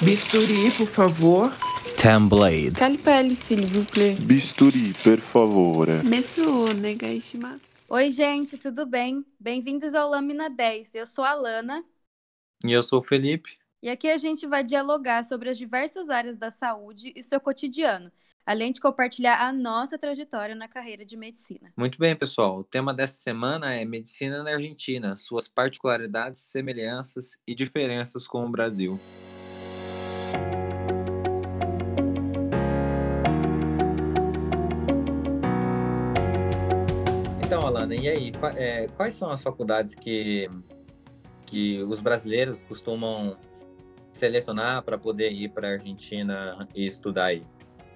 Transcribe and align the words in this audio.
Bisturi, 0.00 0.70
por 0.76 0.86
favor. 0.86 1.52
Temblade. 2.00 2.72
Calipelli, 2.72 3.34
s'il 3.34 3.66
vous 3.66 3.84
plaît. 3.84 4.14
Bisturi, 4.20 4.92
per 5.02 5.18
favore. 5.20 6.02
Metsu, 6.08 6.72
negaishimasu. 6.74 7.60
Oi, 7.88 8.10
gente, 8.10 8.58
tudo 8.58 8.84
bem? 8.86 9.24
Bem-vindos 9.38 9.94
ao 9.94 10.08
Lâmina 10.10 10.50
10. 10.50 10.94
Eu 10.94 11.06
sou 11.06 11.24
a 11.24 11.34
Lana 11.34 11.84
E 12.64 12.72
eu 12.72 12.82
sou 12.82 13.00
o 13.00 13.02
Felipe. 13.02 13.58
e 13.82 13.88
aqui 13.88 14.08
a 14.10 14.18
gente 14.18 14.46
vai 14.46 14.62
dialogar 14.64 15.24
sobre 15.24 15.50
as 15.50 15.58
diversas 15.58 16.08
áreas 16.10 16.36
da 16.36 16.50
saúde 16.50 17.12
e 17.14 17.22
seu 17.22 17.40
cotidiano, 17.40 18.10
além 18.44 18.72
de 18.72 18.80
compartilhar 18.80 19.40
a 19.40 19.52
nossa 19.52 19.96
trajetória 19.98 20.54
na 20.54 20.66
carreira 20.68 21.04
de 21.04 21.16
medicina. 21.16 21.72
Muito 21.76 21.98
bem, 21.98 22.14
pessoal. 22.16 22.58
O 22.58 22.64
tema 22.64 22.92
dessa 22.92 23.14
semana 23.14 23.72
é 23.74 23.84
Medicina 23.84 24.42
na 24.42 24.50
Argentina, 24.54 25.16
suas 25.16 25.46
particularidades, 25.48 26.40
semelhanças 26.40 27.38
e 27.46 27.54
diferenças 27.54 28.26
com 28.26 28.44
o 28.44 28.50
Brasil. 28.50 28.98
Então, 37.44 37.66
Alana, 37.66 37.94
e 37.94 38.08
aí? 38.08 38.32
é, 38.56 38.86
quais 38.96 39.14
são 39.14 39.30
as 39.30 39.42
faculdades 39.42 39.94
que, 39.94 40.50
que 41.44 41.82
os 41.84 42.00
brasileiros 42.00 42.62
costumam 42.62 43.36
selecionar 44.12 44.82
para 44.82 44.98
poder 44.98 45.30
ir 45.30 45.50
para 45.50 45.68
a 45.68 45.70
Argentina 45.72 46.66
e 46.74 46.86
estudar 46.86 47.26
aí? 47.26 47.42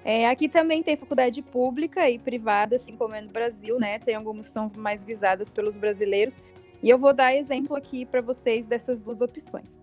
É, 0.04 0.28
aqui 0.28 0.48
também 0.48 0.82
tem 0.82 0.96
faculdade 0.96 1.42
pública 1.42 2.08
e 2.08 2.18
privada, 2.18 2.76
assim 2.76 2.96
como 2.96 3.14
é 3.14 3.20
no 3.20 3.30
Brasil, 3.30 3.78
né? 3.78 3.98
Tem 3.98 4.14
algumas 4.14 4.46
que 4.46 4.52
são 4.52 4.70
mais 4.76 5.04
visadas 5.04 5.50
pelos 5.50 5.76
brasileiros. 5.76 6.40
E 6.82 6.88
eu 6.88 6.98
vou 6.98 7.12
dar 7.12 7.34
exemplo 7.34 7.76
aqui 7.76 8.06
para 8.06 8.22
vocês 8.22 8.66
dessas 8.66 9.00
duas 9.00 9.20
opções. 9.20 9.78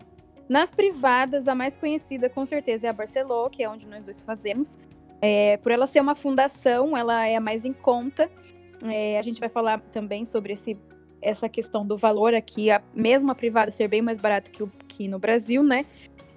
Nas 0.49 0.71
privadas, 0.71 1.47
a 1.47 1.55
mais 1.55 1.75
conhecida 1.75 2.29
com 2.29 2.45
certeza 2.45 2.87
é 2.87 2.89
a 2.89 2.93
Barceló, 2.93 3.49
que 3.49 3.63
é 3.63 3.69
onde 3.69 3.87
nós 3.87 4.03
dois 4.03 4.21
fazemos. 4.21 4.79
É, 5.21 5.57
por 5.57 5.71
ela 5.71 5.87
ser 5.87 5.99
uma 5.99 6.15
fundação, 6.15 6.95
ela 6.95 7.27
é 7.27 7.35
a 7.35 7.41
mais 7.41 7.65
em 7.65 7.73
conta. 7.73 8.29
É, 8.85 9.19
a 9.19 9.21
gente 9.21 9.39
vai 9.39 9.49
falar 9.49 9.81
também 9.91 10.25
sobre 10.25 10.53
esse, 10.53 10.77
essa 11.21 11.49
questão 11.49 11.85
do 11.85 11.97
valor 11.97 12.33
aqui, 12.33 12.69
a 12.69 12.81
mesma 12.93 13.33
privada 13.35 13.71
ser 13.71 13.87
bem 13.87 14.01
mais 14.01 14.17
barata 14.17 14.49
que, 14.51 14.63
o, 14.63 14.71
que 14.87 15.07
no 15.07 15.19
Brasil, 15.19 15.63
né? 15.63 15.85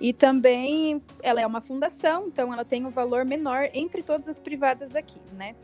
E 0.01 0.15
também 0.15 1.03
ela 1.23 1.43
é 1.43 1.47
uma 1.47 1.61
fundação, 1.61 2.27
então 2.27 2.53
ela 2.53 2.65
tem 2.65 2.87
um 2.87 2.91
valor 2.91 3.25
menor 3.25 3.69
entre 3.75 4.03
todas 4.03 4.29
as 4.29 4.39
privadas 4.39 4.97
aqui, 4.97 5.21
né? 5.37 5.55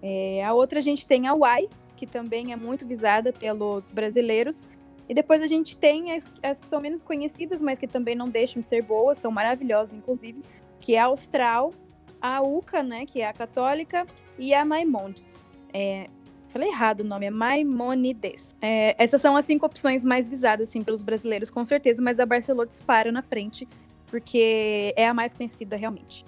É, 0.00 0.44
a 0.44 0.54
outra 0.54 0.78
a 0.78 0.82
gente 0.82 1.06
tem 1.06 1.26
a 1.26 1.34
UAI, 1.34 1.68
que 1.96 2.06
também 2.06 2.52
é 2.52 2.56
muito 2.56 2.86
visada 2.86 3.32
pelos 3.32 3.90
brasileiros. 3.90 4.66
E 5.10 5.14
depois 5.14 5.42
a 5.42 5.48
gente 5.48 5.76
tem 5.76 6.12
as, 6.12 6.30
as 6.40 6.60
que 6.60 6.68
são 6.68 6.80
menos 6.80 7.02
conhecidas, 7.02 7.60
mas 7.60 7.80
que 7.80 7.88
também 7.88 8.14
não 8.14 8.28
deixam 8.28 8.62
de 8.62 8.68
ser 8.68 8.80
boas, 8.80 9.18
são 9.18 9.32
maravilhosas, 9.32 9.92
inclusive, 9.92 10.40
que 10.78 10.94
é 10.94 11.00
a 11.00 11.06
Austral, 11.06 11.74
a 12.22 12.40
UCA, 12.40 12.84
né, 12.84 13.04
que 13.04 13.20
é 13.20 13.26
a 13.26 13.32
católica, 13.32 14.06
e 14.38 14.54
a 14.54 14.64
Maimonides. 14.64 15.42
É, 15.74 16.06
falei 16.46 16.68
errado 16.68 17.00
o 17.00 17.04
nome, 17.04 17.26
é 17.26 17.30
Maimonides. 17.30 18.54
É, 18.62 18.94
essas 19.02 19.20
são 19.20 19.36
as 19.36 19.44
cinco 19.44 19.66
opções 19.66 20.04
mais 20.04 20.30
visadas, 20.30 20.68
assim, 20.68 20.80
pelos 20.80 21.02
brasileiros, 21.02 21.50
com 21.50 21.64
certeza, 21.64 22.00
mas 22.00 22.20
a 22.20 22.24
Barcelona 22.24 22.68
dispara 22.68 23.10
na 23.10 23.20
frente, 23.20 23.66
porque 24.06 24.94
é 24.96 25.08
a 25.08 25.12
mais 25.12 25.34
conhecida 25.34 25.76
realmente. 25.76 26.24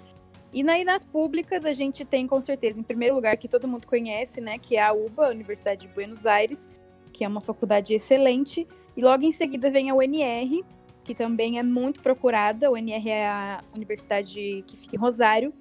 E 0.52 0.68
aí 0.68 0.82
nas 0.82 1.04
públicas 1.04 1.64
a 1.64 1.72
gente 1.72 2.04
tem 2.04 2.26
com 2.26 2.40
certeza, 2.40 2.80
em 2.80 2.82
primeiro 2.82 3.14
lugar, 3.14 3.36
que 3.36 3.46
todo 3.46 3.68
mundo 3.68 3.86
conhece, 3.86 4.40
né, 4.40 4.58
que 4.58 4.74
é 4.74 4.82
a 4.82 4.92
UBA, 4.92 5.28
Universidade 5.28 5.86
de 5.86 5.94
Buenos 5.94 6.26
Aires, 6.26 6.66
que 7.12 7.24
é 7.24 7.28
uma 7.28 7.40
faculdade 7.40 7.94
excelente. 7.94 8.66
E 8.96 9.02
logo 9.02 9.24
em 9.24 9.32
seguida 9.32 9.70
vem 9.70 9.90
a 9.90 9.94
UNR, 9.94 10.64
que 11.04 11.14
também 11.14 11.58
é 11.58 11.62
muito 11.62 12.00
procurada. 12.00 12.68
A 12.68 12.70
UNR 12.70 13.08
é 13.08 13.26
a 13.26 13.60
universidade 13.74 14.64
que 14.66 14.76
fica 14.76 14.96
em 14.96 14.98
Rosário. 14.98 15.52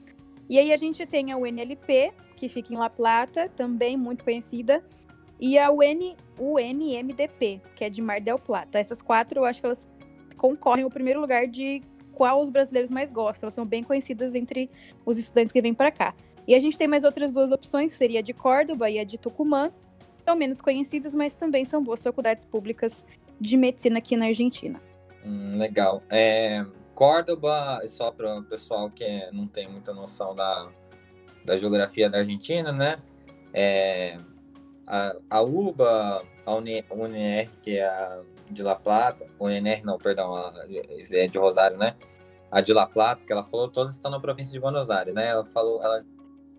E 0.50 0.60
aí 0.60 0.74
a 0.74 0.78
gente 0.78 1.06
tem 1.06 1.32
a 1.32 1.38
UNLP, 1.38 2.12
que 2.36 2.50
fica 2.50 2.74
em 2.74 2.78
La 2.78 2.90
Plata, 2.90 3.50
também 3.56 3.96
muito 3.96 4.24
conhecida. 4.24 4.84
E 5.40 5.58
a 5.58 5.72
UN, 5.72 6.16
UNMDP, 6.40 7.62
que 7.76 7.84
é 7.84 7.90
de 7.90 8.02
Mar 8.02 8.22
del 8.22 8.38
Plata. 8.38 8.78
Essas 8.78 9.02
quatro, 9.02 9.40
eu 9.40 9.46
acho 9.46 9.60
que 9.60 9.66
elas 9.66 9.88
concorrem 10.38 10.84
ao 10.84 10.90
primeiro 10.90 11.20
lugar 11.20 11.48
de 11.48 11.82
qual 12.12 12.42
os 12.42 12.50
brasileiros 12.50 12.92
mais 12.92 13.10
gostam. 13.10 13.48
Elas 13.48 13.56
são 13.56 13.66
bem 13.66 13.82
conhecidas 13.82 14.36
entre 14.36 14.70
os 15.06 15.18
estudantes 15.18 15.52
que 15.52 15.62
vêm 15.62 15.74
para 15.74 15.92
cá. 15.92 16.14
E 16.48 16.54
a 16.54 16.60
gente 16.60 16.78
tem 16.78 16.88
mais 16.88 17.04
outras 17.04 17.32
duas 17.32 17.52
opções, 17.52 17.94
seria 17.94 18.20
a 18.20 18.22
de 18.22 18.34
Córdoba 18.34 18.90
e 18.90 19.00
a 19.00 19.04
de 19.04 19.18
Tucumã. 19.18 19.72
São 20.26 20.36
menos 20.36 20.62
conhecidas, 20.62 21.16
mas 21.16 21.34
também 21.34 21.66
são 21.66 21.84
boas 21.84 22.02
faculdades 22.02 22.46
públicas 22.46 23.06
de 23.40 23.58
medicina 23.58 23.98
aqui 23.98 24.16
na 24.16 24.26
Argentina. 24.26 24.82
Hum, 25.26 25.58
legal. 25.58 26.04
É, 26.10 26.66
Córdoba, 26.94 27.82
só 27.88 28.12
para 28.12 28.40
o 28.40 28.44
pessoal 28.44 28.90
que 28.90 29.30
não 29.32 29.48
tem 29.48 29.68
muita 29.68 29.94
noção 29.94 30.36
da, 30.36 30.70
da 31.44 31.58
geografia 31.58 32.10
da 32.10 32.20
Argentina, 32.20 32.72
né? 32.72 33.00
É, 33.54 34.20
a, 34.86 35.16
a 35.30 35.42
UBA, 35.42 36.24
a 36.46 36.54
UNR, 36.54 37.50
que 37.62 37.78
é 37.78 37.86
a 37.86 38.22
de 38.52 38.62
La 38.62 38.76
Plata, 38.76 39.26
UNR 39.40 39.84
não, 39.84 39.98
perdão, 39.98 40.36
a, 40.36 40.54
é 41.14 41.28
de 41.28 41.38
Rosário, 41.38 41.78
né? 41.78 41.96
A 42.52 42.60
de 42.60 42.74
La 42.74 42.86
Plata, 42.86 43.26
que 43.26 43.32
ela 43.32 43.44
falou, 43.44 43.70
todas 43.70 43.94
estão 43.94 44.12
na 44.12 44.20
província 44.20 44.52
de 44.52 44.60
Buenos 44.60 44.90
Aires, 44.90 45.16
né? 45.16 45.28
Ela 45.30 45.46
falou, 45.46 45.82
ela, 45.82 46.04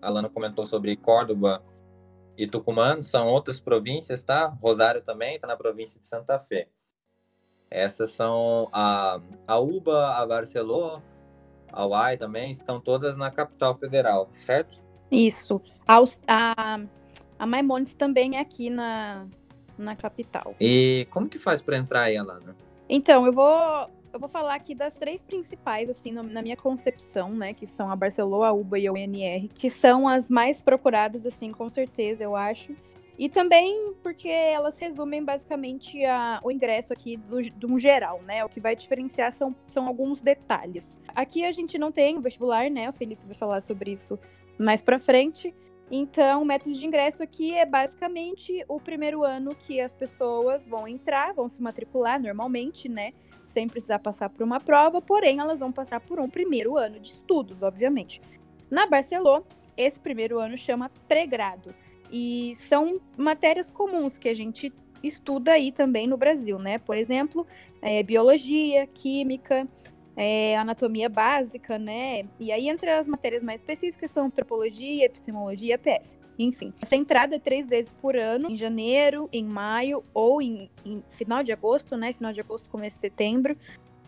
a 0.01 0.09
Lana 0.09 0.27
comentou 0.27 0.65
sobre 0.65 0.95
Córdoba 0.95 1.61
e 2.37 2.47
Tucumã, 2.47 3.01
são 3.01 3.27
outras 3.27 3.59
províncias, 3.59 4.23
tá? 4.23 4.47
Rosário 4.61 5.01
também 5.01 5.35
está 5.35 5.47
na 5.47 5.55
província 5.55 5.99
de 5.99 6.07
Santa 6.07 6.39
Fé. 6.39 6.67
Essas 7.69 8.11
são 8.11 8.69
a, 8.71 9.19
a 9.47 9.59
UBA, 9.59 10.09
a 10.15 10.25
Barcelona, 10.25 11.03
a 11.71 11.85
UAI 11.85 12.17
também, 12.17 12.51
estão 12.51 12.79
todas 12.79 13.17
na 13.17 13.31
capital 13.31 13.73
federal, 13.73 14.29
certo? 14.33 14.79
Isso. 15.11 15.61
A, 15.87 15.99
a, 16.27 16.79
a 17.39 17.45
Maimonides 17.47 17.95
também 17.95 18.37
é 18.37 18.39
aqui 18.39 18.69
na, 18.69 19.27
na 19.77 19.95
capital. 19.95 20.55
E 20.59 21.07
como 21.09 21.27
que 21.27 21.39
faz 21.39 21.61
para 21.61 21.77
entrar 21.77 22.03
aí, 22.03 22.17
Alana? 22.17 22.55
Então, 22.87 23.25
eu 23.25 23.33
vou, 23.33 23.89
eu 24.13 24.19
vou 24.19 24.29
falar 24.29 24.53
aqui 24.53 24.75
das 24.75 24.95
três 24.95 25.23
principais, 25.23 25.89
assim, 25.89 26.11
na 26.11 26.41
minha 26.41 26.55
concepção, 26.55 27.29
né? 27.33 27.53
Que 27.53 27.65
são 27.65 27.89
a 27.89 27.95
Barcelona, 27.95 28.47
a 28.49 28.53
UBA 28.53 28.79
e 28.79 28.87
a 28.87 28.91
UNR, 28.93 29.47
que 29.53 29.69
são 29.71 30.07
as 30.07 30.29
mais 30.29 30.61
procuradas, 30.61 31.25
assim, 31.25 31.51
com 31.51 31.67
certeza, 31.67 32.23
eu 32.23 32.35
acho. 32.35 32.75
E 33.17 33.27
também 33.29 33.93
porque 34.03 34.27
elas 34.29 34.77
resumem 34.79 35.23
basicamente 35.23 36.03
a- 36.05 36.39
o 36.43 36.51
ingresso 36.51 36.93
aqui 36.93 37.17
do, 37.17 37.39
um 37.71 37.77
geral, 37.77 38.21
né? 38.23 38.43
O 38.45 38.49
que 38.49 38.59
vai 38.59 38.75
diferenciar 38.75 39.31
são, 39.33 39.55
são 39.67 39.87
alguns 39.87 40.21
detalhes. 40.21 40.99
Aqui 41.15 41.43
a 41.45 41.51
gente 41.51 41.77
não 41.77 41.91
tem 41.91 42.19
vestibular, 42.19 42.69
né? 42.69 42.89
O 42.89 42.93
Felipe 42.93 43.23
vai 43.25 43.35
falar 43.35 43.61
sobre 43.61 43.91
isso 43.91 44.19
mais 44.59 44.81
pra 44.81 44.99
frente. 44.99 45.53
Então, 45.91 46.41
o 46.41 46.45
método 46.45 46.73
de 46.75 46.85
ingresso 46.87 47.21
aqui 47.21 47.53
é 47.55 47.65
basicamente 47.65 48.63
o 48.67 48.79
primeiro 48.79 49.23
ano 49.23 49.53
que 49.55 49.79
as 49.79 49.93
pessoas 49.93 50.65
vão 50.67 50.87
entrar, 50.87 51.33
vão 51.33 51.47
se 51.47 51.61
matricular 51.61 52.19
normalmente, 52.19 52.89
né? 52.89 53.13
Sem 53.47 53.67
precisar 53.67 53.99
passar 53.99 54.29
por 54.29 54.43
uma 54.43 54.59
prova, 54.59 55.01
porém 55.01 55.39
elas 55.39 55.59
vão 55.59 55.71
passar 55.71 55.99
por 55.99 56.19
um 56.19 56.29
primeiro 56.29 56.77
ano 56.77 56.99
de 56.99 57.11
estudos, 57.11 57.61
obviamente. 57.61 58.21
Na 58.69 58.87
Barcelona, 58.87 59.43
esse 59.77 59.99
primeiro 59.99 60.39
ano 60.39 60.57
chama 60.57 60.89
pré-grado. 61.07 61.73
E 62.11 62.53
são 62.55 62.99
matérias 63.17 63.69
comuns 63.69 64.17
que 64.17 64.29
a 64.29 64.35
gente 64.35 64.71
estuda 65.03 65.53
aí 65.53 65.71
também 65.71 66.07
no 66.07 66.17
Brasil, 66.17 66.57
né? 66.57 66.77
Por 66.77 66.95
exemplo, 66.95 67.45
é, 67.81 68.01
biologia, 68.03 68.87
química, 68.87 69.67
é, 70.15 70.57
anatomia 70.57 71.09
básica, 71.09 71.77
né? 71.77 72.25
E 72.39 72.51
aí, 72.51 72.69
entre 72.69 72.89
as 72.89 73.07
matérias 73.07 73.43
mais 73.43 73.61
específicas 73.61 74.11
são 74.11 74.27
antropologia, 74.27 75.05
epistemologia, 75.05 75.77
PS. 75.77 76.17
Enfim, 76.37 76.71
essa 76.81 76.95
entrada 76.95 77.35
é 77.35 77.39
três 77.39 77.67
vezes 77.67 77.91
por 77.91 78.15
ano, 78.15 78.49
em 78.49 78.55
janeiro, 78.55 79.29
em 79.31 79.45
maio 79.45 80.03
ou 80.13 80.41
em, 80.41 80.69
em 80.85 81.03
final 81.09 81.43
de 81.43 81.51
agosto, 81.51 81.95
né? 81.95 82.13
Final 82.13 82.33
de 82.33 82.39
agosto, 82.39 82.69
começo 82.69 82.97
de 82.97 83.01
setembro. 83.01 83.57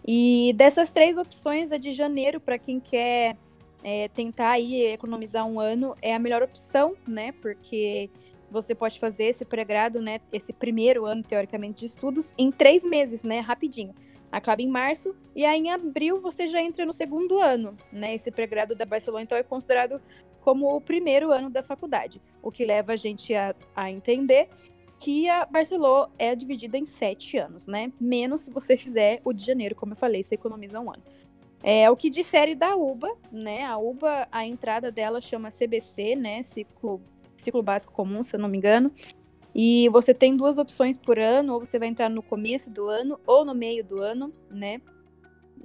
E 0.08 0.54
dessas 0.56 0.90
três 0.90 1.18
opções, 1.18 1.72
a 1.72 1.78
de 1.78 1.92
janeiro, 1.92 2.40
para 2.40 2.58
quem 2.58 2.80
quer 2.80 3.38
é, 3.84 4.08
tentar 4.10 4.52
aí 4.52 4.86
economizar 4.86 5.46
um 5.48 5.60
ano, 5.60 5.96
é 6.02 6.14
a 6.14 6.20
melhor 6.20 6.42
opção, 6.42 6.96
né? 7.08 7.32
Porque 7.34 8.10
você 8.50 8.74
pode 8.74 9.00
fazer 9.00 9.26
esse 9.26 9.46
pré-grado, 9.46 10.02
né? 10.02 10.20
Esse 10.32 10.54
primeiro 10.54 11.06
ano, 11.06 11.24
teoricamente, 11.24 11.80
de 11.80 11.86
estudos, 11.86 12.34
em 12.38 12.52
três 12.52 12.84
meses, 12.84 13.24
né? 13.24 13.40
Rapidinho 13.40 13.94
acaba 14.36 14.62
em 14.62 14.68
março, 14.68 15.16
e 15.34 15.46
aí 15.46 15.62
em 15.62 15.72
abril 15.72 16.20
você 16.20 16.46
já 16.46 16.62
entra 16.62 16.86
no 16.86 16.92
segundo 16.92 17.40
ano, 17.40 17.78
né? 17.90 18.16
Esse 18.16 18.30
pré-grado 18.30 18.76
da 18.76 18.86
Barcelona, 18.86 19.24
então, 19.24 19.38
é 19.38 19.44
considerado 19.44 20.02
como 20.42 20.76
o 20.76 20.82
primeiro 20.82 21.32
ano 21.32 21.50
da 21.50 21.64
faculdade, 21.64 22.22
o 22.44 22.52
que 22.52 22.66
leva 22.66 22.94
a 22.94 22.96
gente 22.98 23.34
a, 23.34 23.56
a 23.74 23.90
entender 23.90 24.50
que 25.00 25.30
a 25.30 25.46
Barcelona 25.46 26.12
é 26.20 26.36
dividida 26.36 26.78
em 26.78 26.86
sete 26.86 27.38
anos, 27.38 27.66
né? 27.66 27.94
Menos 28.00 28.42
se 28.42 28.52
você 28.52 28.76
fizer 28.76 29.22
o 29.24 29.32
de 29.32 29.46
janeiro, 29.46 29.74
como 29.74 29.94
eu 29.94 29.98
falei, 29.98 30.22
você 30.22 30.36
economiza 30.36 30.82
um 30.82 30.90
ano. 30.90 31.04
É 31.64 31.90
o 31.90 31.96
que 31.96 32.10
difere 32.10 32.54
da 32.54 32.76
UBA, 32.76 33.16
né? 33.32 33.64
A 33.64 33.78
UBA, 33.78 34.28
a 34.30 34.46
entrada 34.46 34.92
dela 34.92 35.22
chama 35.22 35.50
CBC, 35.50 36.16
né? 36.16 36.44
Ciclo, 36.44 37.02
ciclo 37.38 37.64
básico 37.64 37.94
comum, 37.94 38.22
se 38.22 38.36
eu 38.36 38.40
não 38.40 38.50
me 38.50 38.58
engano. 38.58 38.92
E 39.56 39.88
você 39.90 40.14
tem 40.14 40.36
duas 40.36 40.58
opções 40.58 40.98
por 40.98 41.18
ano, 41.18 41.54
ou 41.54 41.60
você 41.62 41.80
vai 41.80 41.88
entrar 41.88 42.10
no 42.10 42.22
começo 42.22 42.70
do 42.70 42.90
ano 42.90 43.18
ou 43.26 43.46
no 43.46 43.56
meio 43.56 43.84
do 43.84 44.02
ano, 44.02 44.34
né? 44.52 44.82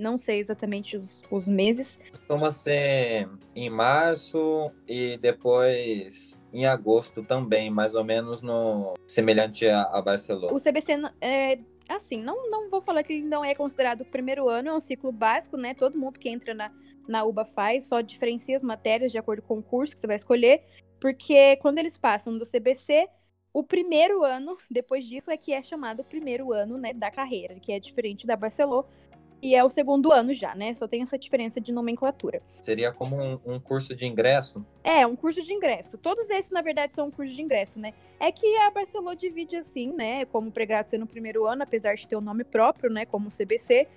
não 0.00 0.16
sei 0.16 0.40
exatamente 0.40 0.96
os, 0.96 1.20
os 1.31 1.46
meses. 1.46 2.00
Costuma 2.10 2.50
ser 2.50 3.28
em 3.54 3.69
março 3.69 4.72
e 4.88 5.19
depois 5.19 6.38
em 6.52 6.66
agosto 6.66 7.22
também, 7.22 7.70
mais 7.70 7.94
ou 7.94 8.02
menos 8.02 8.42
no 8.42 8.94
semelhante 9.06 9.69
a, 9.69 9.82
a 9.82 10.02
Barcelona. 10.02 10.52
O 10.52 10.60
CBC 10.60 10.92
é 11.20 11.58
assim, 11.88 12.22
não, 12.22 12.50
não 12.50 12.70
vou 12.70 12.81
falar 12.81 13.02
que 13.02 13.12
ele 13.12 13.26
não 13.26 13.44
é 13.44 13.54
considerado 13.54 14.00
o 14.02 14.04
primeiro 14.04 14.48
ano, 14.48 14.70
é 14.70 14.72
um 14.72 14.81
ciclo 14.81 15.12
básico, 15.12 15.56
né? 15.56 15.75
Todo 15.75 15.98
mundo 15.98 16.19
que 16.19 16.28
entra 16.28 16.54
na, 16.54 16.72
na 17.06 17.25
UBA 17.25 17.44
faz, 17.44 17.87
só 17.87 18.00
diferencia 18.00 18.56
as 18.56 18.62
matérias 18.62 19.12
de 19.12 19.19
acordo 19.19 19.42
com 19.42 19.58
o 19.58 19.62
curso 19.62 19.94
que 19.94 20.00
você 20.00 20.06
vai 20.06 20.16
escolher, 20.16 20.62
porque 21.00 21.56
quando 21.56 21.78
eles 21.78 21.98
passam 21.98 22.38
do 22.38 22.46
CBC, 22.46 23.08
o 23.52 23.62
primeiro 23.62 24.25
ano, 24.25 24.56
depois 24.70 25.05
disso, 25.05 25.31
é 25.31 25.37
que 25.37 25.52
é 25.52 25.62
chamado 25.62 26.05
primeiro 26.05 26.52
ano 26.52 26.79
né, 26.79 26.93
da 26.93 27.11
carreira, 27.11 27.58
que 27.58 27.73
é 27.73 27.81
diferente 27.81 28.26
da 28.26 28.37
Barcelona, 28.37 28.87
e 29.43 29.55
é 29.55 29.64
o 29.64 29.70
segundo 29.70 30.12
ano 30.12 30.35
já, 30.35 30.55
né? 30.55 30.75
Só 30.75 30.87
tem 30.87 31.00
essa 31.00 31.19
diferença 31.19 31.61
de 31.61 31.73
nomenclatura. 31.73 32.43
Seria 32.47 32.93
como 32.93 33.17
um, 33.17 33.41
um, 33.47 33.58
curso 33.58 33.94
de 33.94 34.06
ingresso? 34.06 34.64
É, 34.85 35.06
um 35.06 35.17
curso 35.17 35.43
de 35.43 35.52
ingresso. 35.52 35.97
Todos 35.97 36.29
esses, 36.29 36.50
na 36.50 36.61
verdade, 36.61 36.94
são 36.94 37.06
um 37.06 37.11
curso 37.11 37.35
de 37.35 37.41
ingresso, 37.41 37.79
né? 37.79 37.94
É 38.19 38.31
que 38.31 38.56
a 38.58 38.70
Barcelona 38.70 39.17
divide 39.17 39.56
assim, 39.56 39.93
né? 39.94 40.26
Como 40.26 40.52
pregrado 40.52 40.91
ser 40.91 40.99
no 40.99 41.06
primeiro 41.06 41.47
ano, 41.47 41.62
apesar 41.62 41.94
de 41.94 42.06
ter 42.06 42.17
o 42.17 42.19
um 42.19 42.23
nome 42.23 42.44
próprio, 42.44 42.91
né? 42.91 43.06
Como 43.06 43.31
CBC. 43.31 43.88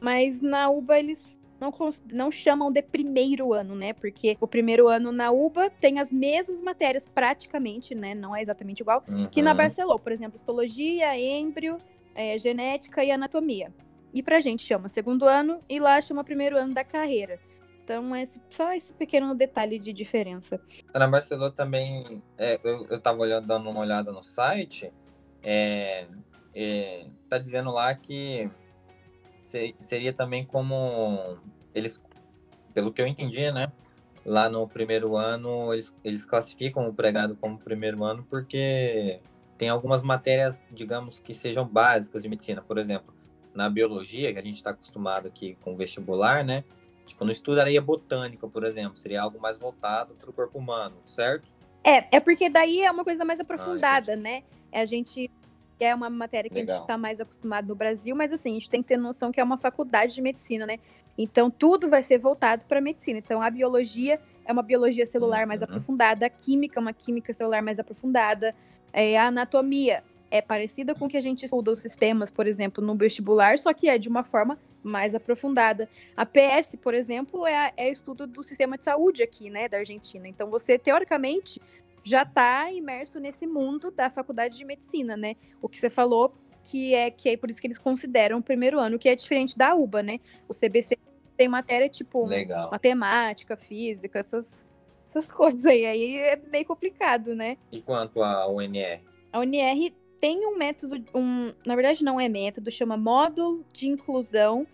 Mas 0.00 0.40
na 0.40 0.68
UBA 0.68 0.98
eles 0.98 1.37
não, 1.60 1.72
não 2.10 2.30
chamam 2.30 2.70
de 2.70 2.82
primeiro 2.82 3.52
ano, 3.52 3.74
né? 3.74 3.92
Porque 3.92 4.36
o 4.40 4.46
primeiro 4.46 4.88
ano 4.88 5.12
na 5.12 5.30
UBA 5.30 5.70
tem 5.80 5.98
as 5.98 6.10
mesmas 6.10 6.62
matérias 6.62 7.06
praticamente, 7.06 7.94
né? 7.94 8.14
Não 8.14 8.34
é 8.34 8.42
exatamente 8.42 8.80
igual, 8.80 9.04
uhum. 9.08 9.28
que 9.28 9.42
na 9.42 9.54
Barcelona. 9.54 9.98
Por 9.98 10.12
exemplo, 10.12 10.36
histologia, 10.36 11.18
êmbrio, 11.18 11.78
é, 12.14 12.38
genética 12.38 13.04
e 13.04 13.10
anatomia. 13.10 13.72
E 14.12 14.22
pra 14.22 14.40
gente 14.40 14.64
chama 14.64 14.88
segundo 14.88 15.24
ano 15.24 15.60
e 15.68 15.78
lá 15.78 16.00
chama 16.00 16.24
primeiro 16.24 16.56
ano 16.56 16.74
da 16.74 16.84
carreira. 16.84 17.38
Então, 17.84 18.14
é 18.14 18.22
esse, 18.22 18.38
só 18.50 18.74
esse 18.74 18.92
pequeno 18.92 19.34
detalhe 19.34 19.78
de 19.78 19.94
diferença. 19.94 20.60
Na 20.94 21.08
Barcelona 21.08 21.50
também, 21.50 22.22
é, 22.36 22.60
eu, 22.62 22.86
eu 22.90 23.00
tava 23.00 23.20
olhando, 23.20 23.46
dando 23.46 23.70
uma 23.70 23.80
olhada 23.80 24.12
no 24.12 24.22
site, 24.22 24.92
é, 25.42 26.06
é, 26.54 27.06
tá 27.30 27.38
dizendo 27.38 27.70
lá 27.70 27.94
que 27.94 28.50
seria 29.80 30.12
também 30.12 30.44
como 30.44 31.38
eles, 31.74 32.02
pelo 32.74 32.92
que 32.92 33.00
eu 33.00 33.06
entendi, 33.06 33.50
né? 33.50 33.72
Lá 34.24 34.48
no 34.48 34.68
primeiro 34.68 35.16
ano, 35.16 35.72
eles, 35.72 35.94
eles 36.04 36.24
classificam 36.24 36.88
o 36.88 36.92
pregado 36.92 37.36
como 37.36 37.58
primeiro 37.58 38.04
ano 38.04 38.26
porque 38.28 39.20
tem 39.56 39.68
algumas 39.68 40.02
matérias, 40.02 40.66
digamos, 40.70 41.18
que 41.18 41.32
sejam 41.32 41.66
básicas 41.66 42.22
de 42.22 42.28
medicina. 42.28 42.62
Por 42.62 42.78
exemplo, 42.78 43.14
na 43.54 43.68
biologia, 43.70 44.32
que 44.32 44.38
a 44.38 44.42
gente 44.42 44.56
está 44.56 44.70
acostumado 44.70 45.28
aqui 45.28 45.56
com 45.62 45.74
vestibular, 45.74 46.44
né? 46.44 46.62
Tipo, 47.06 47.24
não 47.24 47.32
estudaria 47.32 47.80
botânica, 47.80 48.46
por 48.46 48.64
exemplo, 48.64 48.98
seria 48.98 49.22
algo 49.22 49.40
mais 49.40 49.58
voltado 49.58 50.14
para 50.14 50.28
o 50.28 50.32
corpo 50.32 50.58
humano, 50.58 50.96
certo? 51.06 51.48
É, 51.82 52.16
é 52.16 52.20
porque 52.20 52.50
daí 52.50 52.82
é 52.82 52.90
uma 52.90 53.02
coisa 53.02 53.24
mais 53.24 53.40
ah, 53.40 53.42
aprofundada, 53.42 54.12
ah, 54.12 54.16
né? 54.16 54.42
É 54.70 54.82
a 54.82 54.84
gente 54.84 55.30
é 55.84 55.94
uma 55.94 56.10
matéria 56.10 56.48
que 56.48 56.56
Legal. 56.56 56.74
a 56.74 56.78
gente 56.78 56.84
está 56.84 56.98
mais 56.98 57.20
acostumado 57.20 57.68
no 57.68 57.74
Brasil, 57.74 58.14
mas 58.14 58.32
assim, 58.32 58.50
a 58.50 58.54
gente 58.54 58.70
tem 58.70 58.82
que 58.82 58.88
ter 58.88 58.96
noção 58.96 59.30
que 59.30 59.40
é 59.40 59.44
uma 59.44 59.58
faculdade 59.58 60.14
de 60.14 60.22
medicina, 60.22 60.66
né? 60.66 60.78
Então 61.16 61.50
tudo 61.50 61.88
vai 61.88 62.02
ser 62.02 62.18
voltado 62.18 62.64
para 62.66 62.80
medicina. 62.80 63.18
Então 63.18 63.42
a 63.42 63.50
biologia 63.50 64.20
é 64.44 64.52
uma 64.52 64.62
biologia 64.62 65.04
celular 65.04 65.42
uhum. 65.42 65.48
mais 65.48 65.62
aprofundada, 65.62 66.26
a 66.26 66.30
química 66.30 66.78
é 66.78 66.80
uma 66.80 66.92
química 66.92 67.32
celular 67.32 67.62
mais 67.62 67.78
aprofundada, 67.78 68.54
é, 68.92 69.18
a 69.18 69.26
anatomia 69.26 70.02
é 70.30 70.42
parecida 70.42 70.94
com 70.94 71.06
o 71.06 71.08
que 71.08 71.16
a 71.16 71.20
gente 71.20 71.44
estuda 71.44 71.70
os 71.70 71.78
sistemas, 71.78 72.30
por 72.30 72.46
exemplo, 72.46 72.84
no 72.84 72.94
vestibular, 72.94 73.58
só 73.58 73.72
que 73.72 73.88
é 73.88 73.98
de 73.98 74.08
uma 74.08 74.24
forma 74.24 74.58
mais 74.82 75.14
aprofundada. 75.14 75.88
A 76.16 76.24
PS, 76.24 76.76
por 76.80 76.94
exemplo, 76.94 77.46
é, 77.46 77.72
é 77.76 77.90
estudo 77.90 78.26
do 78.26 78.42
sistema 78.44 78.76
de 78.76 78.84
saúde 78.84 79.22
aqui, 79.22 79.50
né, 79.50 79.68
da 79.68 79.78
Argentina. 79.78 80.28
Então, 80.28 80.48
você, 80.50 80.78
teoricamente, 80.78 81.60
já 82.08 82.22
está 82.22 82.72
imerso 82.72 83.20
nesse 83.20 83.46
mundo 83.46 83.90
da 83.90 84.08
faculdade 84.10 84.56
de 84.56 84.64
medicina, 84.64 85.16
né? 85.16 85.36
O 85.60 85.68
que 85.68 85.78
você 85.78 85.90
falou, 85.90 86.34
que 86.64 86.94
é 86.94 87.10
que 87.10 87.28
é 87.28 87.36
por 87.36 87.50
isso 87.50 87.60
que 87.60 87.66
eles 87.66 87.78
consideram 87.78 88.38
o 88.38 88.42
primeiro 88.42 88.78
ano, 88.78 88.98
que 88.98 89.08
é 89.08 89.14
diferente 89.14 89.56
da 89.56 89.74
UBA, 89.74 90.02
né? 90.02 90.20
O 90.48 90.54
CBC 90.54 90.96
tem 91.36 91.48
matéria 91.48 91.88
tipo 91.88 92.24
Legal. 92.26 92.70
matemática, 92.70 93.56
física, 93.56 94.18
essas, 94.18 94.66
essas 95.06 95.30
coisas 95.32 95.64
aí. 95.66 95.86
Aí 95.86 96.16
é 96.16 96.36
meio 96.36 96.64
complicado, 96.64 97.34
né? 97.34 97.58
E 97.70 97.82
quanto 97.82 98.22
à 98.22 98.48
UNR? 98.48 99.00
A 99.32 99.40
UNR 99.40 99.94
tem 100.18 100.46
um 100.46 100.56
método, 100.56 101.04
um, 101.14 101.52
na 101.64 101.76
verdade 101.76 102.02
não 102.02 102.18
é 102.18 102.28
método, 102.28 102.72
chama 102.72 102.96
módulo 102.96 103.64
de 103.72 103.88
inclusão, 103.88 104.66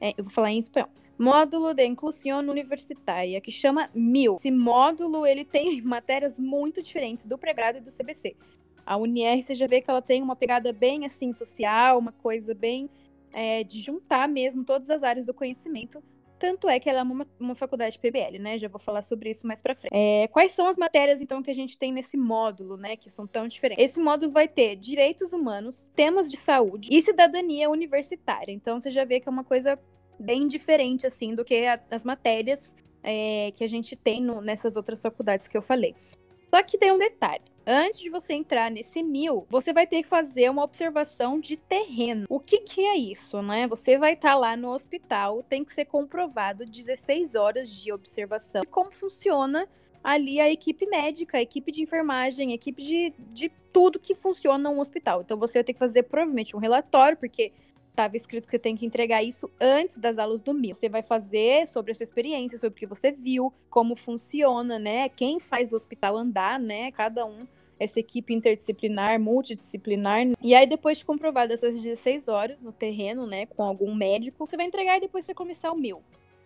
é, 0.00 0.14
eu 0.16 0.24
vou 0.24 0.32
falar 0.32 0.50
em 0.50 0.58
espanhol, 0.58 0.88
módulo 1.18 1.74
de 1.74 1.84
inclusão 1.84 2.38
universitária, 2.38 3.40
que 3.40 3.50
chama 3.50 3.90
MIL. 3.94 4.36
Esse 4.36 4.50
módulo, 4.50 5.26
ele 5.26 5.44
tem 5.44 5.80
matérias 5.82 6.38
muito 6.38 6.80
diferentes 6.82 7.26
do 7.26 7.36
pré-grado 7.36 7.78
e 7.78 7.80
do 7.80 7.90
CBC. 7.90 8.36
A 8.86 8.96
UNR, 8.96 9.42
você 9.42 9.54
já 9.54 9.66
vê 9.66 9.80
que 9.80 9.90
ela 9.90 10.00
tem 10.00 10.22
uma 10.22 10.36
pegada 10.36 10.72
bem, 10.72 11.04
assim, 11.04 11.32
social, 11.32 11.98
uma 11.98 12.12
coisa 12.12 12.54
bem 12.54 12.88
é, 13.32 13.62
de 13.62 13.80
juntar 13.80 14.26
mesmo 14.28 14.64
todas 14.64 14.88
as 14.88 15.02
áreas 15.02 15.26
do 15.26 15.34
conhecimento 15.34 16.02
tanto 16.38 16.68
é 16.68 16.78
que 16.78 16.88
ela 16.88 17.00
é 17.00 17.02
uma, 17.02 17.26
uma 17.38 17.54
faculdade 17.54 17.98
PBL, 17.98 18.38
né? 18.38 18.56
Já 18.56 18.68
vou 18.68 18.78
falar 18.78 19.02
sobre 19.02 19.30
isso 19.30 19.46
mais 19.46 19.60
pra 19.60 19.74
frente. 19.74 19.92
É, 19.92 20.28
quais 20.28 20.52
são 20.52 20.66
as 20.66 20.76
matérias, 20.76 21.20
então, 21.20 21.42
que 21.42 21.50
a 21.50 21.54
gente 21.54 21.76
tem 21.76 21.92
nesse 21.92 22.16
módulo, 22.16 22.76
né? 22.76 22.96
Que 22.96 23.10
são 23.10 23.26
tão 23.26 23.48
diferentes. 23.48 23.84
Esse 23.84 23.98
módulo 23.98 24.30
vai 24.30 24.46
ter 24.46 24.76
direitos 24.76 25.32
humanos, 25.32 25.90
temas 25.96 26.30
de 26.30 26.36
saúde 26.36 26.88
e 26.92 27.02
cidadania 27.02 27.68
universitária. 27.68 28.52
Então, 28.52 28.80
você 28.80 28.90
já 28.90 29.04
vê 29.04 29.18
que 29.18 29.28
é 29.28 29.32
uma 29.32 29.44
coisa 29.44 29.78
bem 30.18 30.48
diferente, 30.48 31.06
assim, 31.06 31.34
do 31.34 31.44
que 31.44 31.66
a, 31.66 31.80
as 31.90 32.04
matérias 32.04 32.74
é, 33.02 33.52
que 33.54 33.64
a 33.64 33.68
gente 33.68 33.96
tem 33.96 34.22
no, 34.22 34.40
nessas 34.40 34.76
outras 34.76 35.00
faculdades 35.00 35.48
que 35.48 35.56
eu 35.56 35.62
falei. 35.62 35.94
Só 36.50 36.62
que 36.62 36.78
tem 36.78 36.92
um 36.92 36.98
detalhe. 36.98 37.42
Antes 37.66 38.00
de 38.00 38.08
você 38.08 38.32
entrar 38.32 38.70
nesse 38.70 39.02
mil, 39.02 39.46
você 39.50 39.74
vai 39.74 39.86
ter 39.86 40.02
que 40.02 40.08
fazer 40.08 40.50
uma 40.50 40.64
observação 40.64 41.38
de 41.38 41.58
terreno. 41.58 42.24
O 42.30 42.40
que, 42.40 42.60
que 42.60 42.80
é 42.80 42.96
isso, 42.96 43.42
né? 43.42 43.68
Você 43.68 43.98
vai 43.98 44.14
estar 44.14 44.30
tá 44.30 44.34
lá 44.34 44.56
no 44.56 44.72
hospital, 44.72 45.42
tem 45.42 45.62
que 45.62 45.74
ser 45.74 45.84
comprovado 45.84 46.64
16 46.64 47.34
horas 47.34 47.70
de 47.70 47.92
observação. 47.92 48.62
Como 48.70 48.90
funciona 48.90 49.68
ali 50.02 50.40
a 50.40 50.50
equipe 50.50 50.86
médica, 50.86 51.36
a 51.36 51.42
equipe 51.42 51.70
de 51.70 51.82
enfermagem, 51.82 52.52
a 52.52 52.54
equipe 52.54 52.82
de, 52.82 53.12
de 53.28 53.52
tudo 53.70 53.98
que 53.98 54.14
funciona 54.14 54.70
no 54.70 54.80
hospital. 54.80 55.20
Então 55.20 55.36
você 55.36 55.58
vai 55.58 55.64
ter 55.64 55.74
que 55.74 55.78
fazer 55.78 56.04
provavelmente 56.04 56.56
um 56.56 56.58
relatório, 56.58 57.18
porque 57.18 57.52
estava 57.98 58.16
escrito 58.16 58.46
que 58.46 58.52
você 58.52 58.58
tem 58.58 58.76
que 58.76 58.86
entregar 58.86 59.24
isso 59.24 59.50
antes 59.60 59.96
das 59.96 60.18
aulas 60.18 60.40
do 60.40 60.54
MIL. 60.54 60.74
Você 60.74 60.88
vai 60.88 61.02
fazer 61.02 61.66
sobre 61.68 61.90
a 61.90 61.94
sua 61.94 62.04
experiência, 62.04 62.56
sobre 62.56 62.76
o 62.76 62.78
que 62.78 62.86
você 62.86 63.10
viu, 63.10 63.52
como 63.68 63.96
funciona, 63.96 64.78
né? 64.78 65.08
Quem 65.08 65.40
faz 65.40 65.72
o 65.72 65.76
hospital 65.76 66.16
andar, 66.16 66.60
né? 66.60 66.92
Cada 66.92 67.26
um 67.26 67.46
essa 67.80 68.00
equipe 68.00 68.34
interdisciplinar, 68.34 69.20
multidisciplinar. 69.20 70.26
E 70.42 70.54
aí, 70.54 70.66
depois 70.66 70.98
de 70.98 71.04
comprovado 71.04 71.52
essas 71.52 71.80
16 71.80 72.26
horas 72.28 72.56
no 72.60 72.72
terreno, 72.72 73.24
né, 73.24 73.46
com 73.46 73.62
algum 73.62 73.94
médico, 73.94 74.44
você 74.44 74.56
vai 74.56 74.66
entregar 74.66 74.96
e 74.96 75.00
depois 75.02 75.24
você 75.24 75.32
começar 75.32 75.70
o 75.70 75.76
mil. 75.76 76.02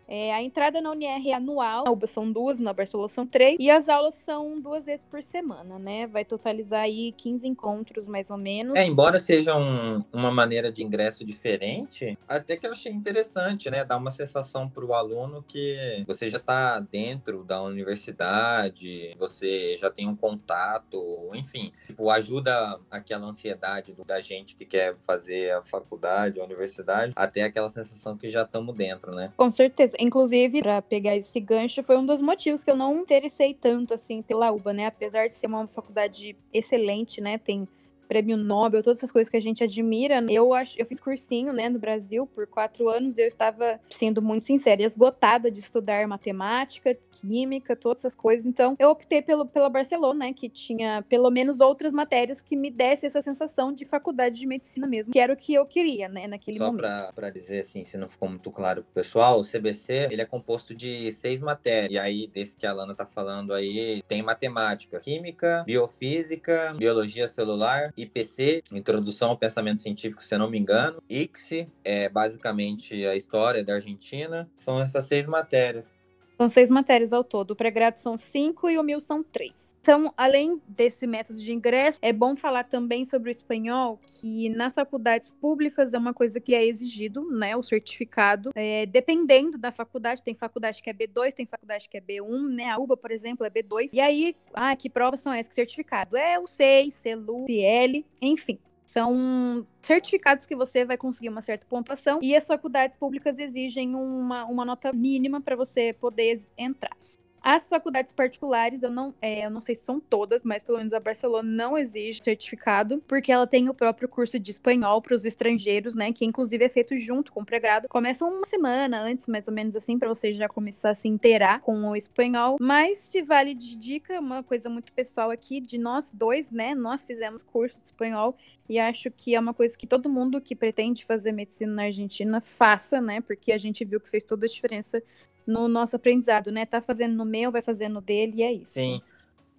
É, 0.09 0.33
a 0.33 0.43
entrada 0.43 0.81
na 0.81 0.91
UNR 0.91 1.29
é 1.29 1.33
anual, 1.33 1.85
na 1.85 1.91
UBA 1.91 2.07
são 2.07 2.31
duas, 2.31 2.59
na 2.59 2.73
Barcelona 2.73 3.09
são 3.09 3.27
três, 3.27 3.57
e 3.59 3.71
as 3.71 3.89
aulas 3.89 4.15
são 4.15 4.61
duas 4.61 4.85
vezes 4.85 5.05
por 5.05 5.23
semana, 5.23 5.79
né? 5.79 6.07
Vai 6.07 6.25
totalizar 6.25 6.83
aí 6.83 7.13
15 7.13 7.47
encontros, 7.47 8.07
mais 8.07 8.31
ou 8.31 8.37
menos. 8.37 8.75
É, 8.77 8.85
embora 8.85 9.19
seja 9.19 9.57
um, 9.57 10.05
uma 10.13 10.31
maneira 10.31 10.71
de 10.71 10.83
ingresso 10.83 11.25
diferente, 11.25 12.19
até 12.29 12.57
que 12.57 12.67
eu 12.67 12.73
achei 12.73 12.93
interessante, 12.93 13.71
né? 13.71 13.85
Dar 13.85 13.97
uma 13.97 14.11
sensação 14.11 14.69
para 14.69 14.85
o 14.85 14.93
aluno 14.93 15.43
que 15.47 16.05
você 16.07 16.29
já 16.29 16.39
está 16.39 16.81
dentro 16.81 17.45
da 17.45 17.63
universidade, 17.63 19.15
você 19.19 19.77
já 19.77 19.91
tem 19.91 20.09
um 20.09 20.17
contato, 20.17 21.31
enfim, 21.35 21.73
tipo, 21.87 22.11
ajuda 22.11 22.79
aquela 22.91 23.27
ansiedade 23.27 23.95
da 24.07 24.21
gente 24.21 24.55
que 24.57 24.65
quer 24.65 24.97
fazer 24.97 25.53
a 25.53 25.63
faculdade, 25.63 26.41
a 26.41 26.45
universidade, 26.45 27.13
até 27.17 27.43
aquela 27.43 27.69
sensação 27.69 28.17
que 28.17 28.29
já 28.29 28.43
estamos 28.43 28.75
dentro, 28.75 29.15
né? 29.15 29.33
Com 29.37 29.51
certeza. 29.51 29.92
Inclusive, 29.99 30.61
para 30.63 30.83
pegar 30.83 31.17
esse 31.17 31.39
gancho, 31.41 31.83
foi 31.83 31.97
um 31.97 32.07
dos 32.07 32.21
motivos 32.21 32.65
que 32.65 32.71
eu 32.71 32.77
não 32.77 33.01
interessei 33.01 33.55
tanto 33.55 33.95
assim 33.95 34.23
pela 34.23 34.51
UBA, 34.51 34.73
né? 34.73 34.87
Apesar 34.87 35.29
de 35.29 35.35
ser 35.35 35.47
uma 35.47 35.67
faculdade 35.67 36.37
excelente, 36.53 37.21
né? 37.21 37.39
Tem 37.39 37.69
prêmio 38.13 38.37
Nobel, 38.37 38.83
todas 38.83 38.99
essas 38.99 39.11
coisas 39.11 39.31
que 39.31 39.37
a 39.39 39.41
gente 39.41 39.65
admira. 39.65 40.21
Né? 40.21 40.35
Eu 40.35 40.53
acho, 40.53 40.79
eu 40.79 40.85
fiz 40.85 41.01
cursinho, 41.01 41.51
né, 41.51 41.71
no 41.71 41.79
Brasil 41.79 42.27
por 42.27 42.47
quatro 42.47 42.91
anos. 42.91 43.17
E 43.17 43.23
eu 43.23 43.27
estava 43.27 43.81
sendo 43.91 44.21
muito 44.21 44.45
sincera, 44.45 44.83
esgotada 44.83 45.51
de 45.51 45.61
estudar 45.61 46.07
matemática, 46.07 46.95
química, 47.23 47.75
todas 47.75 48.01
essas 48.01 48.15
coisas. 48.15 48.45
Então, 48.45 48.77
eu 48.79 48.91
optei 48.91 49.23
pelo, 49.23 49.47
pela 49.47 49.71
Barcelona, 49.71 50.27
né, 50.27 50.33
que 50.33 50.49
tinha 50.49 51.03
pelo 51.09 51.31
menos 51.31 51.61
outras 51.61 51.93
matérias 51.93 52.43
que 52.43 52.55
me 52.55 52.71
desse 52.71 53.07
essa 53.07 53.23
sensação 53.23 53.73
de 53.73 53.85
faculdade 53.85 54.41
de 54.41 54.47
medicina 54.47 54.87
mesmo, 54.87 55.13
que 55.13 55.19
era 55.19 55.33
o 55.33 55.37
que 55.37 55.55
eu 55.55 55.65
queria, 55.65 56.09
né, 56.09 56.27
naquele 56.27 56.59
Só 56.59 56.67
momento. 56.67 57.07
Só 57.07 57.13
para 57.13 57.31
dizer 57.31 57.61
assim, 57.61 57.85
se 57.85 57.97
não 57.97 58.09
ficou 58.09 58.29
muito 58.29 58.51
claro 58.51 58.83
pro 58.83 58.93
pessoal, 58.93 59.41
o 59.41 59.45
CBC, 59.45 60.09
ele 60.11 60.21
é 60.21 60.25
composto 60.25 60.75
de 60.75 61.11
seis 61.13 61.41
matérias. 61.41 61.93
E 61.93 61.99
aí, 61.99 62.27
desse 62.27 62.57
que 62.57 62.67
a 62.67 62.73
Lana 62.73 62.95
tá 62.95 63.07
falando 63.07 63.55
aí, 63.55 64.03
tem 64.07 64.23
matemática, 64.23 64.99
química, 64.99 65.63
biofísica, 65.65 66.75
biologia 66.77 67.29
celular 67.29 67.93
IPC, 68.03 68.63
Introdução 68.73 69.31
ao 69.31 69.39
Pensamento 69.39 69.81
Científico, 69.81 70.23
se 70.23 70.35
eu 70.35 70.39
não 70.39 70.51
me 70.51 70.59
engano. 70.59 71.03
ICSI, 71.09 71.69
é 71.85 72.09
basicamente 72.09 73.07
a 73.07 73.17
história 73.17 73.65
da 73.65 73.75
Argentina. 73.75 74.49
São 74.57 74.81
essas 74.81 75.05
seis 75.07 75.27
matérias. 75.27 75.97
São 76.43 76.49
seis 76.49 76.71
matérias 76.71 77.13
ao 77.13 77.23
todo. 77.23 77.53
O 77.53 77.57
pré-grado 77.57 77.99
são 77.99 78.19
cinco 78.19 78.69
e 78.69 78.77
o 78.77 78.83
mil 78.83 79.01
são 79.01 79.23
três. 79.23 79.77
Então, 79.81 80.13
além 80.17 80.61
desse 80.67 81.07
método 81.07 81.39
de 81.39 81.53
ingresso, 81.53 82.01
é 82.03 82.13
bom 82.13 82.35
falar 82.35 82.65
também 82.65 83.05
sobre 83.05 83.29
o 83.29 83.31
espanhol, 83.31 84.01
que 84.05 84.49
nas 84.49 84.75
faculdades 84.75 85.31
públicas 85.31 85.95
é 85.95 85.99
uma 85.99 86.13
coisa 86.13 86.41
que 86.41 86.53
é 86.53 86.65
exigido, 86.65 87.31
né? 87.31 87.55
O 87.55 87.63
certificado. 87.63 88.51
É, 88.57 88.87
dependendo 88.87 89.57
da 89.57 89.71
faculdade, 89.71 90.21
tem 90.21 90.35
faculdade 90.35 90.83
que 90.83 90.91
é 90.91 90.93
B2, 90.93 91.33
tem 91.33 91.47
faculdade 91.47 91.89
que 91.89 91.97
é 91.97 92.01
B1, 92.01 92.49
né? 92.49 92.71
A 92.71 92.77
UBA, 92.77 92.97
por 92.97 93.13
exemplo, 93.13 93.47
é 93.47 93.51
B2. 93.51 93.91
E 93.93 94.01
aí, 94.01 94.35
ah, 94.53 94.75
que 94.75 94.91
provas 94.91 95.21
são 95.21 95.33
essas? 95.33 95.47
Que 95.47 95.55
certificado? 95.55 96.17
É 96.17 96.41
o 96.41 96.49
SEI, 96.49 96.91
CELU, 96.91 97.45
CL, 97.47 98.05
enfim. 98.21 98.59
São 98.93 99.67
certificados 99.81 100.45
que 100.45 100.55
você 100.55 100.85
vai 100.85 100.99
conseguir 100.99 101.31
uma 101.31 101.41
certa 101.41 101.67
pontuação 101.67 102.19
e 102.21 102.37
as 102.37 102.47
faculdades 102.47 102.95
públicas 102.99 103.39
exigem 103.39 103.95
uma, 103.95 104.45
uma 104.45 104.67
nota 104.67 104.93
mínima 104.93 105.41
para 105.41 105.57
você 105.57 105.95
poder 105.95 106.43
entrar. 106.59 106.95
As 107.43 107.67
faculdades 107.67 108.13
particulares, 108.13 108.85
eu 108.85 108.91
não, 108.91 109.13
é, 109.21 109.45
eu 109.45 109.51
não 109.51 109.61
sei 109.61 109.75
se 109.75 109.85
são 109.85 109.99
todas, 109.99 110.45
mas 110.45 110.63
pelo 110.63 110.79
menos 110.79 110.93
a 110.93 111.01
Barcelona 111.01 111.49
não 111.49 111.77
exige 111.77 112.23
certificado, 112.23 113.03
porque 113.09 113.33
ela 113.33 113.49
tem 113.49 113.69
o 113.69 113.75
próprio 113.75 114.09
curso 114.09 114.39
de 114.39 114.51
espanhol 114.53 115.03
para 115.03 115.17
os 115.17 115.25
estrangeiros, 115.25 115.97
né? 115.97 116.13
Que 116.13 116.25
inclusive 116.25 116.65
é 116.65 116.69
feito 116.69 116.97
junto 116.97 117.33
com 117.33 117.43
o 117.43 117.45
pré-grado. 117.45 117.89
Começa 117.89 118.25
uma 118.25 118.47
semana 118.47 119.03
antes, 119.03 119.27
mais 119.27 119.49
ou 119.49 119.55
menos 119.55 119.75
assim, 119.75 119.99
para 119.99 120.09
você 120.09 120.33
já 120.33 120.49
começar 120.49 120.91
a 120.91 120.95
se 120.95 121.09
inteirar 121.09 121.61
com 121.61 121.89
o 121.89 121.97
espanhol. 121.97 122.59
Mas 122.61 122.99
se 122.99 123.23
vale 123.23 123.55
de 123.55 123.75
dica, 123.77 124.21
uma 124.21 124.45
coisa 124.45 124.71
muito 124.71 124.93
pessoal 124.93 125.31
aqui, 125.31 125.61
de 125.61 125.79
nós 125.79 126.13
dois, 126.13 126.49
né? 126.49 126.77
Nós 126.77 127.05
fizemos 127.05 127.43
curso 127.43 127.77
de 127.81 127.87
espanhol 127.87 128.37
e 128.69 128.79
acho 128.79 129.11
que 129.11 129.35
é 129.35 129.41
uma 129.41 129.53
coisa 129.53 129.77
que 129.77 129.87
todo 129.87 130.09
mundo 130.09 130.41
que 130.41 130.55
pretende 130.55 131.05
fazer 131.05 131.33
medicina 131.33 131.73
na 131.73 131.83
Argentina 131.85 132.41
faça, 132.41 133.01
né? 133.01 133.21
Porque 133.21 133.51
a 133.53 133.59
gente 133.59 133.85
viu 133.85 134.01
que 134.01 134.09
fez 134.09 134.25
toda 134.25 134.47
a 134.47 134.49
diferença 134.49 135.03
no 135.47 135.69
nosso 135.69 135.97
aprendizado, 135.97 136.51
né? 136.51 136.67
Tá 136.67 136.81
fazendo 136.81 137.15
no 137.15 137.25
meu, 137.25 137.53
vai 137.53 137.63
fazer 137.63 137.89
no 137.89 138.01
dele, 138.01 138.35
e 138.37 138.43
é 138.43 138.53
isso. 138.53 138.73
Sim. 138.73 139.01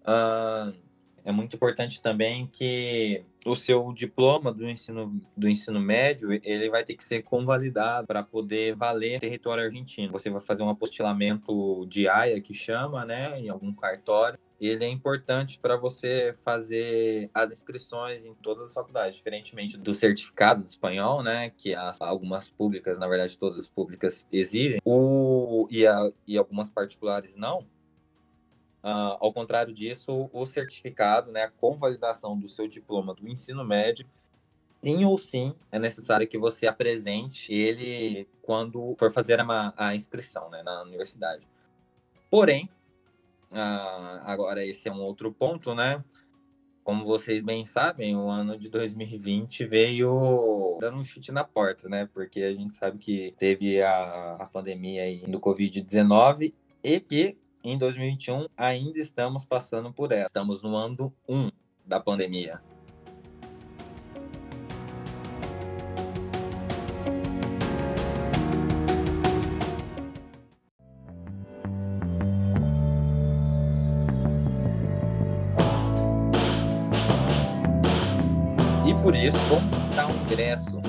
Uh, 0.01 0.73
é 1.25 1.31
muito 1.31 1.55
importante 1.55 2.01
também 2.01 2.47
que 2.51 3.23
o 3.45 3.55
seu 3.55 3.93
diploma 3.93 4.53
do 4.53 4.67
ensino, 4.69 5.21
do 5.35 5.49
ensino 5.49 5.79
médio, 5.79 6.33
ele 6.43 6.69
vai 6.69 6.83
ter 6.83 6.95
que 6.95 7.03
ser 7.03 7.23
convalidado 7.23 8.07
para 8.07 8.23
poder 8.23 8.75
valer 8.75 9.19
território 9.19 9.63
argentino. 9.63 10.11
Você 10.11 10.29
vai 10.29 10.41
fazer 10.41 10.63
um 10.63 10.69
apostilamento 10.69 11.85
de 11.87 12.07
AIA, 12.07 12.41
que 12.41 12.53
chama, 12.53 13.05
né, 13.05 13.39
em 13.39 13.49
algum 13.49 13.73
cartório. 13.73 14.37
Ele 14.65 14.85
é 14.85 14.87
importante 14.87 15.59
para 15.59 15.75
você 15.75 16.33
fazer 16.41 17.29
as 17.33 17.51
inscrições 17.51 18.25
em 18.25 18.33
todas 18.33 18.69
as 18.69 18.73
faculdades, 18.73 19.17
diferentemente 19.17 19.77
do 19.77 19.93
certificado 19.93 20.61
de 20.61 20.67
espanhol, 20.67 21.21
né, 21.21 21.49
que 21.49 21.75
as, 21.75 21.99
algumas 21.99 22.47
públicas, 22.47 22.97
na 22.97 23.05
verdade 23.05 23.37
todas 23.37 23.59
as 23.59 23.67
públicas 23.67 24.25
exigem, 24.31 24.79
o, 24.85 25.67
e, 25.69 25.85
a, 25.85 26.09
e 26.25 26.37
algumas 26.37 26.69
particulares 26.69 27.35
não. 27.35 27.59
Uh, 28.81 29.19
ao 29.19 29.33
contrário 29.33 29.73
disso, 29.73 30.29
o 30.31 30.45
certificado, 30.45 31.29
né, 31.29 31.43
a 31.43 31.51
convalidação 31.51 32.39
do 32.39 32.47
seu 32.47 32.65
diploma 32.65 33.13
do 33.13 33.27
ensino 33.27 33.65
médio, 33.65 34.05
sim 34.81 35.03
ou 35.03 35.17
sim 35.17 35.53
é 35.73 35.79
necessário 35.79 36.25
que 36.25 36.37
você 36.37 36.67
apresente 36.67 37.53
ele 37.53 38.29
quando 38.41 38.95
for 38.97 39.11
fazer 39.11 39.41
a, 39.41 39.73
a 39.75 39.93
inscrição 39.93 40.49
né, 40.49 40.63
na 40.63 40.83
universidade. 40.83 41.45
Porém, 42.29 42.69
uh, 43.53 44.21
agora 44.23 44.65
esse 44.65 44.87
é 44.87 44.91
um 44.91 45.01
outro 45.01 45.31
ponto, 45.31 45.73
né? 45.73 46.03
Como 46.83 47.05
vocês 47.05 47.41
bem 47.41 47.63
sabem, 47.63 48.15
o 48.17 48.27
ano 48.27 48.57
de 48.57 48.69
2020 48.69 49.65
veio 49.65 50.77
dando 50.81 50.97
um 50.97 51.03
chute 51.03 51.31
na 51.31 51.43
porta, 51.43 51.87
né? 51.87 52.09
Porque 52.13 52.41
a 52.41 52.53
gente 52.53 52.73
sabe 52.73 52.97
que 52.97 53.33
teve 53.37 53.81
a, 53.81 54.35
a 54.39 54.45
pandemia 54.47 55.03
aí 55.03 55.19
do 55.25 55.39
Covid-19 55.39 56.53
e 56.83 56.99
que 56.99 57.37
em 57.63 57.77
2021 57.77 58.47
ainda 58.57 58.99
estamos 58.99 59.45
passando 59.45 59.93
por 59.93 60.11
ela. 60.11 60.25
Estamos 60.25 60.61
no 60.61 60.75
ano 60.75 61.13
1 61.29 61.49
da 61.85 61.99
pandemia. 62.01 62.59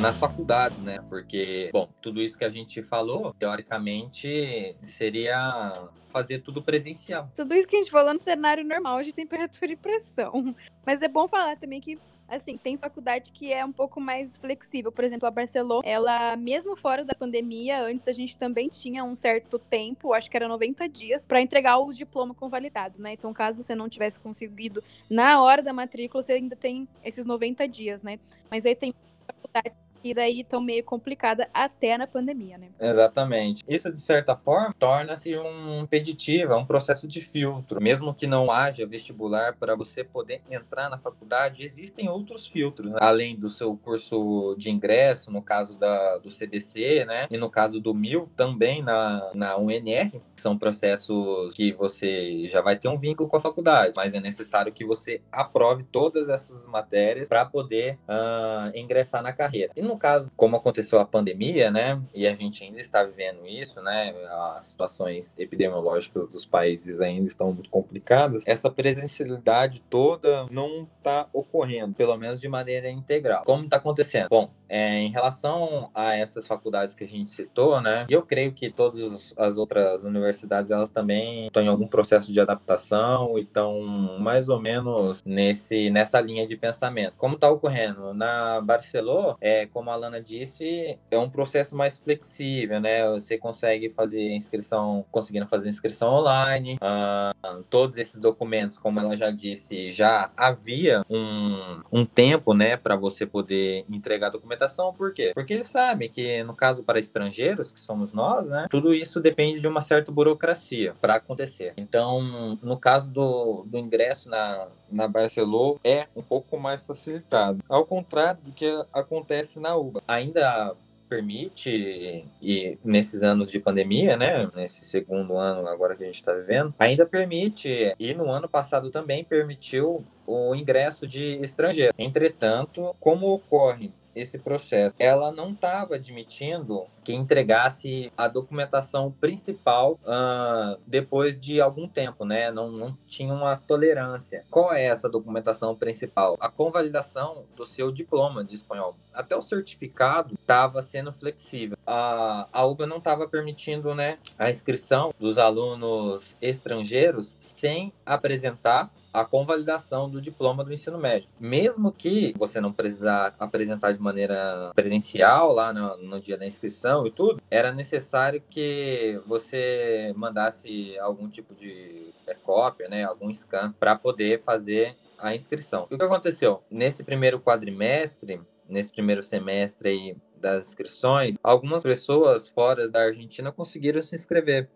Nas 0.04 0.18
faculdades, 0.18 0.80
né? 0.80 0.98
Porque, 1.08 1.70
bom, 1.72 1.88
tudo 2.02 2.20
isso 2.20 2.36
que 2.36 2.44
a 2.44 2.50
gente 2.50 2.82
falou, 2.82 3.32
teoricamente, 3.32 4.76
seria 4.82 5.88
fazer 6.08 6.40
tudo 6.40 6.62
presencial. 6.62 7.30
Tudo 7.34 7.54
isso 7.54 7.66
que 7.66 7.76
a 7.76 7.78
gente 7.78 7.90
falou 7.90 8.12
no 8.12 8.18
cenário 8.18 8.62
normal 8.62 9.02
de 9.02 9.14
temperatura 9.14 9.72
e 9.72 9.76
pressão. 9.76 10.54
Mas 10.84 11.00
é 11.00 11.08
bom 11.08 11.26
falar 11.26 11.56
também 11.56 11.80
que 11.80 11.98
assim, 12.28 12.58
tem 12.58 12.76
faculdade 12.76 13.32
que 13.32 13.50
é 13.50 13.64
um 13.64 13.72
pouco 13.72 13.98
mais 13.98 14.36
flexível. 14.36 14.92
Por 14.92 15.04
exemplo, 15.04 15.26
a 15.26 15.30
Barcelona, 15.30 15.82
ela, 15.86 16.36
mesmo 16.36 16.76
fora 16.76 17.02
da 17.02 17.14
pandemia, 17.14 17.82
antes 17.82 18.06
a 18.06 18.12
gente 18.12 18.36
também 18.36 18.68
tinha 18.68 19.04
um 19.04 19.14
certo 19.14 19.58
tempo, 19.58 20.12
acho 20.12 20.30
que 20.30 20.36
era 20.36 20.48
90 20.48 20.86
dias, 20.86 21.26
para 21.26 21.40
entregar 21.40 21.78
o 21.78 21.92
diploma 21.92 22.34
convalidado, 22.34 23.00
né? 23.00 23.14
Então, 23.14 23.32
caso 23.32 23.62
você 23.62 23.74
não 23.74 23.88
tivesse 23.88 24.20
conseguido 24.20 24.84
na 25.08 25.40
hora 25.42 25.62
da 25.62 25.72
matrícula, 25.72 26.22
você 26.22 26.32
ainda 26.32 26.56
tem 26.56 26.86
esses 27.02 27.24
90 27.24 27.66
dias, 27.68 28.02
né? 28.02 28.18
Mas 28.50 28.66
aí 28.66 28.74
tem 28.74 28.94
faculdade 29.26 29.83
e 30.04 30.12
daí 30.12 30.44
tão 30.44 30.60
meio 30.60 30.84
complicada 30.84 31.48
até 31.52 31.96
na 31.96 32.06
pandemia, 32.06 32.58
né? 32.58 32.68
Exatamente. 32.78 33.64
Isso, 33.66 33.90
de 33.90 34.00
certa 34.00 34.36
forma, 34.36 34.74
torna-se 34.78 35.34
um 35.36 35.80
impeditivo, 35.80 36.52
é 36.52 36.56
um 36.56 36.66
processo 36.66 37.08
de 37.08 37.22
filtro. 37.22 37.82
Mesmo 37.82 38.14
que 38.14 38.26
não 38.26 38.50
haja 38.50 38.86
vestibular 38.86 39.56
para 39.56 39.74
você 39.74 40.04
poder 40.04 40.42
entrar 40.50 40.90
na 40.90 40.98
faculdade, 40.98 41.64
existem 41.64 42.08
outros 42.08 42.46
filtros, 42.46 42.90
né? 42.90 42.98
além 43.00 43.34
do 43.34 43.48
seu 43.48 43.76
curso 43.76 44.54
de 44.58 44.70
ingresso, 44.70 45.30
no 45.30 45.40
caso 45.40 45.78
da, 45.78 46.18
do 46.18 46.28
CBC, 46.28 47.06
né? 47.06 47.26
E 47.30 47.38
no 47.38 47.48
caso 47.48 47.80
do 47.80 47.94
MIL, 47.94 48.28
também 48.36 48.82
na, 48.82 49.30
na 49.34 49.56
UNR, 49.56 50.20
são 50.36 50.58
processos 50.58 51.54
que 51.54 51.72
você 51.72 52.46
já 52.48 52.60
vai 52.60 52.76
ter 52.76 52.88
um 52.88 52.98
vínculo 52.98 53.28
com 53.28 53.36
a 53.36 53.40
faculdade, 53.40 53.94
mas 53.96 54.12
é 54.12 54.20
necessário 54.20 54.72
que 54.72 54.84
você 54.84 55.22
aprove 55.32 55.84
todas 55.84 56.28
essas 56.28 56.66
matérias 56.66 57.28
para 57.28 57.44
poder 57.46 57.98
uh, 58.08 58.76
ingressar 58.76 59.22
na 59.22 59.32
carreira. 59.32 59.72
E 59.74 59.80
no 59.80 59.93
no 59.94 59.98
caso, 59.98 60.30
como 60.36 60.56
aconteceu 60.56 60.98
a 60.98 61.04
pandemia, 61.04 61.70
né, 61.70 62.00
e 62.12 62.26
a 62.26 62.34
gente 62.34 62.64
ainda 62.64 62.80
está 62.80 63.02
vivendo 63.04 63.46
isso, 63.46 63.80
né, 63.80 64.12
as 64.56 64.66
situações 64.66 65.34
epidemiológicas 65.38 66.26
dos 66.26 66.44
países 66.44 67.00
ainda 67.00 67.28
estão 67.28 67.52
muito 67.52 67.70
complicadas, 67.70 68.42
essa 68.46 68.68
presencialidade 68.70 69.82
toda 69.88 70.46
não 70.50 70.88
está 70.98 71.28
ocorrendo, 71.32 71.94
pelo 71.94 72.16
menos 72.16 72.40
de 72.40 72.48
maneira 72.48 72.90
integral. 72.90 73.44
Como 73.44 73.64
está 73.64 73.76
acontecendo? 73.76 74.28
Bom, 74.28 74.50
é, 74.74 74.98
em 74.98 75.08
relação 75.08 75.88
a 75.94 76.16
essas 76.16 76.48
faculdades 76.48 76.96
que 76.96 77.04
a 77.04 77.06
gente 77.06 77.30
citou, 77.30 77.80
né, 77.80 78.06
eu 78.08 78.22
creio 78.22 78.52
que 78.52 78.68
todas 78.68 79.32
as 79.36 79.56
outras 79.56 80.02
universidades, 80.02 80.72
elas 80.72 80.90
também 80.90 81.46
estão 81.46 81.62
em 81.62 81.68
algum 81.68 81.86
processo 81.86 82.32
de 82.32 82.40
adaptação 82.40 83.38
e 83.38 83.42
estão 83.42 83.80
mais 84.18 84.48
ou 84.48 84.60
menos 84.60 85.22
nesse, 85.24 85.90
nessa 85.90 86.20
linha 86.20 86.44
de 86.44 86.56
pensamento. 86.56 87.14
Como 87.16 87.36
está 87.36 87.48
ocorrendo? 87.48 88.12
Na 88.12 88.60
Barcelona, 88.60 89.36
é, 89.40 89.66
como 89.66 89.90
a 89.90 89.96
Lana 89.96 90.20
disse, 90.20 90.98
é 91.08 91.18
um 91.18 91.30
processo 91.30 91.76
mais 91.76 91.96
flexível, 91.96 92.80
né? 92.80 93.08
Você 93.10 93.38
consegue 93.38 93.90
fazer 93.90 94.32
inscrição, 94.32 95.04
conseguindo 95.10 95.46
fazer 95.46 95.68
inscrição 95.68 96.12
online. 96.14 96.78
Uh, 96.82 97.62
todos 97.70 97.96
esses 97.96 98.18
documentos, 98.18 98.76
como 98.76 98.98
ela 98.98 99.16
já 99.16 99.30
disse, 99.30 99.92
já 99.92 100.30
havia 100.36 101.02
um, 101.08 101.80
um 101.92 102.04
tempo, 102.04 102.54
né, 102.54 102.76
para 102.76 102.96
você 102.96 103.24
poder 103.24 103.84
entregar 103.88 104.28
a 104.28 104.30
documentação. 104.64 104.92
Por 104.92 105.12
quê? 105.12 105.32
Porque 105.34 105.54
eles 105.54 105.66
sabem 105.66 106.08
que, 106.08 106.42
no 106.42 106.54
caso 106.54 106.82
para 106.82 106.98
estrangeiros, 106.98 107.70
que 107.70 107.80
somos 107.80 108.12
nós, 108.12 108.48
né, 108.50 108.66
tudo 108.70 108.94
isso 108.94 109.20
depende 109.20 109.60
de 109.60 109.68
uma 109.68 109.80
certa 109.80 110.10
burocracia 110.10 110.94
para 111.00 111.16
acontecer. 111.16 111.74
Então, 111.76 112.58
no 112.62 112.76
caso 112.76 113.08
do, 113.10 113.64
do 113.66 113.78
ingresso 113.78 114.28
na, 114.28 114.68
na 114.90 115.06
Barcelona, 115.06 115.78
é 115.84 116.06
um 116.16 116.22
pouco 116.22 116.58
mais 116.58 116.86
facilitado. 116.86 117.62
Ao 117.68 117.84
contrário 117.84 118.40
do 118.42 118.52
que 118.52 118.66
acontece 118.92 119.60
na 119.60 119.76
UBA. 119.76 120.02
Ainda 120.06 120.74
permite, 121.08 122.24
e 122.42 122.78
nesses 122.84 123.22
anos 123.22 123.50
de 123.50 123.60
pandemia, 123.60 124.16
né, 124.16 124.50
nesse 124.54 124.84
segundo 124.84 125.36
ano 125.36 125.68
agora 125.68 125.94
que 125.94 126.02
a 126.02 126.06
gente 126.06 126.16
está 126.16 126.32
vivendo, 126.32 126.74
ainda 126.78 127.06
permite, 127.06 127.94
e 127.98 128.14
no 128.14 128.30
ano 128.30 128.48
passado 128.48 128.90
também 128.90 129.22
permitiu 129.22 130.04
o 130.26 130.54
ingresso 130.54 131.06
de 131.06 131.38
estrangeiro. 131.40 131.94
Entretanto, 131.98 132.96
como 132.98 133.32
ocorre 133.32 133.92
esse 134.14 134.38
processo. 134.38 134.94
Ela 134.98 135.32
não 135.32 135.52
estava 135.52 135.96
admitindo 135.96 136.84
que 137.02 137.12
entregasse 137.12 138.12
a 138.16 138.26
documentação 138.28 139.10
principal 139.20 139.98
uh, 140.04 140.80
depois 140.86 141.38
de 141.38 141.60
algum 141.60 141.86
tempo, 141.86 142.24
né? 142.24 142.50
Não, 142.50 142.70
não 142.70 142.96
tinha 143.06 143.32
uma 143.32 143.56
tolerância. 143.56 144.44
Qual 144.50 144.72
é 144.72 144.84
essa 144.84 145.08
documentação 145.08 145.74
principal? 145.74 146.36
A 146.40 146.48
convalidação 146.48 147.44
do 147.54 147.66
seu 147.66 147.92
diploma 147.92 148.42
de 148.42 148.54
espanhol. 148.54 148.96
Até 149.12 149.36
o 149.36 149.42
certificado 149.42 150.34
estava 150.34 150.80
sendo 150.82 151.12
flexível. 151.12 151.76
A, 151.86 152.48
a 152.52 152.64
UBA 152.64 152.86
não 152.86 152.98
estava 152.98 153.28
permitindo 153.28 153.94
né, 153.94 154.18
a 154.38 154.48
inscrição 154.48 155.12
dos 155.18 155.38
alunos 155.38 156.36
estrangeiros 156.40 157.36
sem 157.40 157.92
apresentar 158.04 158.90
a 159.14 159.24
convalidação 159.24 160.10
do 160.10 160.20
diploma 160.20 160.64
do 160.64 160.72
ensino 160.72 160.98
médio. 160.98 161.30
Mesmo 161.38 161.92
que 161.92 162.34
você 162.36 162.60
não 162.60 162.72
precisar 162.72 163.32
apresentar 163.38 163.92
de 163.92 164.00
maneira 164.00 164.72
presencial 164.74 165.52
lá 165.52 165.72
no, 165.72 165.96
no, 165.98 166.20
dia 166.20 166.36
da 166.36 166.44
inscrição 166.44 167.06
e 167.06 167.12
tudo, 167.12 167.40
era 167.48 167.70
necessário 167.70 168.42
que 168.50 169.20
você 169.24 170.12
mandasse 170.16 170.98
algum 170.98 171.28
tipo 171.28 171.54
de 171.54 172.12
cópia, 172.42 172.88
né, 172.88 173.04
algum 173.04 173.32
scan 173.32 173.72
para 173.78 173.94
poder 173.94 174.42
fazer 174.42 174.96
a 175.16 175.34
inscrição. 175.34 175.86
O 175.90 175.96
que 175.96 176.04
aconteceu? 176.04 176.62
Nesse 176.68 177.04
primeiro 177.04 177.40
quadrimestre, 177.40 178.40
nesse 178.68 178.92
primeiro 178.92 179.22
semestre 179.22 179.88
aí 179.88 180.16
das 180.36 180.68
inscrições, 180.68 181.36
algumas 181.42 181.82
pessoas 181.82 182.48
fora 182.48 182.90
da 182.90 183.04
Argentina 183.04 183.52
conseguiram 183.52 184.02
se 184.02 184.16
inscrever 184.16 184.68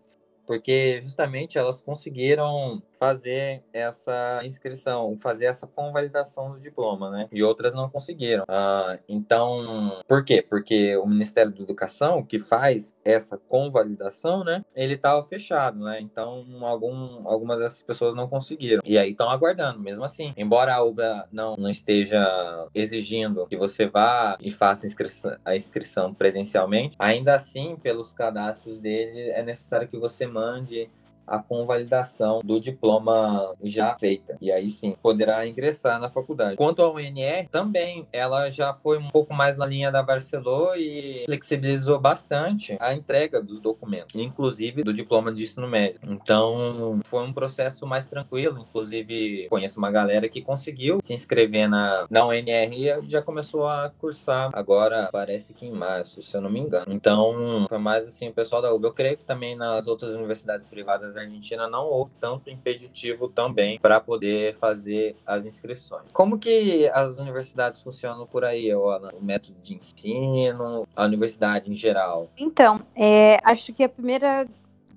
porque 0.49 0.99
justamente 1.03 1.59
elas 1.59 1.79
conseguiram 1.79 2.81
fazer 2.99 3.63
essa 3.71 4.41
inscrição, 4.43 5.17
fazer 5.17 5.45
essa 5.45 5.65
convalidação 5.65 6.51
do 6.51 6.59
diploma, 6.59 7.09
né? 7.09 7.27
E 7.31 7.41
outras 7.41 7.73
não 7.73 7.89
conseguiram. 7.89 8.43
Uh, 8.43 8.99
então, 9.07 10.01
por 10.07 10.23
quê? 10.23 10.41
Porque 10.41 10.97
o 10.97 11.05
Ministério 11.07 11.51
da 11.51 11.61
Educação, 11.61 12.23
que 12.23 12.37
faz 12.37 12.93
essa 13.05 13.37
convalidação, 13.37 14.43
né? 14.43 14.63
Ele 14.75 14.95
estava 14.95 15.23
fechado, 15.23 15.79
né? 15.83 15.99
Então, 16.01 16.45
algum, 16.61 17.27
algumas 17.27 17.59
dessas 17.59 17.81
pessoas 17.81 18.13
não 18.13 18.27
conseguiram. 18.27 18.81
E 18.85 18.97
aí 18.97 19.11
estão 19.11 19.29
aguardando, 19.29 19.79
mesmo 19.79 20.03
assim. 20.03 20.33
Embora 20.35 20.75
a 20.75 20.83
UBA 20.83 21.27
não, 21.31 21.55
não 21.55 21.69
esteja 21.69 22.67
exigindo 22.75 23.47
que 23.47 23.55
você 23.55 23.87
vá 23.87 24.37
e 24.41 24.51
faça 24.51 24.85
a 24.85 24.87
inscrição, 24.87 25.37
a 25.45 25.55
inscrição 25.55 26.13
presencialmente, 26.13 26.95
ainda 26.99 27.35
assim, 27.35 27.77
pelos 27.81 28.13
cadastros 28.13 28.79
dele, 28.79 29.29
é 29.29 29.43
necessário 29.43 29.87
que 29.87 29.97
você 29.97 30.27
mande 30.27 30.89
a 31.29 31.39
convalidação 31.39 32.41
do 32.43 32.59
diploma 32.59 33.53
já 33.63 33.97
feita. 33.97 34.37
E 34.41 34.51
aí 34.51 34.67
sim, 34.69 34.95
poderá 35.01 35.45
ingressar 35.47 35.99
na 35.99 36.09
faculdade. 36.09 36.55
Quanto 36.55 36.81
ao 36.81 36.95
UNR, 36.95 37.47
também 37.51 38.05
ela 38.11 38.49
já 38.49 38.73
foi 38.73 38.97
um 38.97 39.09
pouco 39.09 39.33
mais 39.33 39.57
na 39.57 39.65
linha 39.65 39.91
da 39.91 40.01
Barcelona 40.01 40.77
e 40.77 41.23
flexibilizou 41.25 41.99
bastante 41.99 42.77
a 42.79 42.93
entrega 42.93 43.41
dos 43.41 43.59
documentos, 43.59 44.15
inclusive 44.15 44.83
do 44.83 44.93
diploma 44.93 45.31
de 45.31 45.43
ensino 45.43 45.67
médio. 45.67 45.99
Então, 46.03 46.99
foi 47.05 47.23
um 47.23 47.33
processo 47.33 47.85
mais 47.85 48.05
tranquilo. 48.05 48.59
Inclusive, 48.59 49.47
conheço 49.49 49.77
uma 49.77 49.91
galera 49.91 50.27
que 50.27 50.41
conseguiu 50.41 50.99
se 51.01 51.13
inscrever 51.13 51.69
na, 51.69 52.05
na 52.09 52.25
UNR 52.25 52.73
e 52.73 53.09
já 53.09 53.21
começou 53.21 53.67
a 53.67 53.91
cursar 53.97 54.49
agora, 54.53 55.09
parece 55.11 55.53
que 55.53 55.65
em 55.65 55.71
março, 55.71 56.21
se 56.21 56.35
eu 56.35 56.41
não 56.41 56.49
me 56.49 56.59
engano. 56.59 56.85
Então, 56.89 57.65
foi 57.67 57.77
mais 57.77 58.07
assim, 58.07 58.29
o 58.29 58.33
pessoal 58.33 58.61
da 58.61 58.73
UB. 58.73 58.85
Eu 58.85 58.93
creio 58.93 59.17
que 59.17 59.25
também 59.25 59.55
nas 59.55 59.87
outras 59.87 60.13
universidades 60.13 60.65
privadas 60.65 61.15
Argentina 61.21 61.67
não 61.67 61.85
houve 61.85 62.11
tanto 62.19 62.49
impeditivo 62.49 63.27
também 63.27 63.79
para 63.79 63.99
poder 63.99 64.55
fazer 64.55 65.15
as 65.25 65.45
inscrições. 65.45 66.11
Como 66.11 66.37
que 66.37 66.87
as 66.89 67.19
universidades 67.19 67.81
funcionam 67.81 68.25
por 68.25 68.43
aí, 68.43 68.69
Ana? 68.69 69.11
O 69.13 69.23
método 69.23 69.57
de 69.61 69.75
ensino, 69.75 70.87
a 70.95 71.03
universidade 71.05 71.71
em 71.71 71.75
geral? 71.75 72.29
Então, 72.37 72.81
é, 72.95 73.39
acho 73.43 73.73
que 73.73 73.83
a 73.83 73.89
primeira 73.89 74.47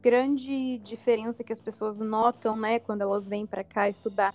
grande 0.00 0.78
diferença 0.78 1.44
que 1.44 1.52
as 1.52 1.60
pessoas 1.60 2.00
notam, 2.00 2.56
né, 2.56 2.80
quando 2.80 3.02
elas 3.02 3.28
vêm 3.28 3.46
para 3.46 3.62
cá 3.62 3.88
estudar 3.88 4.34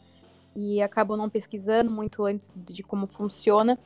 e 0.56 0.82
acabam 0.82 1.16
não 1.16 1.30
pesquisando 1.30 1.92
muito 1.92 2.26
antes 2.26 2.52
de 2.56 2.82
como 2.82 3.06
funciona, 3.06 3.78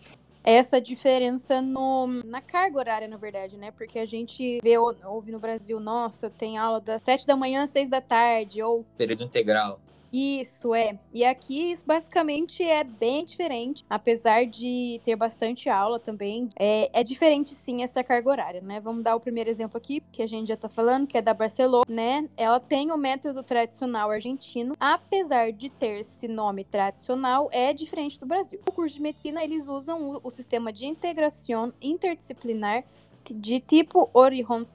essa 0.44 0.82
diferença 0.82 1.62
no, 1.62 2.08
na 2.08 2.42
carga 2.42 2.78
horária, 2.78 3.08
na 3.08 3.18
verdade, 3.18 3.58
né? 3.58 3.72
Porque 3.72 4.00
a 4.00 4.06
gente 4.06 4.60
vê, 4.62 4.78
ouve 4.78 5.32
no 5.32 5.40
Brasil, 5.40 5.80
nossa, 5.80 6.30
tem 6.30 6.58
aula 6.58 6.80
das 6.82 7.04
sete 7.04 7.26
da 7.26 7.36
manhã 7.36 7.64
às 7.64 7.70
seis 7.70 7.90
da 7.90 8.02
tarde, 8.02 8.62
ou... 8.62 8.86
Período 8.98 9.24
integral. 9.24 9.80
Isso, 10.12 10.76
é. 10.76 11.00
E 11.14 11.24
aqui, 11.24 11.74
basicamente 11.86 12.64
é 12.64 12.84
bem 12.84 13.24
diferente. 13.24 13.86
Apesar 13.90 14.46
de 14.46 15.00
ter 15.04 15.16
bastante 15.16 15.70
aula 15.70 16.00
também, 16.00 16.50
é, 16.60 16.90
é 16.94 17.04
diferente 17.04 17.54
sim 17.56 17.82
essa 17.82 18.04
carga 18.04 18.30
horária, 18.30 18.62
né? 18.62 18.80
Vamos 18.82 19.04
dar 19.04 19.16
o 19.16 19.20
primeiro 19.20 19.50
exemplo 19.50 19.78
aqui, 19.78 20.04
que 20.12 20.22
a 20.22 20.28
gente 20.28 20.50
já 20.50 20.58
tá 20.58 20.68
falando, 20.68 21.08
que 21.08 21.18
é 21.18 21.22
da 21.22 21.34
Barcelona, 21.34 21.86
né? 21.88 22.28
Ela 22.36 22.60
tem 22.60 22.92
o 22.92 22.98
método 22.98 23.42
tradicional 23.42 24.12
argentino, 24.12 24.76
apesar 24.80 25.54
de 25.54 25.70
ter 25.70 26.02
esse 26.02 26.28
nome 26.28 26.66
tradicional, 26.66 27.48
é 27.52 27.72
diferente 27.74 28.20
do 28.20 28.26
Brasil. 28.26 28.60
No 28.66 28.74
curso 28.74 28.96
de 28.96 29.02
medicina, 29.02 29.44
eles 29.44 29.70
usam 29.70 30.12
o, 30.12 30.20
o 30.24 30.30
sistema 30.30 30.74
de 30.74 30.86
integração 30.86 31.74
interdisciplinar 31.82 32.84
de 33.30 33.60
tipo 33.60 34.10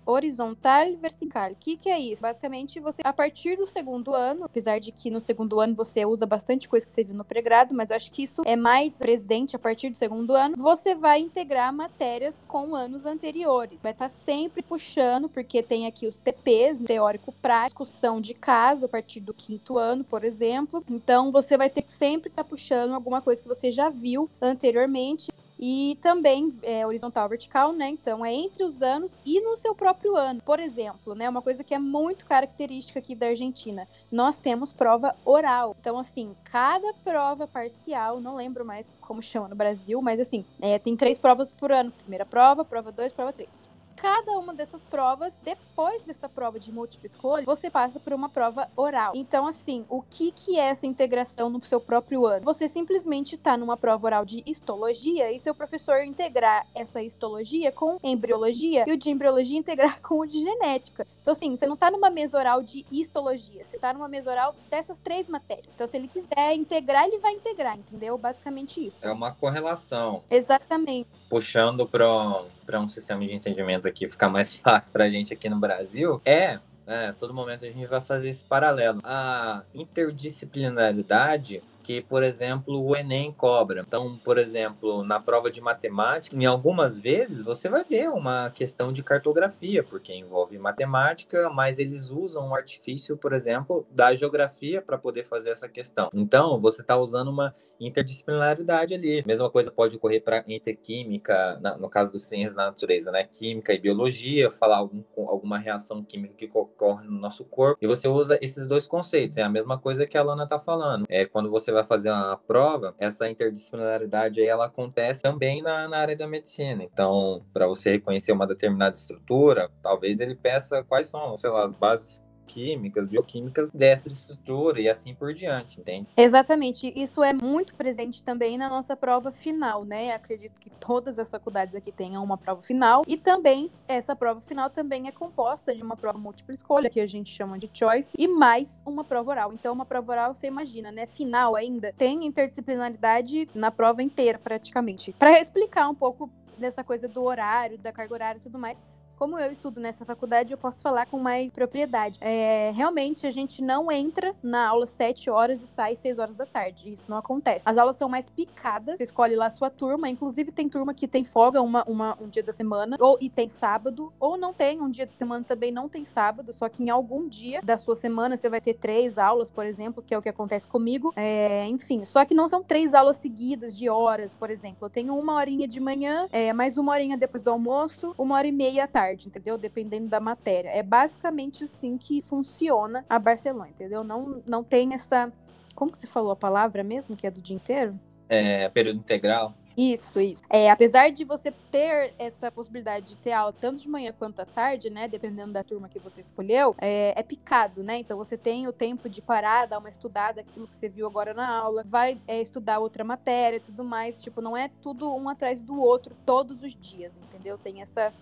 horizontal 0.04 0.86
e 0.86 0.96
vertical. 0.96 1.50
O 1.50 1.56
que, 1.56 1.76
que 1.76 1.88
é 1.88 1.98
isso? 1.98 2.22
Basicamente, 2.22 2.80
você, 2.80 3.02
a 3.04 3.12
partir 3.12 3.56
do 3.56 3.66
segundo 3.66 4.14
ano, 4.14 4.44
apesar 4.44 4.78
de 4.78 4.92
que 4.92 5.10
no 5.10 5.20
segundo 5.20 5.60
ano 5.60 5.74
você 5.74 6.04
usa 6.04 6.26
bastante 6.26 6.68
coisa 6.68 6.86
que 6.86 6.92
você 6.92 7.04
viu 7.04 7.14
no 7.14 7.24
pré-grado, 7.24 7.74
mas 7.74 7.90
eu 7.90 7.96
acho 7.96 8.12
que 8.12 8.22
isso 8.22 8.42
é 8.44 8.56
mais 8.56 8.96
presente 8.96 9.56
a 9.56 9.58
partir 9.58 9.90
do 9.90 9.96
segundo 9.96 10.34
ano, 10.34 10.56
você 10.58 10.94
vai 10.94 11.20
integrar 11.20 11.72
matérias 11.72 12.44
com 12.46 12.74
anos 12.74 13.06
anteriores. 13.06 13.82
Vai 13.82 13.92
estar 13.92 14.06
tá 14.06 14.08
sempre 14.08 14.62
puxando, 14.62 15.28
porque 15.28 15.62
tem 15.62 15.86
aqui 15.86 16.06
os 16.06 16.16
TPs, 16.16 16.82
teórico 16.82 17.32
prático, 17.32 17.66
discussão 17.84 18.20
de 18.20 18.34
caso 18.34 18.86
a 18.86 18.88
partir 18.88 19.20
do 19.20 19.34
quinto 19.34 19.78
ano, 19.78 20.04
por 20.04 20.24
exemplo. 20.24 20.84
Então, 20.88 21.30
você 21.30 21.56
vai 21.56 21.68
ter 21.68 21.82
que 21.82 21.92
sempre 21.92 22.28
estar 22.28 22.44
tá 22.44 22.48
puxando 22.48 22.92
alguma 22.92 23.20
coisa 23.20 23.42
que 23.42 23.48
você 23.48 23.70
já 23.70 23.88
viu 23.88 24.30
anteriormente 24.40 25.30
e 25.58 25.98
também 26.00 26.52
é 26.62 26.86
horizontal 26.86 27.28
vertical, 27.28 27.72
né? 27.72 27.88
Então 27.88 28.24
é 28.24 28.32
entre 28.32 28.64
os 28.64 28.82
anos 28.82 29.18
e 29.24 29.40
no 29.40 29.56
seu 29.56 29.74
próprio 29.74 30.16
ano. 30.16 30.40
Por 30.42 30.60
exemplo, 30.60 31.14
né? 31.14 31.28
Uma 31.28 31.42
coisa 31.42 31.64
que 31.64 31.74
é 31.74 31.78
muito 31.78 32.26
característica 32.26 32.98
aqui 32.98 33.14
da 33.14 33.28
Argentina. 33.28 33.88
Nós 34.10 34.38
temos 34.38 34.72
prova 34.72 35.14
oral. 35.24 35.76
Então, 35.80 35.98
assim, 35.98 36.34
cada 36.44 36.92
prova 37.04 37.46
parcial, 37.46 38.20
não 38.20 38.36
lembro 38.36 38.64
mais 38.64 38.90
como 39.00 39.22
chama 39.22 39.48
no 39.48 39.56
Brasil, 39.56 40.00
mas 40.02 40.20
assim, 40.20 40.44
é, 40.60 40.78
tem 40.78 40.96
três 40.96 41.18
provas 41.18 41.50
por 41.50 41.72
ano. 41.72 41.90
Primeira 41.90 42.26
prova, 42.26 42.64
prova 42.64 42.92
2, 42.92 43.12
prova 43.12 43.32
3 43.32 43.75
cada 43.96 44.32
uma 44.38 44.54
dessas 44.54 44.82
provas, 44.82 45.38
depois 45.42 46.04
dessa 46.04 46.28
prova 46.28 46.60
de 46.60 46.70
múltipla 46.70 47.06
escolha, 47.06 47.44
você 47.44 47.70
passa 47.70 47.98
por 47.98 48.12
uma 48.12 48.28
prova 48.28 48.68
oral. 48.76 49.12
Então, 49.14 49.46
assim, 49.46 49.84
o 49.88 50.02
que, 50.02 50.30
que 50.30 50.58
é 50.58 50.66
essa 50.66 50.86
integração 50.86 51.48
no 51.48 51.60
seu 51.64 51.80
próprio 51.80 52.26
ano? 52.26 52.44
Você 52.44 52.68
simplesmente 52.68 53.34
está 53.34 53.56
numa 53.56 53.76
prova 53.76 54.06
oral 54.06 54.24
de 54.24 54.42
histologia 54.46 55.32
e 55.32 55.40
seu 55.40 55.54
professor 55.54 56.04
integrar 56.04 56.66
essa 56.74 57.02
histologia 57.02 57.72
com 57.72 57.98
embriologia 58.02 58.84
e 58.86 58.92
o 58.92 58.96
de 58.96 59.10
embriologia 59.10 59.56
integrar 59.58 60.00
com 60.00 60.20
o 60.20 60.26
de 60.26 60.38
genética. 60.38 61.06
Então, 61.22 61.32
assim, 61.32 61.56
você 61.56 61.66
não 61.66 61.74
está 61.74 61.90
numa 61.90 62.10
mesa 62.10 62.38
oral 62.38 62.62
de 62.62 62.84
histologia, 62.90 63.64
você 63.64 63.76
está 63.76 63.92
numa 63.92 64.08
mesa 64.08 64.30
oral 64.30 64.54
dessas 64.70 64.98
três 64.98 65.28
matérias. 65.28 65.74
Então, 65.74 65.86
se 65.86 65.96
ele 65.96 66.08
quiser 66.08 66.54
integrar, 66.54 67.04
ele 67.04 67.18
vai 67.18 67.32
integrar, 67.32 67.76
entendeu? 67.76 68.16
Basicamente 68.18 68.84
isso. 68.84 69.06
É 69.06 69.10
uma 69.10 69.32
correlação. 69.32 70.22
Exatamente. 70.30 71.08
Puxando 71.28 71.86
para 71.86 72.80
um 72.80 72.86
sistema 72.86 73.24
de 73.24 73.32
entendimento 73.32 73.88
aqui 73.88 73.95
ficar 74.08 74.28
mais 74.28 74.54
fácil 74.56 74.92
para 74.92 75.04
a 75.04 75.08
gente 75.08 75.32
aqui 75.32 75.48
no 75.48 75.58
Brasil, 75.58 76.20
é, 76.24 76.58
é, 76.86 77.12
todo 77.12 77.34
momento 77.34 77.64
a 77.64 77.68
gente 77.68 77.86
vai 77.86 78.00
fazer 78.00 78.28
esse 78.28 78.44
paralelo. 78.44 79.00
A 79.02 79.62
interdisciplinaridade 79.74 81.62
que, 81.86 82.00
por 82.00 82.24
exemplo, 82.24 82.84
o 82.84 82.96
Enem 82.96 83.30
cobra. 83.30 83.84
Então, 83.86 84.18
por 84.24 84.38
exemplo, 84.38 85.04
na 85.04 85.20
prova 85.20 85.48
de 85.48 85.60
matemática, 85.60 86.34
em 86.34 86.44
algumas 86.44 86.98
vezes 86.98 87.42
você 87.42 87.68
vai 87.68 87.84
ver 87.84 88.08
uma 88.08 88.50
questão 88.50 88.92
de 88.92 89.04
cartografia, 89.04 89.84
porque 89.84 90.12
envolve 90.12 90.58
matemática, 90.58 91.48
mas 91.48 91.78
eles 91.78 92.10
usam 92.10 92.48
um 92.48 92.54
artifício, 92.56 93.16
por 93.16 93.32
exemplo, 93.32 93.86
da 93.88 94.12
geografia 94.16 94.82
para 94.82 94.98
poder 94.98 95.26
fazer 95.26 95.50
essa 95.50 95.68
questão. 95.68 96.10
Então, 96.12 96.60
você 96.60 96.80
está 96.80 96.96
usando 96.96 97.28
uma 97.28 97.54
interdisciplinaridade 97.78 98.92
ali. 98.92 99.22
Mesma 99.24 99.48
coisa 99.48 99.70
pode 99.70 99.94
ocorrer 99.94 100.24
para 100.24 100.42
entre 100.48 100.74
química, 100.74 101.56
na, 101.62 101.78
no 101.78 101.88
caso 101.88 102.10
dos 102.10 102.22
ciências 102.22 102.56
da 102.56 102.66
natureza, 102.66 103.12
né? 103.12 103.28
Química 103.30 103.72
e 103.72 103.78
biologia, 103.78 104.50
falar 104.50 104.78
algum, 104.78 105.04
alguma 105.16 105.56
reação 105.56 106.02
química 106.02 106.34
que 106.34 106.48
ocorre 106.52 107.06
no 107.06 107.20
nosso 107.20 107.44
corpo. 107.44 107.78
E 107.80 107.86
você 107.86 108.08
usa 108.08 108.36
esses 108.42 108.66
dois 108.66 108.88
conceitos. 108.88 109.38
É 109.38 109.42
a 109.42 109.48
mesma 109.48 109.78
coisa 109.78 110.04
que 110.04 110.18
a 110.18 110.22
Lana 110.24 110.42
está 110.42 110.58
falando. 110.58 111.06
É 111.08 111.24
quando 111.24 111.48
você 111.48 111.75
vai 111.76 111.84
fazer 111.86 112.10
uma 112.10 112.36
prova, 112.36 112.94
essa 112.98 113.28
interdisciplinaridade 113.28 114.40
aí 114.40 114.46
ela 114.46 114.66
acontece 114.66 115.22
também 115.22 115.62
na, 115.62 115.86
na 115.88 115.98
área 115.98 116.16
da 116.16 116.26
medicina. 116.26 116.82
Então, 116.82 117.44
para 117.52 117.66
você 117.66 117.92
reconhecer 117.92 118.32
uma 118.32 118.46
determinada 118.46 118.96
estrutura, 118.96 119.70
talvez 119.82 120.20
ele 120.20 120.34
peça 120.34 120.82
quais 120.84 121.06
são, 121.06 121.36
sei 121.36 121.50
lá, 121.50 121.64
as 121.64 121.72
bases 121.72 122.25
químicas, 122.46 123.06
bioquímicas 123.06 123.70
dessa 123.70 124.08
estrutura 124.08 124.80
e 124.80 124.88
assim 124.88 125.14
por 125.14 125.34
diante, 125.34 125.80
entende? 125.80 126.08
Exatamente. 126.16 126.92
Isso 126.96 127.22
é 127.22 127.32
muito 127.32 127.74
presente 127.74 128.22
também 128.22 128.56
na 128.56 128.68
nossa 128.68 128.96
prova 128.96 129.32
final, 129.32 129.84
né? 129.84 130.14
Acredito 130.14 130.60
que 130.60 130.70
todas 130.70 131.18
as 131.18 131.30
faculdades 131.30 131.74
aqui 131.74 131.92
tenham 131.92 132.22
uma 132.22 132.38
prova 132.38 132.62
final 132.62 133.02
e 133.06 133.16
também 133.16 133.70
essa 133.88 134.14
prova 134.14 134.40
final 134.40 134.70
também 134.70 135.08
é 135.08 135.12
composta 135.12 135.74
de 135.74 135.82
uma 135.82 135.96
prova 135.96 136.18
múltipla 136.18 136.54
escolha, 136.54 136.88
que 136.88 137.00
a 137.00 137.06
gente 137.06 137.30
chama 137.30 137.58
de 137.58 137.68
choice, 137.72 138.16
e 138.18 138.28
mais 138.28 138.82
uma 138.86 139.04
prova 139.04 139.30
oral. 139.30 139.52
Então, 139.52 139.72
uma 139.72 139.84
prova 139.84 140.12
oral, 140.12 140.34
você 140.34 140.46
imagina, 140.46 140.92
né? 140.92 141.06
Final 141.06 141.56
ainda, 141.56 141.92
tem 141.96 142.24
interdisciplinaridade 142.24 143.48
na 143.54 143.70
prova 143.70 144.02
inteira, 144.02 144.38
praticamente. 144.38 145.12
Para 145.12 145.40
explicar 145.40 145.88
um 145.88 145.94
pouco 145.94 146.30
dessa 146.56 146.82
coisa 146.82 147.06
do 147.06 147.22
horário, 147.22 147.78
da 147.78 147.92
carga 147.92 148.14
horária 148.14 148.38
e 148.38 148.42
tudo 148.42 148.58
mais, 148.58 148.82
como 149.16 149.38
eu 149.38 149.50
estudo 149.50 149.80
nessa 149.80 150.04
faculdade, 150.04 150.52
eu 150.52 150.58
posso 150.58 150.82
falar 150.82 151.06
com 151.06 151.18
mais 151.18 151.50
propriedade. 151.50 152.18
É, 152.20 152.70
realmente, 152.74 153.26
a 153.26 153.30
gente 153.30 153.62
não 153.62 153.90
entra 153.90 154.34
na 154.42 154.68
aula 154.68 154.86
7 154.86 155.30
horas 155.30 155.62
e 155.62 155.66
sai 155.66 155.96
6 155.96 156.18
horas 156.18 156.36
da 156.36 156.44
tarde. 156.44 156.92
Isso 156.92 157.10
não 157.10 157.18
acontece. 157.18 157.68
As 157.68 157.78
aulas 157.78 157.96
são 157.96 158.08
mais 158.08 158.28
picadas. 158.28 158.98
Você 158.98 159.04
escolhe 159.04 159.34
lá 159.34 159.46
a 159.46 159.50
sua 159.50 159.70
turma. 159.70 160.08
Inclusive, 160.08 160.52
tem 160.52 160.68
turma 160.68 160.92
que 160.92 161.08
tem 161.08 161.24
folga 161.24 161.62
uma, 161.62 161.82
uma, 161.84 162.16
um 162.20 162.28
dia 162.28 162.42
da 162.42 162.52
semana. 162.52 162.96
Ou 163.00 163.16
e 163.20 163.30
tem 163.30 163.48
sábado. 163.48 164.12
Ou 164.20 164.36
não 164.36 164.52
tem. 164.52 164.80
Um 164.80 164.90
dia 164.90 165.06
de 165.06 165.14
semana 165.14 165.44
também 165.44 165.72
não 165.72 165.88
tem 165.88 166.04
sábado. 166.04 166.52
Só 166.52 166.68
que 166.68 166.82
em 166.82 166.90
algum 166.90 167.26
dia 167.26 167.60
da 167.62 167.78
sua 167.78 167.96
semana 167.96 168.36
você 168.36 168.50
vai 168.50 168.60
ter 168.60 168.74
três 168.74 169.16
aulas, 169.16 169.50
por 169.50 169.64
exemplo, 169.64 170.02
que 170.02 170.14
é 170.14 170.18
o 170.18 170.22
que 170.22 170.28
acontece 170.28 170.68
comigo. 170.68 171.12
É, 171.16 171.66
enfim, 171.66 172.04
só 172.04 172.24
que 172.24 172.34
não 172.34 172.48
são 172.48 172.62
três 172.62 172.92
aulas 172.92 173.16
seguidas 173.16 173.76
de 173.76 173.88
horas, 173.88 174.34
por 174.34 174.50
exemplo. 174.50 174.86
Eu 174.86 174.90
tenho 174.90 175.16
uma 175.16 175.34
horinha 175.34 175.66
de 175.66 175.80
manhã, 175.80 176.28
é, 176.30 176.52
mais 176.52 176.76
uma 176.76 176.92
horinha 176.92 177.16
depois 177.16 177.42
do 177.42 177.50
almoço, 177.50 178.14
uma 178.18 178.34
hora 178.34 178.46
e 178.46 178.52
meia 178.52 178.84
à 178.84 178.86
tarde 178.86 179.05
tarde, 179.06 179.28
entendeu? 179.28 179.56
Dependendo 179.56 180.08
da 180.08 180.20
matéria. 180.20 180.70
É 180.70 180.82
basicamente 180.82 181.64
assim 181.64 181.96
que 181.96 182.20
funciona 182.20 183.04
a 183.08 183.18
Barcelona, 183.18 183.68
entendeu? 183.68 184.02
Não, 184.02 184.42
não 184.46 184.64
tem 184.64 184.94
essa. 184.94 185.32
Como 185.74 185.92
que 185.92 185.98
se 185.98 186.06
falou 186.06 186.32
a 186.32 186.36
palavra 186.36 186.82
mesmo, 186.82 187.16
que 187.16 187.26
é 187.26 187.30
do 187.30 187.40
dia 187.40 187.56
inteiro? 187.56 187.98
É, 188.28 188.68
período 188.68 188.98
integral. 188.98 189.54
Isso, 189.76 190.18
isso. 190.22 190.42
É, 190.48 190.70
apesar 190.70 191.10
de 191.10 191.22
você 191.22 191.52
ter 191.70 192.14
essa 192.18 192.50
possibilidade 192.50 193.08
de 193.08 193.16
ter 193.18 193.32
aula 193.32 193.52
tanto 193.52 193.82
de 193.82 193.88
manhã 193.90 194.10
quanto 194.18 194.40
à 194.40 194.46
tarde, 194.46 194.88
né? 194.88 195.06
Dependendo 195.06 195.52
da 195.52 195.62
turma 195.62 195.86
que 195.86 195.98
você 195.98 196.22
escolheu, 196.22 196.74
é, 196.78 197.12
é 197.14 197.22
picado, 197.22 197.82
né? 197.82 197.98
Então 197.98 198.16
você 198.16 198.38
tem 198.38 198.66
o 198.66 198.72
tempo 198.72 199.06
de 199.06 199.20
parar, 199.20 199.66
dar 199.66 199.78
uma 199.78 199.90
estudada, 199.90 200.40
aquilo 200.40 200.66
que 200.66 200.74
você 200.74 200.88
viu 200.88 201.06
agora 201.06 201.34
na 201.34 201.46
aula, 201.46 201.84
vai 201.86 202.18
é, 202.26 202.40
estudar 202.40 202.78
outra 202.78 203.04
matéria 203.04 203.58
e 203.58 203.60
tudo 203.60 203.84
mais. 203.84 204.18
Tipo, 204.18 204.40
não 204.40 204.56
é 204.56 204.70
tudo 204.80 205.14
um 205.14 205.28
atrás 205.28 205.60
do 205.60 205.78
outro 205.78 206.16
todos 206.24 206.62
os 206.62 206.74
dias, 206.74 207.18
entendeu? 207.18 207.58
Tem 207.58 207.82
essa 207.82 208.14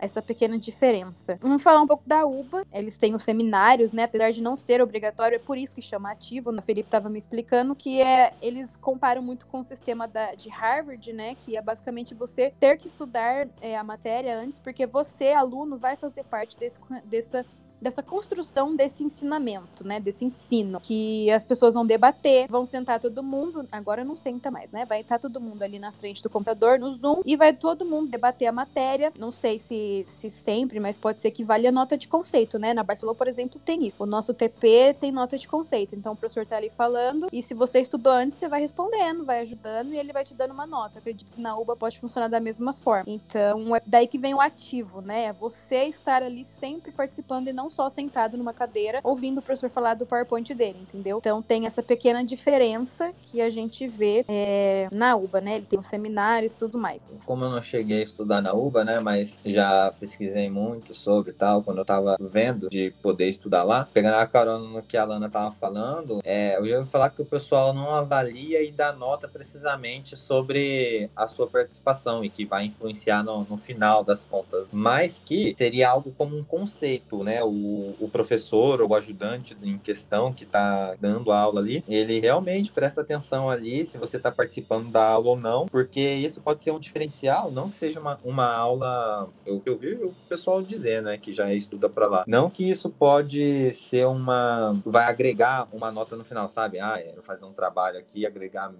essa 0.00 0.22
pequena 0.22 0.58
diferença. 0.58 1.38
Vamos 1.40 1.62
falar 1.62 1.82
um 1.82 1.86
pouco 1.86 2.02
da 2.06 2.24
UBA. 2.26 2.66
Eles 2.72 2.96
têm 2.96 3.14
os 3.14 3.22
seminários, 3.22 3.92
né? 3.92 4.04
Apesar 4.04 4.32
de 4.32 4.42
não 4.42 4.56
ser 4.56 4.80
obrigatório, 4.82 5.36
é 5.36 5.38
por 5.38 5.58
isso 5.58 5.74
que 5.74 5.82
chama 5.82 6.10
ativo. 6.10 6.50
O 6.50 6.62
Felipe 6.62 6.88
estava 6.88 7.08
me 7.08 7.18
explicando 7.18 7.74
que 7.74 8.00
é 8.00 8.32
eles 8.40 8.76
comparam 8.76 9.22
muito 9.22 9.46
com 9.46 9.60
o 9.60 9.64
sistema 9.64 10.08
da, 10.08 10.34
de 10.34 10.48
Harvard, 10.48 11.12
né? 11.12 11.34
Que 11.34 11.56
é 11.56 11.62
basicamente 11.62 12.14
você 12.14 12.52
ter 12.58 12.76
que 12.76 12.86
estudar 12.86 13.48
é, 13.60 13.76
a 13.76 13.84
matéria 13.84 14.38
antes, 14.38 14.58
porque 14.58 14.86
você, 14.86 15.32
aluno, 15.32 15.76
vai 15.76 15.96
fazer 15.96 16.24
parte 16.24 16.58
desse, 16.58 16.80
dessa 17.04 17.44
dessa 17.80 18.02
construção 18.02 18.74
desse 18.74 19.02
ensinamento, 19.02 19.86
né? 19.86 20.00
Desse 20.00 20.24
ensino. 20.24 20.80
Que 20.80 21.30
as 21.30 21.44
pessoas 21.44 21.74
vão 21.74 21.86
debater, 21.86 22.46
vão 22.48 22.64
sentar 22.64 23.00
todo 23.00 23.22
mundo. 23.22 23.66
Agora 23.72 24.04
não 24.04 24.16
senta 24.16 24.50
mais, 24.50 24.70
né? 24.70 24.84
Vai 24.84 25.00
estar 25.00 25.18
todo 25.18 25.40
mundo 25.40 25.62
ali 25.62 25.78
na 25.78 25.92
frente 25.92 26.22
do 26.22 26.30
computador, 26.30 26.78
no 26.78 26.92
Zoom, 26.92 27.22
e 27.24 27.36
vai 27.36 27.52
todo 27.52 27.84
mundo 27.84 28.10
debater 28.10 28.48
a 28.48 28.52
matéria. 28.52 29.12
Não 29.18 29.30
sei 29.30 29.58
se, 29.58 30.04
se 30.06 30.30
sempre, 30.30 30.80
mas 30.80 30.96
pode 30.96 31.20
ser 31.20 31.30
que 31.30 31.44
valha 31.44 31.72
nota 31.72 31.96
de 31.96 32.08
conceito, 32.08 32.58
né? 32.58 32.74
Na 32.74 32.82
Barcelona, 32.82 33.16
por 33.16 33.28
exemplo, 33.28 33.60
tem 33.64 33.86
isso. 33.86 33.96
O 33.98 34.06
nosso 34.06 34.34
TP 34.34 34.94
tem 34.98 35.12
nota 35.12 35.38
de 35.38 35.48
conceito. 35.48 35.94
Então 35.94 36.12
o 36.12 36.16
professor 36.16 36.44
tá 36.44 36.56
ali 36.56 36.70
falando, 36.70 37.28
e 37.32 37.42
se 37.42 37.54
você 37.54 37.80
estudou 37.80 38.12
antes, 38.12 38.38
você 38.38 38.48
vai 38.48 38.60
respondendo, 38.60 39.24
vai 39.24 39.40
ajudando, 39.40 39.92
e 39.92 39.98
ele 39.98 40.12
vai 40.12 40.24
te 40.24 40.34
dando 40.34 40.52
uma 40.52 40.66
nota. 40.66 40.98
Acredito 40.98 41.30
que 41.30 41.40
na 41.40 41.56
UBA 41.56 41.76
pode 41.76 41.98
funcionar 41.98 42.28
da 42.28 42.40
mesma 42.40 42.72
forma. 42.72 43.04
Então, 43.06 43.74
é 43.74 43.82
daí 43.86 44.06
que 44.06 44.18
vem 44.18 44.34
o 44.34 44.40
ativo, 44.40 45.00
né? 45.00 45.24
É 45.24 45.32
você 45.32 45.84
estar 45.84 46.22
ali 46.22 46.44
sempre 46.44 46.92
participando 46.92 47.48
e 47.48 47.52
não 47.52 47.69
só 47.70 47.88
sentado 47.88 48.36
numa 48.36 48.52
cadeira 48.52 49.00
ouvindo 49.02 49.38
o 49.38 49.42
professor 49.42 49.70
falar 49.70 49.94
do 49.94 50.06
PowerPoint 50.06 50.52
dele, 50.54 50.78
entendeu? 50.82 51.18
Então 51.18 51.40
tem 51.42 51.66
essa 51.66 51.82
pequena 51.82 52.24
diferença 52.24 53.12
que 53.22 53.40
a 53.40 53.50
gente 53.50 53.86
vê 53.88 54.24
é, 54.28 54.88
na 54.92 55.16
UBA, 55.16 55.40
né? 55.40 55.56
Ele 55.56 55.66
tem 55.66 55.78
os 55.78 55.86
seminários 55.86 56.54
e 56.54 56.58
tudo 56.58 56.78
mais. 56.78 57.02
Como 57.24 57.44
eu 57.44 57.50
não 57.50 57.62
cheguei 57.62 58.00
a 58.00 58.02
estudar 58.02 58.40
na 58.40 58.52
UBA, 58.52 58.84
né? 58.84 59.00
Mas 59.00 59.38
já 59.44 59.92
pesquisei 59.98 60.50
muito 60.50 60.94
sobre 60.94 61.32
tal, 61.32 61.62
quando 61.62 61.78
eu 61.78 61.84
tava 61.84 62.16
vendo 62.20 62.68
de 62.68 62.92
poder 63.02 63.28
estudar 63.28 63.62
lá, 63.62 63.88
pegando 63.92 64.14
a 64.14 64.26
carona 64.26 64.68
no 64.68 64.82
que 64.82 64.96
a 64.96 65.04
Lana 65.04 65.28
tava 65.28 65.52
falando, 65.52 66.20
é, 66.24 66.58
eu 66.58 66.66
já 66.66 66.78
ouvi 66.78 66.90
falar 66.90 67.10
que 67.10 67.22
o 67.22 67.26
pessoal 67.26 67.72
não 67.72 67.90
avalia 67.90 68.62
e 68.62 68.70
dá 68.70 68.92
nota 68.92 69.28
precisamente 69.28 70.16
sobre 70.16 71.10
a 71.14 71.26
sua 71.28 71.46
participação 71.46 72.24
e 72.24 72.30
que 72.30 72.44
vai 72.44 72.64
influenciar 72.66 73.22
no, 73.22 73.44
no 73.44 73.56
final 73.56 74.02
das 74.02 74.24
contas, 74.24 74.68
mas 74.72 75.18
que 75.18 75.54
seria 75.56 75.90
algo 75.90 76.12
como 76.16 76.36
um 76.36 76.44
conceito, 76.44 77.22
né? 77.22 77.42
O 77.42 77.59
o, 78.00 78.08
professor 78.08 78.80
ou 78.80 78.90
o 78.90 78.94
ajudante 78.94 79.56
em 79.62 79.78
questão 79.78 80.32
que 80.32 80.44
está 80.44 80.94
dando 81.00 81.32
aula 81.32 81.60
ali, 81.60 81.84
ele 81.88 82.18
realmente 82.18 82.72
presta 82.72 83.00
atenção 83.00 83.48
ali 83.48 83.84
se 83.84 83.98
você 83.98 84.16
está 84.16 84.30
participando 84.30 84.90
da 84.90 85.04
aula 85.04 85.30
ou 85.30 85.38
não, 85.38 85.66
porque 85.66 86.00
isso 86.00 86.40
pode 86.40 86.62
ser 86.62 86.70
um 86.72 86.78
diferencial, 86.78 87.50
não 87.50 87.70
que 87.70 87.76
seja 87.76 88.00
uma, 88.00 88.18
uma 88.24 88.46
aula, 88.52 89.28
que 89.44 89.68
eu 89.68 89.76
vi 89.76 89.94
o 89.94 90.14
pessoal 90.28 90.62
dizer, 90.62 91.02
né, 91.02 91.16
que 91.16 91.32
já 91.32 91.52
estuda 91.52 91.88
para 91.88 92.06
lá. 92.06 92.24
Não 92.26 92.50
que 92.50 92.68
isso 92.68 92.90
pode 92.90 93.72
ser 93.72 94.06
uma, 94.06 94.80
vai 94.84 95.04
agregar 95.04 95.68
uma 95.72 95.90
nota 95.90 96.16
no 96.16 96.24
final, 96.24 96.48
sabe? 96.48 96.78
Ah, 96.80 96.98
é, 96.98 97.14
fazer 97.22 97.44
um 97.44 97.52
trabalho 97.52 97.98
aqui, 97.98 98.26
agregar 98.26 98.72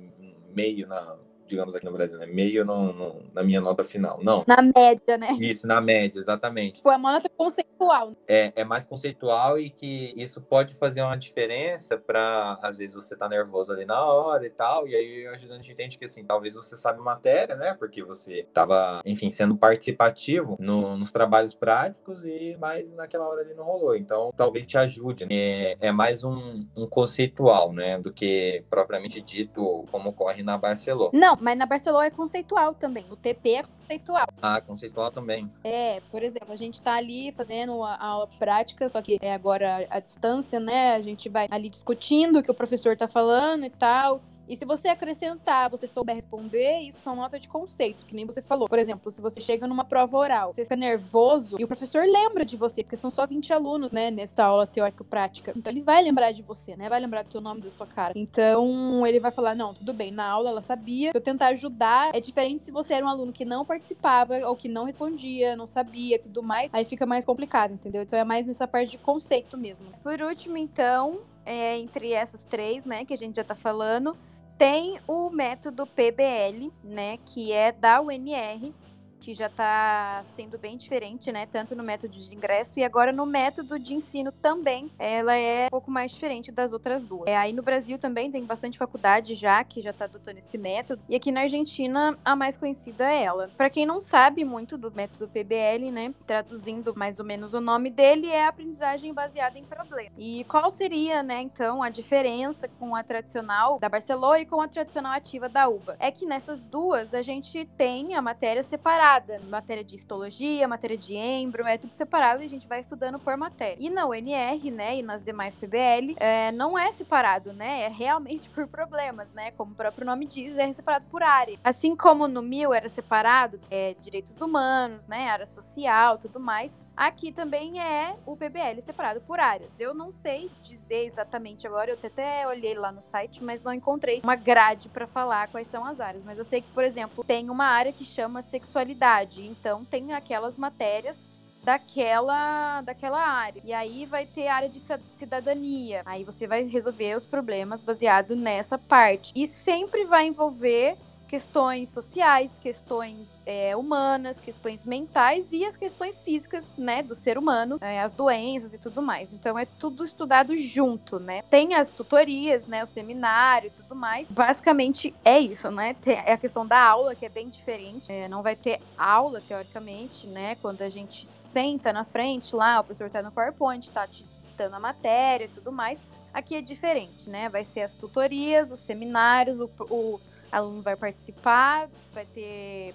meio 0.54 0.86
na 0.86 1.16
digamos 1.50 1.74
aqui 1.74 1.84
no 1.84 1.92
Brasil, 1.92 2.16
né? 2.16 2.26
Meio 2.26 2.64
no, 2.64 2.92
no, 2.92 3.22
na 3.34 3.42
minha 3.42 3.60
nota 3.60 3.82
final. 3.82 4.20
Não. 4.22 4.44
Na 4.46 4.62
média, 4.62 5.18
né? 5.18 5.36
Isso, 5.38 5.66
na 5.66 5.80
média, 5.80 6.18
exatamente. 6.18 6.76
Tipo, 6.76 6.90
é 6.90 6.96
uma 6.96 7.12
nota 7.12 7.28
conceitual. 7.28 8.14
É, 8.26 8.52
é 8.54 8.64
mais 8.64 8.86
conceitual 8.86 9.58
e 9.58 9.68
que 9.68 10.14
isso 10.16 10.40
pode 10.40 10.74
fazer 10.74 11.02
uma 11.02 11.16
diferença 11.16 11.98
para 11.98 12.58
às 12.62 12.78
vezes 12.78 12.94
você 12.94 13.16
tá 13.16 13.28
nervoso 13.28 13.72
ali 13.72 13.84
na 13.84 14.02
hora 14.02 14.46
e 14.46 14.50
tal, 14.50 14.86
e 14.86 14.94
aí 14.94 15.26
o 15.26 15.32
ajudante 15.32 15.72
entende 15.72 15.98
que 15.98 16.04
assim, 16.04 16.24
talvez 16.24 16.54
você 16.54 16.76
sabe 16.76 17.00
matéria, 17.00 17.56
né? 17.56 17.74
Porque 17.78 18.02
você 18.02 18.46
tava, 18.52 19.00
enfim, 19.04 19.28
sendo 19.28 19.56
participativo 19.56 20.56
no, 20.60 20.96
nos 20.96 21.10
trabalhos 21.10 21.54
práticos 21.54 22.24
e 22.24 22.56
mais 22.60 22.94
naquela 22.94 23.28
hora 23.28 23.42
ali 23.42 23.54
não 23.54 23.64
rolou. 23.64 23.96
Então, 23.96 24.32
talvez 24.36 24.66
te 24.66 24.78
ajude. 24.78 25.24
Né? 25.24 25.28
É, 25.32 25.76
é 25.80 25.92
mais 25.92 26.22
um, 26.22 26.66
um 26.76 26.86
conceitual, 26.86 27.72
né? 27.72 27.98
Do 27.98 28.12
que 28.12 28.64
propriamente 28.70 29.20
dito 29.20 29.84
como 29.90 30.10
ocorre 30.10 30.42
na 30.42 30.56
Barcelona. 30.56 31.10
Não, 31.12 31.36
mas 31.40 31.56
na 31.56 31.66
Barcelona 31.66 32.06
é 32.06 32.10
conceitual 32.10 32.74
também. 32.74 33.04
O 33.10 33.16
TP 33.16 33.54
é 33.54 33.62
conceitual. 33.62 34.26
Ah, 34.40 34.60
conceitual 34.60 35.10
também. 35.10 35.50
É, 35.64 36.00
por 36.10 36.22
exemplo, 36.22 36.52
a 36.52 36.56
gente 36.56 36.80
tá 36.80 36.94
ali 36.94 37.32
fazendo 37.32 37.82
a 37.82 37.96
aula 37.96 38.28
prática, 38.38 38.88
só 38.88 39.00
que 39.02 39.18
é 39.20 39.32
agora 39.32 39.86
a 39.90 39.98
distância, 39.98 40.60
né? 40.60 40.94
A 40.94 41.02
gente 41.02 41.28
vai 41.28 41.48
ali 41.50 41.68
discutindo 41.68 42.38
o 42.38 42.42
que 42.42 42.50
o 42.50 42.54
professor 42.54 42.96
tá 42.96 43.08
falando 43.08 43.64
e 43.64 43.70
tal. 43.70 44.22
E 44.50 44.56
se 44.56 44.64
você 44.64 44.88
acrescentar, 44.88 45.70
você 45.70 45.86
souber 45.86 46.16
responder, 46.16 46.80
isso 46.80 47.00
são 47.00 47.14
notas 47.14 47.40
de 47.40 47.48
conceito, 47.48 48.04
que 48.04 48.16
nem 48.16 48.26
você 48.26 48.42
falou. 48.42 48.66
Por 48.66 48.80
exemplo, 48.80 49.12
se 49.12 49.22
você 49.22 49.40
chega 49.40 49.64
numa 49.64 49.84
prova 49.84 50.16
oral, 50.16 50.52
você 50.52 50.64
fica 50.64 50.74
nervoso 50.74 51.54
e 51.56 51.62
o 51.62 51.68
professor 51.68 52.02
lembra 52.04 52.44
de 52.44 52.56
você, 52.56 52.82
porque 52.82 52.96
são 52.96 53.12
só 53.12 53.24
20 53.28 53.52
alunos, 53.52 53.92
né, 53.92 54.10
nessa 54.10 54.42
aula 54.42 54.66
teórico-prática. 54.66 55.52
Então 55.56 55.72
ele 55.72 55.82
vai 55.82 56.02
lembrar 56.02 56.32
de 56.32 56.42
você, 56.42 56.74
né? 56.74 56.88
Vai 56.88 56.98
lembrar 56.98 57.22
do 57.22 57.28
teu 57.28 57.40
nome, 57.40 57.60
da 57.60 57.70
sua 57.70 57.86
cara. 57.86 58.12
Então 58.16 59.06
ele 59.06 59.20
vai 59.20 59.30
falar: 59.30 59.54
não, 59.54 59.72
tudo 59.72 59.94
bem, 59.94 60.10
na 60.10 60.26
aula 60.26 60.50
ela 60.50 60.62
sabia. 60.62 61.12
Eu 61.14 61.20
tentar 61.20 61.48
ajudar, 61.50 62.10
é 62.12 62.18
diferente 62.18 62.64
se 62.64 62.72
você 62.72 62.94
era 62.94 63.06
um 63.06 63.08
aluno 63.08 63.32
que 63.32 63.44
não 63.44 63.64
participava 63.64 64.36
ou 64.48 64.56
que 64.56 64.68
não 64.68 64.84
respondia, 64.84 65.54
não 65.54 65.68
sabia, 65.68 66.18
tudo 66.18 66.42
mais. 66.42 66.68
Aí 66.72 66.84
fica 66.84 67.06
mais 67.06 67.24
complicado, 67.24 67.74
entendeu? 67.74 68.02
Então 68.02 68.18
é 68.18 68.24
mais 68.24 68.48
nessa 68.48 68.66
parte 68.66 68.90
de 68.90 68.98
conceito 68.98 69.56
mesmo. 69.56 69.86
Por 70.02 70.20
último, 70.20 70.56
então, 70.56 71.20
é, 71.46 71.78
entre 71.78 72.10
essas 72.12 72.42
três, 72.42 72.84
né, 72.84 73.04
que 73.04 73.14
a 73.14 73.16
gente 73.16 73.36
já 73.36 73.44
tá 73.44 73.54
falando, 73.54 74.16
tem 74.60 75.00
o 75.08 75.30
método 75.30 75.86
PBL, 75.86 76.70
né, 76.84 77.16
que 77.24 77.50
é 77.50 77.72
da 77.72 77.98
UNR, 78.02 78.74
que 79.20 79.34
já 79.34 79.46
está 79.46 80.24
sendo 80.34 80.58
bem 80.58 80.76
diferente, 80.76 81.30
né? 81.30 81.46
Tanto 81.46 81.76
no 81.76 81.82
método 81.82 82.14
de 82.14 82.34
ingresso 82.34 82.80
e 82.80 82.84
agora 82.84 83.12
no 83.12 83.26
método 83.26 83.78
de 83.78 83.94
ensino 83.94 84.32
também. 84.32 84.90
Ela 84.98 85.36
é 85.36 85.66
um 85.66 85.70
pouco 85.70 85.90
mais 85.90 86.12
diferente 86.12 86.50
das 86.50 86.72
outras 86.72 87.04
duas. 87.04 87.28
É, 87.28 87.36
aí 87.36 87.52
no 87.52 87.62
Brasil 87.62 87.98
também 87.98 88.32
tem 88.32 88.44
bastante 88.44 88.78
faculdade 88.78 89.34
já 89.34 89.62
que 89.62 89.82
já 89.82 89.90
está 89.90 90.06
adotando 90.06 90.38
esse 90.38 90.56
método. 90.56 91.02
E 91.08 91.14
aqui 91.14 91.30
na 91.30 91.42
Argentina 91.42 92.18
a 92.24 92.34
mais 92.34 92.56
conhecida 92.56 93.12
é 93.12 93.22
ela. 93.22 93.50
Para 93.56 93.68
quem 93.68 93.84
não 93.84 94.00
sabe 94.00 94.44
muito 94.44 94.78
do 94.78 94.90
método 94.90 95.28
PBL, 95.28 95.90
né? 95.92 96.14
Traduzindo 96.26 96.94
mais 96.96 97.18
ou 97.18 97.24
menos 97.24 97.52
o 97.52 97.60
nome 97.60 97.90
dele 97.90 98.28
é 98.28 98.46
aprendizagem 98.46 99.12
baseada 99.12 99.58
em 99.58 99.64
problema. 99.64 100.10
E 100.16 100.44
qual 100.44 100.70
seria, 100.70 101.22
né? 101.22 101.42
Então 101.42 101.82
a 101.82 101.90
diferença 101.90 102.68
com 102.78 102.96
a 102.96 103.02
tradicional 103.02 103.78
da 103.78 103.88
Barcelona 103.88 104.40
e 104.40 104.46
com 104.46 104.60
a 104.60 104.68
tradicional 104.68 105.12
ativa 105.12 105.48
da 105.48 105.68
UBA? 105.68 105.96
É 105.98 106.10
que 106.10 106.24
nessas 106.24 106.64
duas 106.64 107.12
a 107.12 107.20
gente 107.20 107.66
tem 107.76 108.14
a 108.14 108.22
matéria 108.22 108.62
separada 108.62 109.09
separada, 109.10 109.40
matéria 109.48 109.82
de 109.82 109.96
histologia, 109.96 110.68
matéria 110.68 110.96
de 110.96 111.16
embro, 111.16 111.66
é 111.66 111.76
tudo 111.76 111.92
separado 111.92 112.42
e 112.42 112.46
a 112.46 112.48
gente 112.48 112.68
vai 112.68 112.80
estudando 112.80 113.18
por 113.18 113.36
matéria. 113.36 113.76
E 113.80 113.90
na 113.90 114.06
UNR, 114.06 114.70
né, 114.70 114.98
e 114.98 115.02
nas 115.02 115.22
demais 115.22 115.54
PBL, 115.54 116.14
é, 116.16 116.52
não 116.52 116.78
é 116.78 116.92
separado, 116.92 117.52
né, 117.52 117.82
é 117.82 117.88
realmente 117.88 118.48
por 118.50 118.68
problemas, 118.68 119.30
né, 119.32 119.50
como 119.52 119.72
o 119.72 119.74
próprio 119.74 120.06
nome 120.06 120.26
diz, 120.26 120.56
é 120.56 120.72
separado 120.72 121.06
por 121.10 121.22
área. 121.22 121.58
Assim 121.64 121.96
como 121.96 122.28
no 122.28 122.42
MIL 122.42 122.72
era 122.72 122.88
separado, 122.88 123.60
é, 123.70 123.94
direitos 124.00 124.40
humanos, 124.40 125.06
né, 125.06 125.28
área 125.28 125.46
social, 125.46 126.18
tudo 126.18 126.38
mais, 126.38 126.80
aqui 126.96 127.32
também 127.32 127.80
é 127.80 128.16
o 128.26 128.36
PBL 128.36 128.80
separado 128.82 129.20
por 129.20 129.40
áreas. 129.40 129.70
Eu 129.78 129.94
não 129.94 130.12
sei 130.12 130.50
dizer 130.62 131.06
exatamente 131.06 131.66
agora, 131.66 131.90
eu 131.90 131.98
até 132.02 132.46
olhei 132.46 132.74
lá 132.74 132.92
no 132.92 133.02
site, 133.02 133.42
mas 133.42 133.62
não 133.62 133.72
encontrei 133.72 134.20
uma 134.22 134.36
grade 134.36 134.88
para 134.88 135.06
falar 135.06 135.48
quais 135.48 135.68
são 135.68 135.84
as 135.84 136.00
áreas. 136.00 136.24
Mas 136.24 136.38
eu 136.38 136.44
sei 136.44 136.60
que, 136.60 136.70
por 136.72 136.84
exemplo, 136.84 137.24
tem 137.24 137.50
uma 137.50 137.66
área 137.66 137.92
que 137.92 138.04
chama 138.04 138.42
sexualidade, 138.42 139.46
então 139.46 139.84
tem 139.84 140.12
aquelas 140.12 140.56
matérias 140.56 141.26
daquela 141.62 142.80
daquela 142.82 143.20
área. 143.20 143.60
E 143.64 143.72
aí 143.72 144.06
vai 144.06 144.26
ter 144.26 144.48
área 144.48 144.68
de 144.68 144.80
cidadania. 145.10 146.02
Aí 146.04 146.24
você 146.24 146.46
vai 146.46 146.64
resolver 146.64 147.16
os 147.16 147.24
problemas 147.24 147.82
baseado 147.82 148.34
nessa 148.34 148.78
parte. 148.78 149.32
E 149.34 149.46
sempre 149.46 150.04
vai 150.04 150.26
envolver 150.26 150.96
questões 151.30 151.90
sociais, 151.90 152.58
questões 152.58 153.32
é, 153.46 153.76
humanas, 153.76 154.40
questões 154.40 154.84
mentais 154.84 155.52
e 155.52 155.64
as 155.64 155.76
questões 155.76 156.20
físicas, 156.24 156.66
né, 156.76 157.04
do 157.04 157.14
ser 157.14 157.38
humano, 157.38 157.78
é, 157.80 158.00
as 158.00 158.10
doenças 158.10 158.74
e 158.74 158.78
tudo 158.78 159.00
mais. 159.00 159.32
Então 159.32 159.56
é 159.56 159.64
tudo 159.64 160.04
estudado 160.04 160.56
junto, 160.58 161.20
né? 161.20 161.42
Tem 161.42 161.74
as 161.76 161.92
tutorias, 161.92 162.66
né, 162.66 162.82
o 162.82 162.86
seminário 162.88 163.68
e 163.68 163.70
tudo 163.70 163.94
mais. 163.94 164.28
Basicamente 164.28 165.14
é 165.24 165.38
isso, 165.38 165.70
né? 165.70 165.94
Tem 166.02 166.14
é 166.14 166.32
a 166.32 166.36
questão 166.36 166.66
da 166.66 166.82
aula 166.82 167.14
que 167.14 167.24
é 167.24 167.28
bem 167.28 167.48
diferente. 167.48 168.10
É, 168.10 168.28
não 168.28 168.42
vai 168.42 168.56
ter 168.56 168.80
aula 168.98 169.40
teoricamente, 169.40 170.26
né? 170.26 170.56
Quando 170.56 170.82
a 170.82 170.88
gente 170.88 171.30
senta 171.30 171.92
na 171.92 172.04
frente 172.04 172.56
lá, 172.56 172.80
o 172.80 172.84
professor 172.84 173.08
tá 173.08 173.22
no 173.22 173.30
PowerPoint, 173.30 173.88
tá 173.92 174.04
te 174.04 174.26
dando 174.56 174.74
a 174.74 174.80
matéria 174.80 175.44
e 175.44 175.48
tudo 175.48 175.70
mais. 175.70 176.00
Aqui 176.34 176.56
é 176.56 176.60
diferente, 176.60 177.30
né? 177.30 177.48
Vai 177.48 177.64
ser 177.64 177.82
as 177.82 177.94
tutorias, 177.94 178.72
os 178.72 178.80
seminários, 178.80 179.60
o, 179.60 179.70
o 179.88 180.20
aluno 180.50 180.82
vai 180.82 180.96
participar, 180.96 181.88
vai 182.12 182.26
ter 182.26 182.94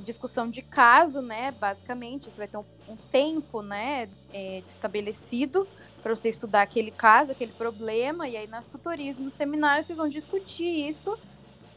discussão 0.00 0.50
de 0.50 0.62
caso, 0.62 1.20
né? 1.20 1.52
Basicamente, 1.52 2.30
você 2.30 2.38
vai 2.38 2.48
ter 2.48 2.58
um, 2.58 2.64
um 2.88 2.96
tempo, 3.10 3.62
né, 3.62 4.08
é, 4.32 4.58
estabelecido 4.58 5.66
para 6.02 6.14
você 6.14 6.28
estudar 6.28 6.62
aquele 6.62 6.90
caso, 6.90 7.32
aquele 7.32 7.52
problema, 7.52 8.28
e 8.28 8.36
aí 8.36 8.46
nas 8.46 8.68
tutorias, 8.68 9.16
no 9.16 9.30
seminário, 9.30 9.82
vocês 9.82 9.96
vão 9.96 10.08
discutir 10.08 10.88
isso 10.88 11.18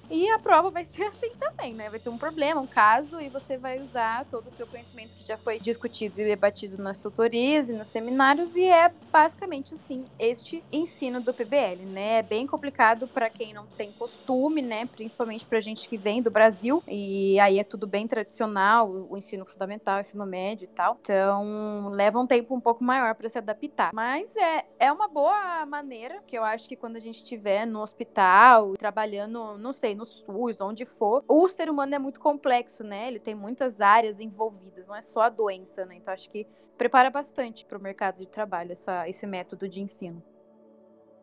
e 0.10 0.30
a 0.30 0.40
prova 0.40 0.70
vai 0.70 0.86
ser 0.86 1.04
assim 1.08 1.32
também, 1.40 1.74
né? 1.74 1.90
Vai 1.90 2.00
ter 2.00 2.10
um 2.10 2.18
problema, 2.18 2.62
um 2.62 2.68
caso, 2.68 3.20
e 3.20 3.30
você 3.30 3.58
vai 3.58 3.80
usar 3.80 4.26
todo 4.26 4.48
o 4.48 4.52
seu 4.52 4.68
conhecimento 4.68 5.12
que 5.16 5.26
já 5.26 5.38
foi 5.38 5.60
discutido 5.60 6.20
e 6.20 6.26
debatido 6.26 6.82
nas 6.82 7.00
tutorias 7.00 7.70
e 7.70 7.74
nos 7.74 7.88
seminários, 7.88 8.56
e 8.56 8.66
é 8.66 8.92
basicamente 9.12 9.74
assim 9.74 10.06
este 10.18 10.64
ensino 10.72 11.22
do 11.22 11.34
PBL, 11.34 11.86
né? 11.86 12.20
É 12.20 12.24
bem 12.24 12.48
complicado 12.48 13.08
para 13.08 13.30
quem 13.30 13.54
não 13.54 13.66
tem 13.66 13.92
costume, 13.92 14.62
né? 14.62 14.86
Principalmente 14.86 15.46
para 15.46 15.60
gente 15.60 15.88
que 15.88 15.98
vem 15.98 16.22
do 16.22 16.32
Brasil, 16.32 16.84
e 16.88 17.40
aí 17.40 17.60
é 17.60 17.64
tudo 17.64 17.88
bem 17.88 18.08
tradicional, 18.08 18.90
o 18.90 19.18
ensino 19.18 19.46
fundamental, 19.46 19.98
o 19.98 20.02
ensino 20.02 20.26
médio 20.26 20.66
e 20.66 20.68
tal. 20.68 20.98
Então, 21.02 21.90
leva 21.90 22.20
um 22.20 22.28
tempo 22.28 22.56
um 22.56 22.60
pouco 22.60 22.84
maior 22.84 23.16
para 23.16 23.30
se 23.30 23.38
adaptar. 23.38 23.92
Mas 23.94 24.36
é, 24.36 24.66
é 24.80 24.92
uma 24.92 25.08
boa 25.08 25.66
maneira, 25.66 26.22
que 26.26 26.38
eu 26.38 26.44
acho 26.44 26.68
que 26.68 26.76
quando 26.76 26.96
a 26.96 27.00
gente 27.00 27.18
estiver 27.18 27.66
no 27.66 27.82
hospital, 27.82 28.74
trabalhando, 28.78 29.58
não 29.58 29.74
sei, 29.74 29.96
no 30.00 30.06
SUS, 30.06 30.62
onde 30.62 30.86
for, 30.86 31.24
o 31.28 31.48
ser 31.50 31.70
humano 31.70 31.94
é 31.94 32.00
muito 32.00 32.20
complexo, 32.20 32.84
né? 32.84 33.10
Ele 33.10 33.20
tem 33.20 33.36
muitas 33.36 33.82
áreas 33.82 34.20
envolvidas, 34.20 34.88
não 34.88 34.96
é 34.96 35.02
só 35.02 35.24
a 35.24 35.30
doença, 35.30 35.86
né? 35.86 35.96
Então 35.98 36.14
acho 36.14 36.30
que 36.30 36.48
prepara 36.78 37.10
bastante 37.10 37.66
para 37.66 37.78
o 37.78 37.82
mercado 37.82 38.18
de 38.18 38.28
trabalho 38.28 38.72
essa, 38.72 39.08
esse 39.08 39.28
método 39.28 39.68
de 39.68 39.82
ensino. 39.82 40.24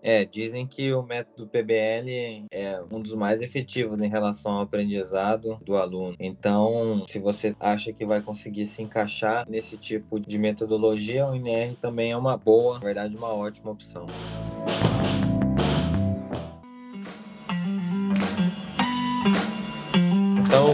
É, 0.03 0.25
dizem 0.25 0.67
que 0.67 0.93
o 0.93 1.03
método 1.03 1.49
PBL 1.49 2.47
é 2.53 2.81
um 2.93 3.01
dos 3.01 3.15
mais 3.15 3.41
efetivos 3.41 4.01
em 4.01 4.09
relação 4.09 4.53
ao 4.53 4.61
aprendizado 4.61 5.59
do 5.65 5.75
aluno. 5.75 6.15
Então, 6.21 7.05
se 7.09 7.19
você 7.19 7.57
acha 7.59 7.93
que 7.93 8.05
vai 8.05 8.21
conseguir 8.21 8.67
se 8.67 8.83
encaixar 8.83 9.49
nesse 9.49 9.77
tipo 9.77 10.21
de 10.21 10.39
metodologia, 10.39 11.27
o 11.27 11.35
INR 11.35 11.75
também 11.81 12.12
é 12.12 12.17
uma 12.17 12.37
boa, 12.37 12.75
na 12.75 12.85
verdade, 12.85 13.17
uma 13.17 13.35
ótima 13.35 13.71
opção. 13.71 14.07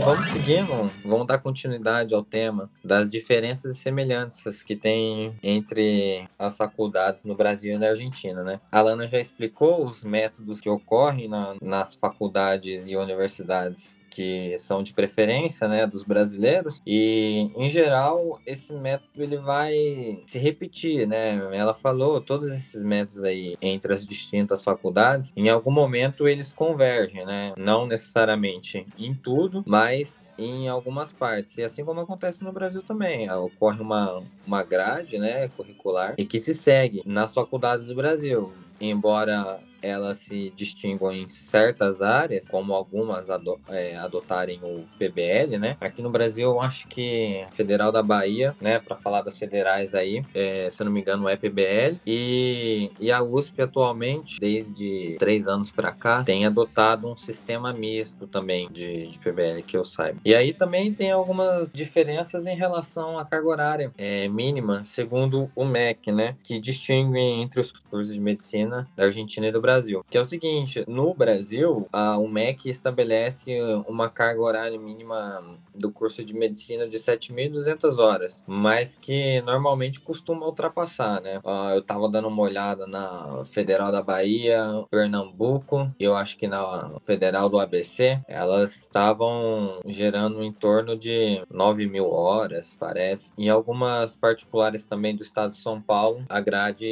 Vamos 0.04 0.26
seguindo, 0.28 0.90
vamos 1.04 1.26
dar 1.26 1.38
continuidade 1.38 2.12
ao 2.14 2.22
tema 2.24 2.68
das 2.84 3.08
diferenças 3.08 3.76
e 3.76 3.78
semelhanças 3.78 4.62
que 4.62 4.74
tem 4.74 5.36
entre 5.42 6.28
as 6.38 6.56
faculdades 6.56 7.24
no 7.24 7.36
Brasil 7.36 7.74
e 7.74 7.78
na 7.78 7.88
Argentina, 7.90 8.42
né? 8.42 8.60
A 8.70 8.80
Lana 8.80 9.06
já 9.06 9.20
explicou 9.20 9.84
os 9.84 10.02
métodos 10.02 10.60
que 10.60 10.68
ocorrem 10.68 11.28
na, 11.28 11.54
nas 11.62 11.94
faculdades 11.94 12.88
e 12.88 12.96
universidades 12.96 13.96
que 14.12 14.56
são 14.58 14.82
de 14.82 14.92
preferência, 14.92 15.66
né, 15.66 15.86
dos 15.86 16.02
brasileiros. 16.02 16.80
E 16.86 17.50
em 17.56 17.70
geral, 17.70 18.38
esse 18.46 18.72
método 18.74 19.22
ele 19.22 19.38
vai 19.38 20.22
se 20.26 20.38
repetir, 20.38 21.06
né? 21.06 21.40
Ela 21.52 21.72
falou 21.72 22.20
todos 22.20 22.50
esses 22.50 22.82
métodos 22.82 23.24
aí 23.24 23.56
entre 23.60 23.92
as 23.92 24.04
distintas 24.04 24.62
faculdades, 24.62 25.32
em 25.34 25.48
algum 25.48 25.70
momento 25.70 26.28
eles 26.28 26.52
convergem, 26.52 27.24
né? 27.24 27.54
Não 27.56 27.86
necessariamente 27.86 28.86
em 28.98 29.14
tudo, 29.14 29.64
mas 29.66 30.22
em 30.36 30.68
algumas 30.68 31.12
partes. 31.12 31.56
E 31.56 31.62
assim 31.62 31.84
como 31.84 32.00
acontece 32.00 32.44
no 32.44 32.52
Brasil 32.52 32.82
também, 32.82 33.30
ocorre 33.30 33.80
uma, 33.80 34.22
uma 34.46 34.62
grade 34.62 35.18
né, 35.18 35.48
curricular 35.48 36.14
e 36.18 36.24
que 36.24 36.38
se 36.38 36.54
segue 36.54 37.02
nas 37.06 37.32
faculdades 37.32 37.86
do 37.86 37.94
Brasil. 37.94 38.52
Embora 38.80 39.60
elas 39.82 40.18
se 40.18 40.52
distinguam 40.54 41.12
em 41.12 41.28
certas 41.28 42.00
áreas, 42.00 42.48
como 42.48 42.72
algumas 42.72 43.28
ado 43.28 43.60
é, 43.68 43.96
adotarem 43.96 44.60
o 44.62 44.84
PBL, 44.98 45.58
né? 45.58 45.76
Aqui 45.80 46.00
no 46.00 46.10
Brasil, 46.10 46.48
eu 46.48 46.60
acho 46.60 46.86
que 46.86 47.44
Federal 47.50 47.90
da 47.90 48.02
Bahia, 48.02 48.54
né, 48.60 48.78
para 48.78 48.94
falar 48.94 49.22
das 49.22 49.38
federais 49.38 49.94
aí, 49.94 50.24
é, 50.34 50.68
se 50.70 50.80
eu 50.80 50.84
não 50.84 50.92
me 50.92 51.00
engano, 51.00 51.28
é 51.28 51.36
PBL. 51.36 51.98
E, 52.06 52.90
e 53.00 53.10
a 53.10 53.22
USP 53.22 53.62
atualmente, 53.62 54.38
desde 54.38 55.16
três 55.18 55.48
anos 55.48 55.70
para 55.70 55.90
cá, 55.92 56.22
tem 56.22 56.46
adotado 56.46 57.08
um 57.08 57.16
sistema 57.16 57.72
misto 57.72 58.26
também 58.26 58.70
de, 58.70 59.08
de 59.08 59.18
PBL, 59.18 59.62
que 59.66 59.76
eu 59.76 59.84
saiba. 59.84 60.20
E 60.24 60.34
aí 60.34 60.52
também 60.52 60.92
tem 60.92 61.10
algumas 61.10 61.72
diferenças 61.72 62.46
em 62.46 62.54
relação 62.54 63.18
à 63.18 63.24
carga 63.24 63.48
horária 63.48 63.92
é, 63.98 64.28
mínima, 64.28 64.84
segundo 64.84 65.50
o 65.56 65.64
MEC, 65.64 66.12
né, 66.12 66.36
que 66.44 66.60
distingue 66.60 67.18
entre 67.18 67.60
os 67.60 67.72
cursos 67.72 68.14
de 68.14 68.20
medicina 68.20 68.88
da 68.96 69.04
Argentina 69.04 69.48
e 69.48 69.52
do 69.52 69.60
Brasil 69.60 69.71
Brasil. 69.72 70.04
Que 70.10 70.18
é 70.18 70.20
o 70.20 70.24
seguinte, 70.24 70.84
no 70.86 71.14
Brasil, 71.14 71.88
a, 71.92 72.18
o 72.18 72.28
MEC 72.28 72.68
estabelece 72.68 73.58
uma 73.88 74.08
carga 74.08 74.40
horária 74.40 74.78
mínima 74.78 75.42
do 75.74 75.90
curso 75.90 76.24
de 76.24 76.34
medicina 76.34 76.86
de 76.86 76.98
7.200 76.98 77.98
horas, 77.98 78.44
mas 78.46 78.94
que 78.94 79.40
normalmente 79.42 80.00
costuma 80.00 80.46
ultrapassar, 80.46 81.20
né? 81.20 81.38
Uh, 81.38 81.74
eu 81.74 81.82
tava 81.82 82.08
dando 82.08 82.28
uma 82.28 82.42
olhada 82.42 82.86
na 82.86 83.42
Federal 83.46 83.90
da 83.90 84.02
Bahia, 84.02 84.84
Pernambuco, 84.90 85.90
eu 85.98 86.14
acho 86.14 86.36
que 86.36 86.46
na 86.46 86.90
Federal 87.02 87.48
do 87.48 87.58
ABC, 87.58 88.20
elas 88.28 88.76
estavam 88.76 89.80
gerando 89.86 90.42
em 90.42 90.52
torno 90.52 90.96
de 90.96 91.42
9 91.50 91.86
mil 91.86 92.10
horas, 92.10 92.76
parece. 92.78 93.32
Em 93.38 93.48
algumas 93.48 94.14
particulares 94.14 94.84
também 94.84 95.16
do 95.16 95.22
estado 95.22 95.50
de 95.50 95.56
São 95.56 95.80
Paulo, 95.80 96.24
a 96.28 96.40
grade 96.40 96.86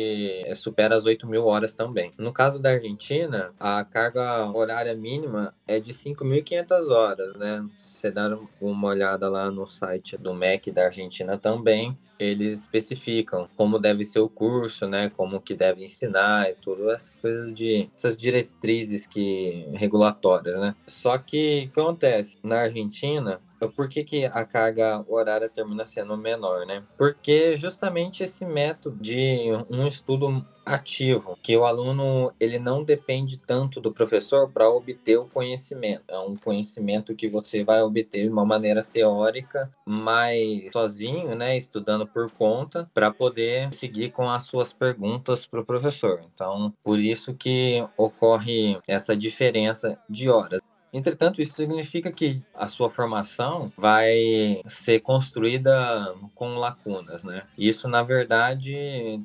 eh, 0.46 0.54
supera 0.54 0.96
as 0.96 1.04
8 1.04 1.26
mil 1.26 1.46
horas 1.46 1.74
também. 1.74 2.10
No 2.18 2.32
caso 2.32 2.58
da 2.60 2.69
Argentina, 2.72 3.52
a 3.58 3.84
carga 3.84 4.50
horária 4.50 4.94
mínima 4.94 5.52
é 5.66 5.78
de 5.78 5.92
5.500 5.92 6.88
horas, 6.90 7.34
né? 7.34 7.66
Você 7.76 8.10
dá 8.10 8.38
uma 8.60 8.88
olhada 8.88 9.28
lá 9.28 9.50
no 9.50 9.66
site 9.66 10.16
do 10.16 10.34
MEC 10.34 10.70
da 10.70 10.86
Argentina 10.86 11.36
também, 11.36 11.96
eles 12.18 12.58
especificam 12.58 13.48
como 13.56 13.78
deve 13.78 14.04
ser 14.04 14.20
o 14.20 14.28
curso, 14.28 14.86
né, 14.86 15.10
como 15.16 15.40
que 15.40 15.54
deve 15.54 15.82
ensinar 15.82 16.50
e 16.50 16.54
tudo 16.54 16.90
essas 16.90 17.18
coisas 17.18 17.54
de 17.54 17.88
essas 17.96 18.16
diretrizes 18.16 19.06
que 19.06 19.66
regulatórias, 19.72 20.56
né? 20.60 20.74
Só 20.86 21.16
que 21.16 21.70
acontece 21.72 22.38
na 22.42 22.60
Argentina 22.60 23.40
por 23.68 23.88
que, 23.88 24.04
que 24.04 24.24
a 24.24 24.44
carga 24.44 25.04
horária 25.08 25.48
termina 25.48 25.84
sendo 25.84 26.16
menor, 26.16 26.66
né? 26.66 26.82
Porque 26.96 27.56
justamente 27.56 28.24
esse 28.24 28.44
método 28.44 28.96
de 29.00 29.48
um 29.68 29.86
estudo 29.86 30.44
ativo, 30.64 31.38
que 31.42 31.56
o 31.56 31.64
aluno 31.64 32.32
ele 32.38 32.58
não 32.58 32.84
depende 32.84 33.38
tanto 33.38 33.80
do 33.80 33.92
professor 33.92 34.50
para 34.50 34.68
obter 34.68 35.18
o 35.18 35.26
conhecimento. 35.26 36.04
É 36.08 36.18
um 36.18 36.36
conhecimento 36.36 37.14
que 37.14 37.26
você 37.26 37.64
vai 37.64 37.82
obter 37.82 38.24
de 38.24 38.28
uma 38.28 38.44
maneira 38.44 38.82
teórica, 38.82 39.70
mas 39.84 40.72
sozinho, 40.72 41.34
né, 41.34 41.56
estudando 41.56 42.06
por 42.06 42.30
conta, 42.30 42.88
para 42.94 43.10
poder 43.10 43.72
seguir 43.72 44.10
com 44.10 44.30
as 44.30 44.44
suas 44.44 44.72
perguntas 44.72 45.46
para 45.46 45.60
o 45.60 45.64
professor. 45.64 46.20
Então, 46.32 46.72
por 46.82 46.98
isso 46.98 47.34
que 47.34 47.84
ocorre 47.96 48.78
essa 48.86 49.16
diferença 49.16 49.98
de 50.08 50.28
horas. 50.28 50.60
Entretanto, 50.92 51.40
isso 51.40 51.54
significa 51.54 52.10
que 52.10 52.42
a 52.54 52.66
sua 52.66 52.90
formação 52.90 53.72
vai 53.76 54.60
ser 54.66 55.00
construída 55.00 56.14
com 56.34 56.54
lacunas, 56.54 57.24
né? 57.24 57.42
Isso, 57.56 57.88
na 57.88 58.02
verdade, 58.02 58.74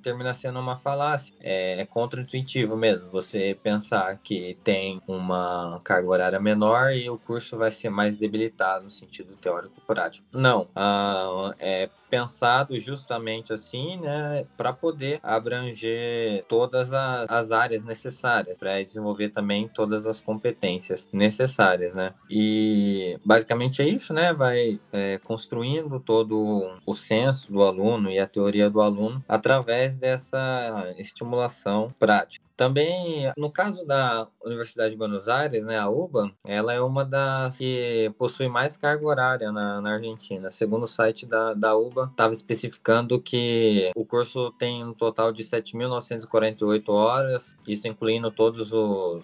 termina 0.04 0.34
sendo 0.34 0.60
uma 0.60 0.78
falácia. 0.78 1.36
É, 1.39 1.82
é 1.82 1.86
contra-intuitivo 1.86 2.75
mesmo 2.75 3.10
você 3.10 3.58
pensar 3.62 4.17
que 4.17 4.58
tem 4.63 5.01
uma 5.08 5.80
carga 5.84 6.10
horária 6.10 6.39
menor 6.39 6.93
e 6.93 7.10
o 7.10 7.17
curso 7.17 7.58
vai 7.58 7.71
ser 7.71 7.89
mais 7.89 8.15
debilitado 8.15 8.84
no 8.84 8.89
sentido 8.89 9.36
teórico-prático. 9.36 10.25
Não. 10.32 10.67
Ah, 10.75 11.54
é 11.60 11.89
pensado 12.10 12.80
justamente 12.80 13.51
assim, 13.51 13.97
né, 13.97 14.45
para 14.56 14.71
poder 14.71 15.19
abranger 15.21 16.45
todas 16.47 16.93
as, 16.93 17.30
as 17.30 17.51
áreas 17.51 17.84
necessárias, 17.84 18.58
para 18.58 18.82
desenvolver 18.82 19.30
também 19.30 19.67
todas 19.67 20.08
as 20.08 20.21
competências 20.21 21.10
necessárias, 21.12 21.55
né? 21.96 22.13
E 22.30 23.20
basicamente 23.26 23.82
é 23.82 23.88
isso, 23.88 24.13
né? 24.13 24.34
Vai 24.34 24.80
é, 24.91 25.20
construindo 25.24 26.00
todo 26.00 26.80
o 26.86 26.96
senso 26.96 27.52
do 27.52 27.63
aluno 27.63 28.10
e 28.10 28.20
a 28.20 28.28
teoria 28.28 28.70
do 28.70 28.82
aluno 28.82 29.24
através 29.28 29.96
dessa 29.96 30.94
estimulação 30.98 31.94
prática. 32.00 32.44
Também, 32.56 33.32
no 33.38 33.52
caso 33.52 33.86
da 33.86 34.28
Universidade 34.44 34.91
de 34.91 34.98
Buenos 34.98 35.28
Aires, 35.28 35.65
né, 35.65 35.78
a 35.78 35.89
UBA, 35.89 36.32
ela 36.46 36.74
é 36.74 36.80
uma 36.80 37.04
das 37.04 37.58
que 37.58 38.12
possui 38.18 38.48
mais 38.48 38.78
carga 38.78 39.06
horária 39.06 39.52
na, 39.52 39.82
na 39.82 39.94
Argentina. 39.94 40.50
Segundo 40.50 40.84
o 40.84 40.88
site 40.88 41.26
da, 41.26 41.54
da 41.54 41.76
UBA, 41.76 42.10
estava 42.12 42.32
especificando 42.32 43.20
que 43.20 43.91
o 43.96 44.06
curso 44.06 44.52
tem 44.58 44.84
um 44.84 44.94
total 44.94 45.34
de 45.34 45.44
7.948 45.44 46.89
horas, 46.89 47.58
isso 47.68 47.88
incluindo 47.88 48.32
todas 48.32 48.72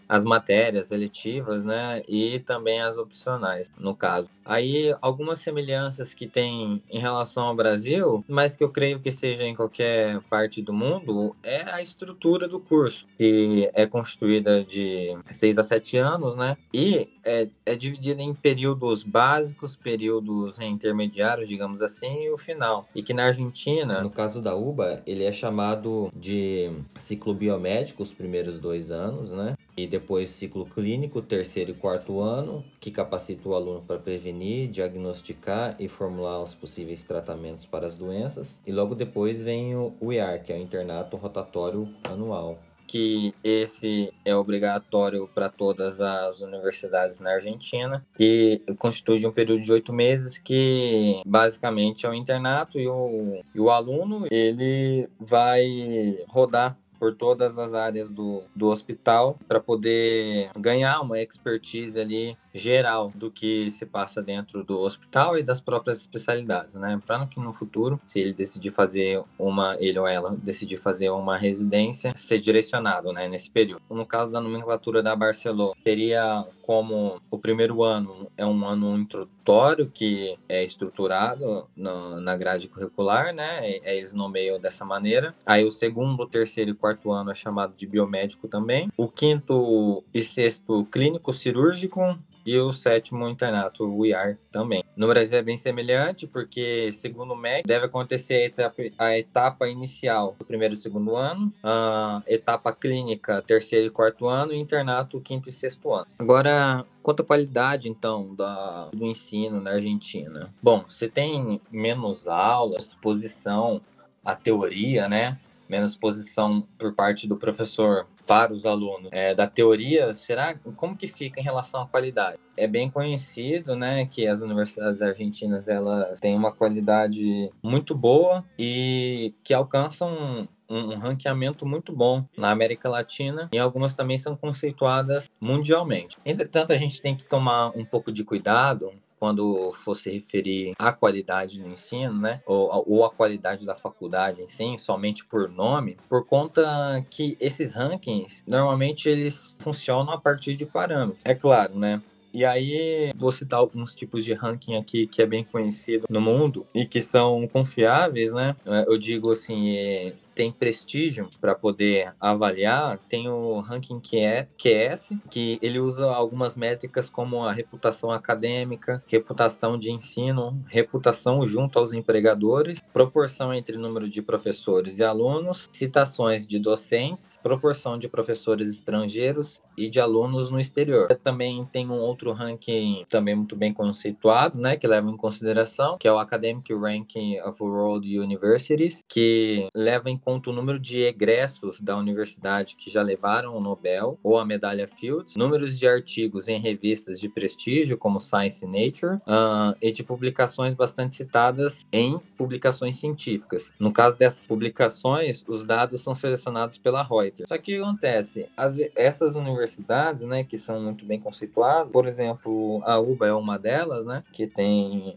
as 0.09 0.25
matérias 0.25 0.91
eletivas, 0.91 1.63
né, 1.63 2.03
e 2.07 2.39
também 2.39 2.81
as 2.81 2.97
opcionais, 2.97 3.67
no 3.77 3.95
caso. 3.95 4.29
Aí, 4.43 4.93
algumas 5.01 5.39
semelhanças 5.39 6.13
que 6.13 6.27
tem 6.27 6.81
em 6.89 6.99
relação 6.99 7.43
ao 7.43 7.55
Brasil, 7.55 8.25
mas 8.27 8.57
que 8.57 8.63
eu 8.63 8.69
creio 8.69 8.99
que 8.99 9.11
seja 9.11 9.45
em 9.45 9.55
qualquer 9.55 10.19
parte 10.29 10.61
do 10.61 10.73
mundo, 10.73 11.35
é 11.43 11.71
a 11.71 11.81
estrutura 11.81 12.47
do 12.47 12.59
curso 12.59 13.05
que 13.21 13.69
é 13.75 13.85
constituída 13.85 14.63
de 14.63 15.15
seis 15.29 15.59
a 15.59 15.63
sete 15.63 15.95
anos, 15.95 16.35
né? 16.35 16.57
E 16.73 17.07
é, 17.23 17.47
é 17.63 17.75
dividida 17.75 18.19
em 18.19 18.33
períodos 18.33 19.03
básicos, 19.03 19.75
períodos 19.75 20.59
intermediários, 20.59 21.47
digamos 21.47 21.83
assim, 21.83 22.23
e 22.23 22.31
o 22.31 22.37
final. 22.37 22.89
E 22.95 23.03
que 23.03 23.13
na 23.13 23.25
Argentina, 23.25 24.01
no 24.01 24.09
caso 24.09 24.41
da 24.41 24.55
UBA, 24.55 25.03
ele 25.05 25.23
é 25.23 25.31
chamado 25.31 26.11
de 26.15 26.71
ciclo 26.97 27.35
biomédico 27.35 28.01
os 28.01 28.11
primeiros 28.11 28.59
dois 28.59 28.89
anos, 28.89 29.31
né? 29.31 29.55
E 29.77 29.85
depois 29.85 30.31
ciclo 30.31 30.65
clínico, 30.65 31.21
terceiro 31.21 31.71
e 31.71 31.75
quarto 31.75 32.21
ano, 32.21 32.65
que 32.79 32.89
capacita 32.89 33.47
o 33.47 33.53
aluno 33.53 33.83
para 33.85 33.99
prevenir, 33.99 34.67
diagnosticar 34.67 35.75
e 35.79 35.87
formular 35.87 36.41
os 36.41 36.55
possíveis 36.55 37.03
tratamentos 37.03 37.67
para 37.67 37.85
as 37.85 37.95
doenças. 37.95 38.59
E 38.65 38.71
logo 38.71 38.95
depois 38.95 39.43
vem 39.43 39.75
o 39.75 40.11
IAR, 40.11 40.41
que 40.41 40.51
é 40.51 40.55
o 40.55 40.59
internato 40.59 41.17
rotatório 41.17 41.87
anual 42.09 42.57
que 42.91 43.33
esse 43.41 44.11
é 44.25 44.35
obrigatório 44.35 45.25
para 45.33 45.47
todas 45.47 46.01
as 46.01 46.41
universidades 46.41 47.21
na 47.21 47.31
Argentina, 47.31 48.05
que 48.17 48.61
constitui 48.77 49.17
de 49.17 49.25
um 49.25 49.31
período 49.31 49.61
de 49.61 49.71
oito 49.71 49.93
meses, 49.93 50.37
que 50.37 51.21
basicamente 51.25 52.05
é 52.05 52.09
o 52.09 52.13
internato 52.13 52.77
e 52.77 52.89
o, 52.89 53.41
e 53.55 53.61
o 53.61 53.69
aluno 53.69 54.27
ele 54.29 55.07
vai 55.17 56.17
rodar 56.27 56.77
por 56.99 57.15
todas 57.15 57.57
as 57.57 57.73
áreas 57.73 58.11
do, 58.11 58.43
do 58.53 58.67
hospital 58.67 59.39
para 59.47 59.61
poder 59.61 60.51
ganhar 60.59 60.99
uma 60.99 61.19
expertise 61.19 61.97
ali 61.97 62.37
geral 62.53 63.11
do 63.15 63.31
que 63.31 63.69
se 63.71 63.85
passa 63.85 64.21
dentro 64.21 64.63
do 64.63 64.79
hospital 64.79 65.37
e 65.37 65.43
das 65.43 65.59
próprias 65.59 65.99
especialidades, 65.99 66.75
né? 66.75 66.99
Para 67.05 67.25
que 67.27 67.39
no 67.39 67.53
futuro, 67.53 67.99
se 68.05 68.19
ele 68.19 68.33
decidir 68.33 68.71
fazer 68.71 69.23
uma, 69.37 69.75
ele 69.79 69.99
ou 69.99 70.07
ela 70.07 70.35
decidir 70.41 70.77
fazer 70.77 71.09
uma 71.09 71.37
residência, 71.37 72.13
ser 72.15 72.39
direcionado, 72.39 73.11
né, 73.13 73.27
nesse 73.27 73.49
período. 73.49 73.81
No 73.89 74.05
caso 74.05 74.31
da 74.31 74.41
nomenclatura 74.41 75.01
da 75.03 75.15
Barcelona, 75.15 75.73
seria 75.83 76.45
como 76.61 77.21
o 77.29 77.37
primeiro 77.37 77.83
ano 77.83 78.27
é 78.37 78.45
um 78.45 78.65
ano 78.65 78.97
introdutório 78.97 79.91
que 79.93 80.37
é 80.47 80.63
estruturado 80.63 81.67
na, 81.75 82.21
na 82.21 82.37
grade 82.37 82.67
curricular, 82.67 83.33
né? 83.33 83.59
É, 83.83 83.97
eles 83.97 84.13
nomeiam 84.13 84.59
dessa 84.59 84.85
maneira. 84.85 85.35
Aí 85.45 85.65
o 85.65 85.71
segundo, 85.71 86.25
terceiro 86.27 86.71
e 86.71 86.73
quarto 86.73 87.11
ano 87.11 87.31
é 87.31 87.33
chamado 87.33 87.73
de 87.75 87.85
biomédico 87.85 88.47
também. 88.47 88.89
O 88.95 89.07
quinto 89.07 90.03
e 90.13 90.21
sexto 90.21 90.85
clínico 90.85 91.33
cirúrgico 91.33 92.17
e 92.45 92.57
o 92.57 92.71
sétimo 92.73 93.27
internato, 93.27 93.85
o 93.85 94.05
IAR, 94.05 94.37
também. 94.51 94.83
No 94.95 95.07
Brasil 95.07 95.37
é 95.37 95.41
bem 95.41 95.57
semelhante, 95.57 96.27
porque, 96.27 96.91
segundo 96.91 97.33
o 97.33 97.37
MEC, 97.37 97.67
deve 97.67 97.85
acontecer 97.85 98.35
a 98.35 98.45
etapa, 98.45 98.83
a 98.97 99.17
etapa 99.17 99.67
inicial 99.67 100.35
do 100.37 100.45
primeiro 100.45 100.73
e 100.73 100.77
segundo 100.77 101.15
ano, 101.15 101.53
a 101.63 102.21
etapa 102.27 102.73
clínica, 102.73 103.41
terceiro 103.41 103.87
e 103.87 103.89
quarto 103.89 104.27
ano, 104.27 104.53
e 104.53 104.59
internato, 104.59 105.19
quinto 105.21 105.49
e 105.49 105.51
sexto 105.51 105.93
ano. 105.93 106.07
Agora, 106.19 106.85
Quanto 107.01 107.23
à 107.23 107.25
qualidade, 107.25 107.89
então, 107.89 108.35
da, 108.35 108.89
do 108.93 109.07
ensino 109.07 109.59
na 109.59 109.71
Argentina? 109.71 110.53
Bom, 110.61 110.85
você 110.87 111.07
tem 111.07 111.59
menos 111.71 112.27
aulas, 112.27 112.87
exposição 112.87 113.81
à 114.23 114.35
teoria, 114.35 115.07
né? 115.09 115.39
Menos 115.67 115.91
exposição 115.91 116.63
por 116.77 116.93
parte 116.93 117.27
do 117.27 117.35
professor 117.35 118.05
para 118.31 118.53
os 118.53 118.65
alunos 118.65 119.09
é, 119.11 119.35
da 119.35 119.45
teoria, 119.45 120.13
será 120.13 120.55
como 120.77 120.95
que 120.95 121.05
fica 121.05 121.41
em 121.41 121.43
relação 121.43 121.81
à 121.81 121.87
qualidade? 121.87 122.37
É 122.55 122.65
bem 122.65 122.89
conhecido, 122.89 123.75
né, 123.75 124.05
que 124.05 124.25
as 124.25 124.39
universidades 124.39 125.01
argentinas 125.01 125.67
elas 125.67 126.17
têm 126.21 126.33
uma 126.33 126.53
qualidade 126.53 127.51
muito 127.61 127.93
boa 127.93 128.45
e 128.57 129.33
que 129.43 129.53
alcançam 129.53 130.47
um, 130.69 130.93
um 130.93 130.95
ranqueamento 130.95 131.65
muito 131.65 131.93
bom 131.93 132.23
na 132.37 132.51
América 132.51 132.87
Latina 132.87 133.49
e 133.51 133.59
algumas 133.59 133.93
também 133.93 134.17
são 134.17 134.33
conceituadas 134.37 135.29
mundialmente. 135.39 136.15
Entretanto, 136.25 136.71
a 136.71 136.77
gente 136.77 137.01
tem 137.01 137.13
que 137.13 137.25
tomar 137.25 137.77
um 137.77 137.83
pouco 137.83 138.13
de 138.13 138.23
cuidado 138.23 138.93
quando 139.21 139.71
for 139.73 139.93
se 139.93 140.09
referir 140.09 140.73
à 140.79 140.91
qualidade 140.91 141.59
no 141.59 141.67
ensino, 141.67 142.19
né, 142.19 142.41
ou, 142.43 142.83
ou 142.87 143.07
qualidade 143.11 143.67
da 143.67 143.75
faculdade 143.75 144.41
em 144.41 144.47
si, 144.47 144.75
somente 144.79 145.23
por 145.23 145.47
nome, 145.47 145.95
por 146.09 146.25
conta 146.25 147.05
que 147.07 147.37
esses 147.39 147.75
rankings 147.75 148.43
normalmente 148.47 149.07
eles 149.07 149.55
funcionam 149.59 150.11
a 150.11 150.19
partir 150.19 150.55
de 150.55 150.65
parâmetros. 150.65 151.21
É 151.23 151.35
claro, 151.35 151.77
né? 151.77 152.01
E 152.33 152.43
aí, 152.45 153.11
vou 153.15 153.31
citar 153.31 153.59
alguns 153.59 153.93
tipos 153.93 154.23
de 154.23 154.33
ranking 154.33 154.75
aqui 154.75 155.05
que 155.05 155.21
é 155.21 155.25
bem 155.25 155.43
conhecido 155.43 156.07
no 156.09 156.21
mundo 156.21 156.65
e 156.73 156.85
que 156.85 157.01
são 157.01 157.47
confiáveis, 157.47 158.33
né? 158.33 158.55
Eu 158.87 158.97
digo 158.97 159.31
assim, 159.31 159.75
é, 159.75 160.13
tem 160.33 160.51
prestígio 160.51 161.29
para 161.39 161.55
poder 161.55 162.13
avaliar, 162.19 162.97
tem 163.09 163.27
o 163.27 163.59
ranking 163.59 163.99
QS, 163.99 165.13
que 165.29 165.59
ele 165.61 165.79
usa 165.79 166.05
algumas 166.05 166.55
métricas 166.55 167.09
como 167.09 167.43
a 167.43 167.51
reputação 167.51 168.11
acadêmica, 168.11 169.03
reputação 169.07 169.77
de 169.77 169.91
ensino, 169.91 170.61
reputação 170.67 171.45
junto 171.45 171.79
aos 171.79 171.93
empregadores, 171.93 172.81
proporção 172.93 173.53
entre 173.53 173.77
número 173.77 174.09
de 174.09 174.21
professores 174.21 174.99
e 174.99 175.03
alunos, 175.03 175.69
citações 175.71 176.45
de 176.45 176.59
docentes, 176.59 177.39
proporção 177.41 177.97
de 177.97 178.07
professores 178.07 178.69
estrangeiros 178.69 179.61
e 179.77 179.89
de 179.89 179.99
alunos 179.99 180.49
no 180.49 180.59
exterior. 180.59 181.07
Também 181.23 181.65
tem 181.65 181.89
um 181.89 181.99
outro 181.99 182.31
ranking 182.31 183.05
também 183.09 183.35
muito 183.35 183.55
bem 183.55 183.73
conceituado, 183.73 184.59
né, 184.59 184.75
que 184.75 184.87
leva 184.87 185.09
em 185.09 185.17
consideração, 185.17 185.97
que 185.97 186.07
é 186.07 186.11
o 186.11 186.19
Academic 186.19 186.73
Ranking 186.73 187.39
of 187.41 187.61
World 187.61 188.19
Universities, 188.19 189.03
que 189.07 189.67
leva 189.75 190.09
em 190.09 190.17
conta 190.21 190.49
o 190.49 190.53
número 190.53 190.79
de 190.79 191.01
egressos 191.01 191.81
da 191.81 191.97
universidade 191.97 192.75
que 192.75 192.89
já 192.89 193.01
levaram 193.01 193.55
o 193.55 193.59
Nobel 193.59 194.17
ou 194.23 194.39
a 194.39 194.45
medalha 194.45 194.87
Fields, 194.87 195.35
números 195.35 195.77
de 195.77 195.87
artigos 195.87 196.47
em 196.47 196.59
revistas 196.59 197.19
de 197.19 197.27
prestígio 197.27 197.97
como 197.97 198.19
Science 198.19 198.63
e 198.63 198.67
Nature 198.67 199.15
uh, 199.17 199.75
e 199.81 199.91
de 199.91 200.03
publicações 200.03 200.73
bastante 200.73 201.15
citadas 201.15 201.85
em 201.91 202.19
publicações 202.37 202.97
científicas. 202.97 203.71
No 203.79 203.91
caso 203.91 204.17
dessas 204.17 204.47
publicações, 204.47 205.43
os 205.47 205.63
dados 205.63 206.03
são 206.03 206.13
selecionados 206.13 206.77
pela 206.77 207.03
Reuters. 207.03 207.49
Só 207.49 207.57
que 207.57 207.75
o 207.75 207.77
que 207.77 207.83
acontece? 207.83 208.49
As, 208.55 208.77
essas 208.95 209.35
universidades, 209.35 210.23
né, 210.23 210.43
que 210.43 210.57
são 210.57 210.81
muito 210.81 211.05
bem 211.05 211.19
conceituadas, 211.19 211.91
por 211.91 212.05
exemplo, 212.07 212.81
a 212.85 212.99
UBA 212.99 213.27
é 213.27 213.33
uma 213.33 213.57
delas, 213.57 214.05
né, 214.05 214.23
que 214.31 214.47
tem 214.47 215.15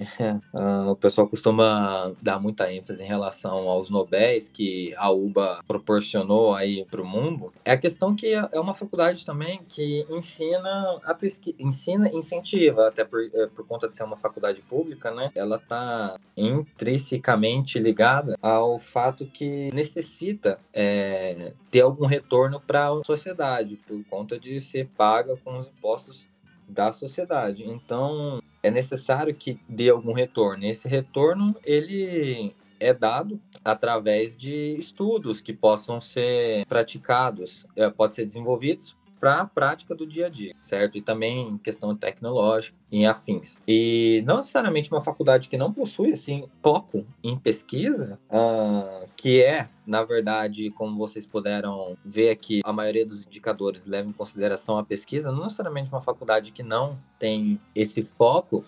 uh, 0.52 0.90
o 0.90 0.96
pessoal 0.96 1.28
costuma 1.28 2.12
dar 2.22 2.40
muita 2.40 2.72
ênfase 2.72 3.04
em 3.04 3.06
relação 3.06 3.68
aos 3.68 3.90
Nobéis 3.90 4.48
que 4.48 4.93
a 4.96 5.10
UBA 5.10 5.62
proporcionou 5.66 6.54
aí 6.54 6.84
para 6.90 7.02
o 7.02 7.06
mundo, 7.06 7.52
é 7.64 7.72
a 7.72 7.76
questão 7.76 8.14
que 8.14 8.32
é 8.32 8.60
uma 8.60 8.74
faculdade 8.74 9.24
também 9.24 9.60
que 9.68 10.06
ensina 10.10 11.00
a 11.04 11.14
pesquisa, 11.14 11.56
ensina, 11.58 12.08
incentiva, 12.12 12.88
até 12.88 13.04
por, 13.04 13.20
é, 13.32 13.46
por 13.46 13.66
conta 13.66 13.88
de 13.88 13.96
ser 13.96 14.04
uma 14.04 14.16
faculdade 14.16 14.62
pública, 14.62 15.10
né? 15.10 15.30
Ela 15.34 15.56
está 15.56 16.16
intrinsecamente 16.36 17.78
ligada 17.78 18.36
ao 18.40 18.78
fato 18.78 19.26
que 19.26 19.70
necessita 19.72 20.58
é, 20.72 21.52
ter 21.70 21.80
algum 21.80 22.06
retorno 22.06 22.60
para 22.60 22.88
a 22.88 23.04
sociedade, 23.04 23.76
por 23.76 24.02
conta 24.04 24.38
de 24.38 24.60
ser 24.60 24.88
paga 24.96 25.36
com 25.36 25.56
os 25.56 25.68
impostos 25.68 26.28
da 26.68 26.92
sociedade. 26.92 27.64
Então, 27.68 28.42
é 28.62 28.70
necessário 28.70 29.34
que 29.34 29.58
dê 29.68 29.90
algum 29.90 30.12
retorno. 30.12 30.64
Esse 30.64 30.88
retorno, 30.88 31.54
ele 31.64 32.54
é 32.84 32.92
dado 32.92 33.40
através 33.64 34.36
de 34.36 34.76
estudos 34.76 35.40
que 35.40 35.52
possam 35.52 36.00
ser 36.00 36.66
praticados, 36.66 37.66
é, 37.74 37.88
pode 37.90 38.14
ser 38.14 38.26
desenvolvidos 38.26 38.96
para 39.24 39.40
a 39.40 39.46
prática 39.46 39.94
do 39.94 40.06
dia 40.06 40.26
a 40.26 40.28
dia, 40.28 40.54
certo? 40.60 40.98
E 40.98 41.00
também 41.00 41.56
questão 41.64 41.96
tecnológica 41.96 42.76
e 42.92 43.06
afins. 43.06 43.62
E 43.66 44.22
não 44.26 44.36
necessariamente 44.36 44.92
uma 44.92 45.00
faculdade 45.00 45.48
que 45.48 45.56
não 45.56 45.72
possui 45.72 46.12
assim 46.12 46.46
foco 46.62 47.06
em 47.22 47.38
pesquisa, 47.38 48.18
uh, 48.28 49.08
que 49.16 49.42
é 49.42 49.70
na 49.86 50.02
verdade, 50.02 50.70
como 50.70 50.96
vocês 50.96 51.26
puderam 51.26 51.96
ver 52.04 52.30
aqui, 52.30 52.60
a 52.64 52.72
maioria 52.72 53.04
dos 53.04 53.24
indicadores 53.24 53.86
leva 53.86 54.08
em 54.08 54.12
consideração 54.12 54.78
a 54.78 54.84
pesquisa, 54.84 55.30
não 55.30 55.42
necessariamente 55.44 55.90
uma 55.90 56.00
faculdade 56.00 56.52
que 56.52 56.62
não 56.62 56.98
tem 57.18 57.60
esse 57.74 58.02
foco 58.02 58.64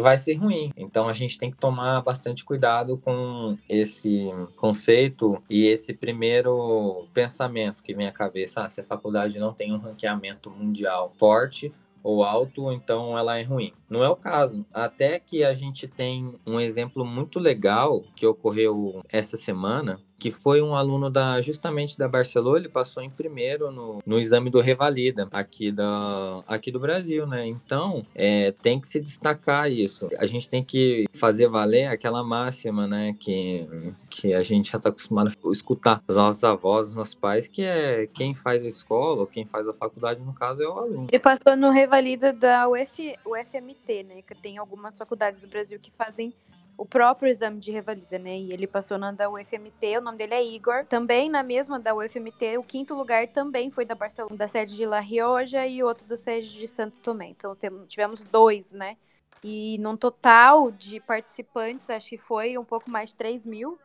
vai 0.00 0.18
ser 0.18 0.34
ruim. 0.34 0.72
Então 0.76 1.08
a 1.08 1.12
gente 1.12 1.38
tem 1.38 1.50
que 1.50 1.56
tomar 1.56 2.00
bastante 2.02 2.44
cuidado 2.44 2.98
com 2.98 3.56
esse 3.68 4.30
conceito 4.56 5.38
e 5.48 5.66
esse 5.66 5.92
primeiro 5.92 7.06
pensamento 7.12 7.82
que 7.82 7.94
vem 7.94 8.06
à 8.06 8.12
cabeça. 8.12 8.62
Ah, 8.62 8.70
se 8.70 8.80
a 8.80 8.84
faculdade 8.84 9.38
não 9.38 9.52
tem 9.52 9.72
um 9.72 9.78
ranqueamento 9.78 10.50
mundial 10.50 11.12
forte, 11.18 11.72
ou 12.06 12.22
alto, 12.22 12.70
então 12.70 13.18
ela 13.18 13.36
é 13.36 13.42
ruim. 13.42 13.72
Não 13.90 14.04
é 14.04 14.08
o 14.08 14.14
caso. 14.14 14.64
Até 14.72 15.18
que 15.18 15.42
a 15.42 15.52
gente 15.52 15.88
tem 15.88 16.36
um 16.46 16.60
exemplo 16.60 17.04
muito 17.04 17.40
legal 17.40 18.04
que 18.14 18.24
ocorreu 18.24 19.02
essa 19.10 19.36
semana, 19.36 19.98
que 20.18 20.30
foi 20.30 20.62
um 20.62 20.74
aluno 20.74 21.10
da 21.10 21.40
justamente 21.40 21.98
da 21.98 22.08
Barcelona, 22.08 22.58
ele 22.58 22.68
passou 22.68 23.02
em 23.02 23.10
primeiro 23.10 23.70
no, 23.70 24.02
no 24.04 24.18
exame 24.18 24.50
do 24.50 24.60
Revalida 24.60 25.28
aqui, 25.30 25.70
da, 25.70 26.42
aqui 26.46 26.72
do 26.72 26.80
Brasil, 26.80 27.26
né? 27.26 27.46
Então, 27.46 28.04
é, 28.14 28.52
tem 28.52 28.80
que 28.80 28.88
se 28.88 29.00
destacar 29.00 29.70
isso. 29.70 30.08
A 30.18 30.26
gente 30.26 30.48
tem 30.48 30.64
que 30.64 31.06
fazer 31.14 31.48
valer 31.48 31.88
aquela 31.88 32.22
máxima, 32.24 32.86
né? 32.86 33.14
Que, 33.18 33.68
que 34.08 34.34
a 34.34 34.42
gente 34.42 34.70
já 34.70 34.78
está 34.78 34.88
acostumado 34.88 35.30
a 35.30 35.52
escutar 35.52 36.02
os 36.08 36.16
nossos 36.16 36.42
avós, 36.44 36.88
os 36.88 36.94
nossos 36.94 37.14
pais, 37.14 37.46
que 37.46 37.62
é 37.62 38.06
quem 38.06 38.34
faz 38.34 38.62
a 38.62 38.66
escola 38.66 39.20
ou 39.20 39.26
quem 39.26 39.44
faz 39.44 39.68
a 39.68 39.72
faculdade, 39.72 40.22
no 40.22 40.32
caso, 40.32 40.62
é 40.62 40.68
o 40.68 40.78
aluno. 40.78 41.06
Ele 41.10 41.20
passou 41.20 41.56
no 41.56 41.70
Revalida 41.70 42.32
da 42.32 42.68
UF, 42.68 43.16
UFMT, 43.24 44.02
né? 44.02 44.22
Que 44.22 44.34
tem 44.34 44.58
algumas 44.58 44.96
faculdades 44.96 45.40
do 45.40 45.46
Brasil 45.46 45.78
que 45.78 45.90
fazem 45.90 46.32
o 46.76 46.84
próprio 46.84 47.28
exame 47.30 47.58
de 47.58 47.70
revalida, 47.72 48.18
né? 48.18 48.38
E 48.38 48.52
ele 48.52 48.66
passou 48.66 48.98
na 48.98 49.12
da 49.12 49.30
UFMT, 49.30 49.98
o 49.98 50.00
nome 50.00 50.18
dele 50.18 50.34
é 50.34 50.44
Igor. 50.44 50.84
Também 50.86 51.30
na 51.30 51.42
mesma 51.42 51.80
da 51.80 51.94
UFMT, 51.94 52.58
o 52.58 52.62
quinto 52.62 52.94
lugar 52.94 53.26
também 53.28 53.70
foi 53.70 53.84
da 53.84 53.94
Barcelona, 53.94 54.36
da 54.36 54.48
sede 54.48 54.76
de 54.76 54.84
La 54.84 55.00
Rioja 55.00 55.66
e 55.66 55.82
outro 55.82 56.06
da 56.06 56.16
sede 56.16 56.52
de 56.52 56.68
Santo 56.68 56.98
Tomé. 56.98 57.28
Então 57.28 57.56
tivemos 57.86 58.22
dois, 58.22 58.72
né? 58.72 58.96
E 59.42 59.78
num 59.78 59.96
total 59.96 60.70
de 60.70 61.00
participantes, 61.00 61.88
acho 61.88 62.08
que 62.08 62.18
foi 62.18 62.58
um 62.58 62.64
pouco 62.64 62.90
mais 62.90 63.10
de 63.10 63.16
3 63.16 63.46
mil 63.46 63.78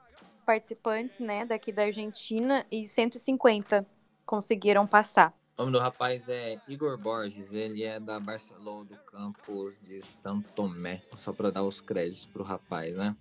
participantes, 0.46 1.20
né, 1.20 1.46
daqui 1.46 1.72
da 1.72 1.84
Argentina, 1.84 2.66
e 2.72 2.88
150 2.88 3.86
conseguiram 4.26 4.88
passar. 4.88 5.34
O 5.62 5.64
nome 5.64 5.78
do 5.78 5.80
rapaz 5.80 6.28
é 6.28 6.58
Igor 6.68 6.98
Borges, 6.98 7.54
ele 7.54 7.84
é 7.84 8.00
da 8.00 8.20
Barcelona 8.20 8.84
do 8.84 8.98
campus 9.06 9.78
de 9.84 10.02
Santo 10.02 10.50
Tomé. 10.56 11.04
Só 11.16 11.32
para 11.32 11.52
dar 11.52 11.62
os 11.62 11.80
créditos 11.80 12.26
pro 12.26 12.44
rapaz, 12.44 12.96
né? 12.96 13.16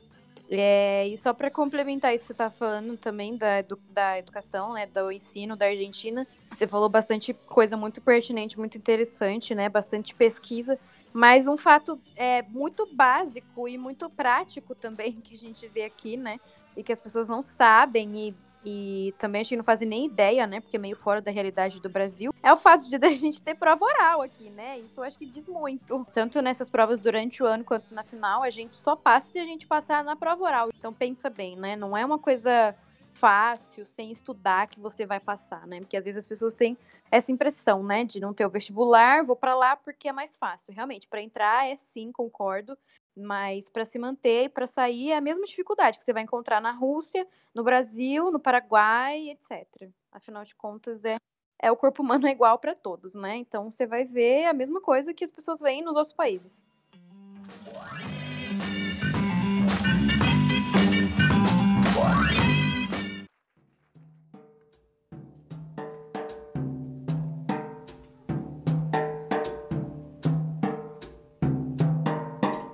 É, 0.50 1.06
e 1.06 1.18
só 1.18 1.34
para 1.34 1.50
complementar 1.50 2.14
isso 2.14 2.24
que 2.24 2.28
você 2.28 2.34
tá 2.34 2.48
falando 2.48 2.96
também 2.96 3.36
da, 3.36 3.62
da 3.90 4.18
educação, 4.18 4.72
né, 4.72 4.86
do 4.86 5.12
ensino 5.12 5.54
da 5.54 5.66
Argentina, 5.66 6.26
você 6.50 6.66
falou 6.66 6.88
bastante 6.88 7.34
coisa 7.34 7.76
muito 7.76 8.00
pertinente, 8.00 8.58
muito 8.58 8.78
interessante, 8.78 9.54
né, 9.54 9.68
bastante 9.68 10.14
pesquisa, 10.14 10.78
mas 11.12 11.46
um 11.46 11.58
fato 11.58 12.00
é 12.16 12.40
muito 12.40 12.86
básico 12.86 13.68
e 13.68 13.76
muito 13.76 14.08
prático 14.08 14.74
também 14.74 15.12
que 15.20 15.34
a 15.34 15.38
gente 15.38 15.68
vê 15.68 15.84
aqui, 15.84 16.16
né, 16.16 16.40
e 16.74 16.82
que 16.82 16.90
as 16.90 16.98
pessoas 16.98 17.28
não 17.28 17.42
sabem 17.42 18.28
e 18.28 18.34
e 18.64 19.14
também 19.18 19.40
a 19.40 19.44
gente 19.44 19.56
não 19.56 19.64
fazem 19.64 19.88
nem 19.88 20.06
ideia, 20.06 20.46
né? 20.46 20.60
Porque 20.60 20.76
é 20.76 20.80
meio 20.80 20.96
fora 20.96 21.20
da 21.20 21.30
realidade 21.30 21.80
do 21.80 21.88
Brasil. 21.88 22.32
É 22.42 22.52
o 22.52 22.56
fato 22.56 22.88
de 22.88 22.96
a 23.06 23.16
gente 23.16 23.40
ter 23.42 23.54
prova 23.54 23.84
oral 23.84 24.22
aqui, 24.22 24.50
né? 24.50 24.78
Isso 24.78 25.00
eu 25.00 25.04
acho 25.04 25.18
que 25.18 25.26
diz 25.26 25.46
muito. 25.46 26.06
Tanto 26.12 26.40
nessas 26.42 26.68
provas 26.68 27.00
durante 27.00 27.42
o 27.42 27.46
ano 27.46 27.64
quanto 27.64 27.94
na 27.94 28.04
final, 28.04 28.42
a 28.42 28.50
gente 28.50 28.76
só 28.76 28.94
passa 28.94 29.32
se 29.32 29.38
a 29.38 29.44
gente 29.44 29.66
passar 29.66 30.04
na 30.04 30.14
prova 30.14 30.44
oral. 30.44 30.70
Então 30.76 30.92
pensa 30.92 31.30
bem, 31.30 31.56
né? 31.56 31.76
Não 31.76 31.96
é 31.96 32.04
uma 32.04 32.18
coisa 32.18 32.74
fácil, 33.12 33.84
sem 33.86 34.12
estudar, 34.12 34.68
que 34.68 34.80
você 34.80 35.04
vai 35.04 35.20
passar, 35.20 35.66
né? 35.66 35.80
Porque 35.80 35.96
às 35.96 36.04
vezes 36.04 36.18
as 36.18 36.26
pessoas 36.26 36.54
têm 36.54 36.76
essa 37.10 37.32
impressão, 37.32 37.82
né? 37.82 38.04
De 38.04 38.20
não 38.20 38.32
ter 38.32 38.46
o 38.46 38.50
vestibular, 38.50 39.24
vou 39.24 39.36
para 39.36 39.54
lá 39.54 39.76
porque 39.76 40.08
é 40.08 40.12
mais 40.12 40.36
fácil. 40.36 40.72
Realmente, 40.72 41.08
para 41.08 41.22
entrar 41.22 41.68
é 41.68 41.76
sim, 41.76 42.12
concordo. 42.12 42.76
Mas 43.20 43.68
para 43.68 43.84
se 43.84 43.98
manter 43.98 44.44
e 44.44 44.48
para 44.48 44.66
sair 44.66 45.10
é 45.10 45.16
a 45.16 45.20
mesma 45.20 45.44
dificuldade 45.44 45.98
que 45.98 46.04
você 46.04 46.12
vai 46.12 46.22
encontrar 46.22 46.60
na 46.60 46.72
Rússia, 46.72 47.26
no 47.54 47.62
Brasil, 47.62 48.30
no 48.30 48.40
Paraguai, 48.40 49.30
etc. 49.30 49.90
Afinal 50.10 50.44
de 50.44 50.54
contas, 50.54 51.04
é, 51.04 51.16
é 51.60 51.70
o 51.70 51.76
corpo 51.76 52.02
humano 52.02 52.26
é 52.26 52.30
igual 52.30 52.58
para 52.58 52.74
todos, 52.74 53.14
né? 53.14 53.36
Então 53.36 53.70
você 53.70 53.86
vai 53.86 54.04
ver 54.04 54.46
a 54.46 54.52
mesma 54.52 54.80
coisa 54.80 55.14
que 55.14 55.24
as 55.24 55.30
pessoas 55.30 55.60
veem 55.60 55.82
nos 55.82 55.94
outros 55.94 56.14
países. 56.14 56.64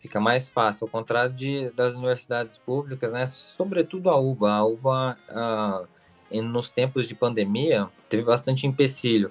fica 0.00 0.20
mais 0.20 0.48
fácil, 0.48 0.84
ao 0.84 0.90
contrário 0.90 1.32
de, 1.32 1.70
das 1.70 1.94
universidades 1.94 2.56
públicas, 2.56 3.12
né? 3.12 3.26
Sobretudo 3.26 4.08
a 4.08 4.16
UBA. 4.16 4.50
A 4.50 4.64
UBA, 4.64 5.18
ah, 5.28 5.84
nos 6.30 6.70
tempos 6.70 7.06
de 7.06 7.14
pandemia, 7.14 7.88
teve 8.08 8.22
bastante 8.22 8.66
empecilho 8.66 9.30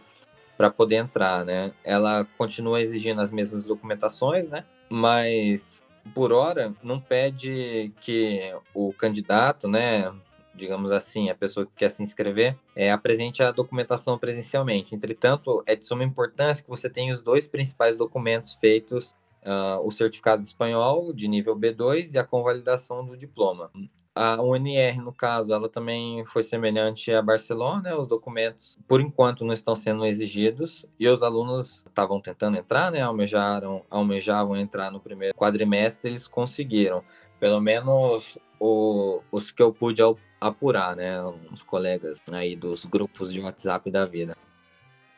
para 0.58 0.70
poder 0.70 0.96
entrar, 0.96 1.46
né? 1.46 1.72
Ela 1.84 2.28
continua 2.38 2.82
exigindo 2.82 3.22
as 3.22 3.32
mesmas 3.32 3.68
documentações, 3.68 4.50
né? 4.50 4.66
Mas 4.90 5.84
por 6.14 6.32
hora, 6.32 6.74
não 6.84 7.00
pede 7.00 7.94
que 8.02 8.54
o 8.74 8.94
candidato, 8.94 9.68
né, 9.68 10.14
digamos 10.58 10.92
assim, 10.92 11.30
a 11.30 11.36
pessoa 11.36 11.66
que 11.66 11.72
quer 11.76 11.90
se 11.90 12.02
inscrever, 12.02 12.58
é, 12.76 12.92
apresente 12.92 13.44
a 13.44 13.52
documentação 13.52 14.18
presencialmente. 14.18 14.96
Entretanto, 14.96 15.64
é 15.66 15.76
de 15.76 15.86
suma 15.86 16.04
importância 16.04 16.64
que 16.64 16.70
você 16.70 16.90
tenha 16.90 17.14
os 17.14 17.22
dois 17.22 17.48
principais 17.48 17.96
documentos 17.96 18.54
feitos, 18.56 19.16
uh, 19.44 19.80
o 19.86 19.92
certificado 19.92 20.42
espanhol 20.42 21.14
de 21.14 21.28
nível 21.28 21.56
B2 21.56 22.16
e 22.16 22.18
a 22.18 22.24
convalidação 22.24 23.06
do 23.06 23.16
diploma. 23.16 23.72
A 24.20 24.42
UNR, 24.42 25.00
no 25.00 25.14
caso, 25.14 25.54
ela 25.54 25.70
também 25.70 26.26
foi 26.26 26.42
semelhante 26.42 27.14
a 27.14 27.22
Barcelona, 27.22 27.96
os 27.96 28.08
documentos, 28.08 28.76
por 28.88 29.00
enquanto, 29.00 29.46
não 29.46 29.54
estão 29.54 29.76
sendo 29.76 30.04
exigidos, 30.08 30.88
e 31.00 31.08
os 31.08 31.22
alunos 31.22 31.86
estavam 31.88 32.20
tentando 32.20 32.58
entrar, 32.58 32.92
né? 32.92 33.00
almejaram, 33.00 33.86
almejavam 33.92 34.58
entrar 34.58 34.90
no 34.92 35.00
primeiro 35.00 35.36
quadrimestre, 35.36 36.10
eles 36.10 36.28
conseguiram. 36.28 37.04
Pelo 37.40 37.62
menos 37.62 38.40
o, 38.60 39.22
os 39.32 39.52
que 39.52 39.62
eu 39.62 39.72
pude 39.72 40.02
apurar, 40.42 40.96
né? 40.96 41.22
Os 41.52 41.62
colegas 41.62 42.18
aí 42.32 42.56
dos 42.56 42.86
grupos 42.86 43.32
de 43.32 43.40
WhatsApp 43.40 43.92
da 43.92 44.04
vida. 44.04 44.36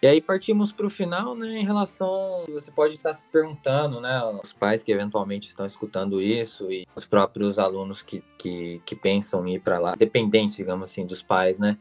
E 0.02 0.08
aí 0.08 0.22
partimos 0.22 0.72
para 0.72 0.86
o 0.86 0.90
final, 0.90 1.36
né, 1.36 1.60
em 1.60 1.66
relação, 1.66 2.46
você 2.48 2.72
pode 2.72 2.96
estar 2.96 3.14
se 3.14 3.26
perguntando, 3.26 4.00
né, 4.00 4.22
os 4.42 4.54
pais 4.54 4.82
que 4.82 4.94
eventualmente 4.94 5.50
estão 5.50 5.66
escutando 5.66 6.22
isso 6.22 6.72
e 6.72 6.88
os 6.96 7.06
próprios 7.06 7.60
alunos 7.60 8.02
que, 8.02 8.24
que, 8.38 8.82
que 8.86 8.96
pensam 8.96 9.46
em 9.46 9.56
ir 9.56 9.60
para 9.60 9.78
lá, 9.78 9.96
dependente, 9.96 10.56
digamos 10.56 10.90
assim, 10.90 11.06
dos 11.06 11.22
pais, 11.22 11.60
né, 11.60 11.78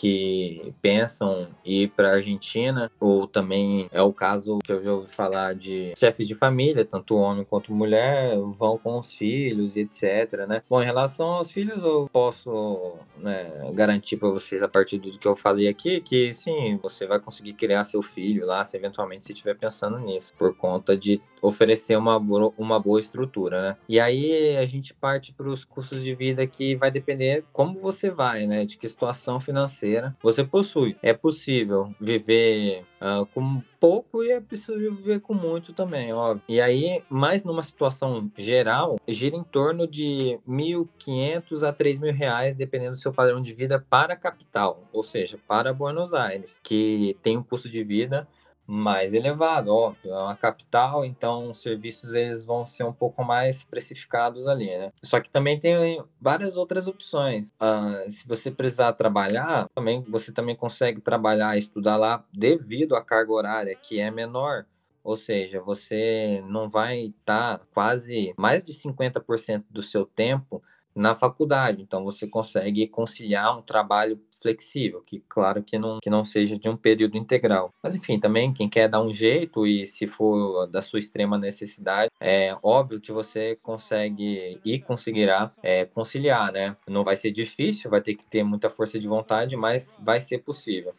que 0.00 0.72
pensam 0.80 1.48
ir 1.62 1.88
para 1.90 2.08
a 2.08 2.14
Argentina, 2.14 2.90
ou 2.98 3.26
também 3.26 3.86
é 3.92 4.00
o 4.00 4.14
caso 4.14 4.58
que 4.64 4.72
eu 4.72 4.82
já 4.82 4.92
ouvi 4.94 5.08
falar 5.08 5.54
de 5.54 5.92
chefes 5.94 6.26
de 6.26 6.34
família, 6.34 6.86
tanto 6.86 7.16
homem 7.16 7.44
quanto 7.44 7.70
mulher, 7.74 8.34
vão 8.56 8.78
com 8.78 8.98
os 8.98 9.12
filhos 9.12 9.76
e 9.76 9.80
etc, 9.80 10.46
né? 10.48 10.62
Bom, 10.70 10.80
em 10.80 10.86
relação 10.86 11.26
aos 11.26 11.50
filhos, 11.50 11.84
eu 11.84 12.08
posso 12.10 12.94
né, 13.18 13.70
garantir 13.74 14.16
para 14.16 14.30
vocês, 14.30 14.62
a 14.62 14.68
partir 14.68 14.96
do 14.96 15.18
que 15.18 15.28
eu 15.28 15.36
falei 15.36 15.68
aqui, 15.68 16.00
que 16.00 16.32
sim, 16.32 16.78
você 16.82 17.06
vai 17.06 17.20
conseguir 17.20 17.52
criar 17.52 17.84
seu 17.84 18.00
filho 18.00 18.46
lá, 18.46 18.64
se 18.64 18.78
eventualmente 18.78 19.26
você 19.26 19.34
estiver 19.34 19.54
pensando 19.54 19.98
nisso, 19.98 20.32
por 20.38 20.56
conta 20.56 20.96
de 20.96 21.20
oferecer 21.42 21.96
uma, 21.96 22.16
uma 22.56 22.78
boa 22.78 23.00
estrutura, 23.00 23.62
né? 23.62 23.76
E 23.88 23.98
aí 23.98 24.56
a 24.56 24.64
gente 24.64 24.94
parte 24.94 25.32
para 25.32 25.48
os 25.48 25.64
custos 25.64 26.02
de 26.02 26.14
vida 26.14 26.46
que 26.46 26.74
vai 26.76 26.90
depender 26.90 27.44
como 27.52 27.74
você 27.76 28.10
vai, 28.10 28.46
né? 28.46 28.64
De 28.64 28.78
que 28.78 28.88
situação 28.88 29.40
financeira 29.40 30.16
você 30.22 30.44
possui. 30.44 30.96
É 31.02 31.12
possível 31.12 31.94
viver 32.00 32.84
uh, 33.00 33.26
com 33.26 33.62
pouco 33.80 34.22
e 34.22 34.30
é 34.30 34.40
possível 34.40 34.94
viver 34.94 35.20
com 35.20 35.32
muito 35.32 35.72
também, 35.72 36.12
óbvio. 36.12 36.42
E 36.46 36.60
aí, 36.60 37.02
mais 37.08 37.44
numa 37.44 37.62
situação 37.62 38.30
geral, 38.36 38.98
gira 39.08 39.36
em 39.36 39.42
torno 39.42 39.86
de 39.86 40.38
1.500 40.46 41.66
a 41.66 41.72
3.000 41.72 42.12
reais, 42.12 42.54
dependendo 42.54 42.92
do 42.92 42.98
seu 42.98 43.12
padrão 43.12 43.40
de 43.40 43.54
vida 43.54 43.84
para 43.88 44.14
a 44.14 44.16
capital, 44.16 44.84
ou 44.92 45.02
seja, 45.02 45.38
para 45.48 45.72
Buenos 45.72 46.12
Aires, 46.12 46.60
que 46.62 47.16
tem 47.22 47.38
um 47.38 47.42
custo 47.42 47.68
de 47.68 47.82
vida 47.82 48.28
mais 48.70 49.12
elevado, 49.12 49.74
óbvio, 49.74 50.12
é 50.12 50.22
uma 50.22 50.36
capital, 50.36 51.04
então 51.04 51.50
os 51.50 51.60
serviços 51.60 52.14
eles 52.14 52.44
vão 52.44 52.64
ser 52.64 52.84
um 52.84 52.92
pouco 52.92 53.24
mais 53.24 53.64
precificados 53.64 54.46
ali, 54.46 54.66
né? 54.66 54.92
Só 55.02 55.18
que 55.20 55.28
também 55.28 55.58
tem 55.58 56.02
várias 56.20 56.56
outras 56.56 56.86
opções. 56.86 57.50
Uh, 57.60 58.08
se 58.08 58.26
você 58.28 58.50
precisar 58.50 58.92
trabalhar, 58.92 59.66
também 59.74 60.02
você 60.02 60.32
também 60.32 60.54
consegue 60.54 61.00
trabalhar 61.00 61.58
estudar 61.58 61.96
lá 61.96 62.24
devido 62.32 62.94
à 62.94 63.02
carga 63.02 63.32
horária 63.32 63.74
que 63.74 64.00
é 64.00 64.10
menor. 64.10 64.64
Ou 65.02 65.16
seja, 65.16 65.60
você 65.60 66.42
não 66.46 66.68
vai 66.68 67.06
estar 67.06 67.58
tá 67.58 67.64
quase 67.74 68.32
mais 68.38 68.62
de 68.62 68.72
50% 68.72 69.64
do 69.68 69.82
seu 69.82 70.04
tempo 70.04 70.62
na 70.94 71.14
faculdade. 71.14 71.82
Então 71.82 72.04
você 72.04 72.26
consegue 72.26 72.86
conciliar 72.88 73.56
um 73.56 73.62
trabalho 73.62 74.20
flexível, 74.30 75.02
que 75.02 75.22
claro 75.28 75.62
que 75.62 75.78
não, 75.78 75.98
que 76.00 76.10
não 76.10 76.24
seja 76.24 76.58
de 76.58 76.68
um 76.68 76.76
período 76.76 77.16
integral. 77.16 77.70
Mas 77.82 77.94
enfim, 77.94 78.18
também 78.18 78.52
quem 78.52 78.68
quer 78.68 78.88
dar 78.88 79.02
um 79.02 79.12
jeito 79.12 79.66
e 79.66 79.86
se 79.86 80.06
for 80.06 80.66
da 80.66 80.80
sua 80.82 80.98
extrema 80.98 81.38
necessidade, 81.38 82.10
é 82.20 82.56
óbvio 82.62 83.00
que 83.00 83.12
você 83.12 83.56
consegue 83.62 84.60
e 84.64 84.78
conseguirá 84.78 85.52
é, 85.62 85.84
conciliar, 85.84 86.52
né? 86.52 86.76
Não 86.88 87.04
vai 87.04 87.16
ser 87.16 87.30
difícil, 87.30 87.90
vai 87.90 88.00
ter 88.00 88.14
que 88.14 88.24
ter 88.24 88.42
muita 88.42 88.70
força 88.70 88.98
de 88.98 89.08
vontade, 89.08 89.56
mas 89.56 89.98
vai 90.02 90.20
ser 90.20 90.38
possível. 90.38 90.92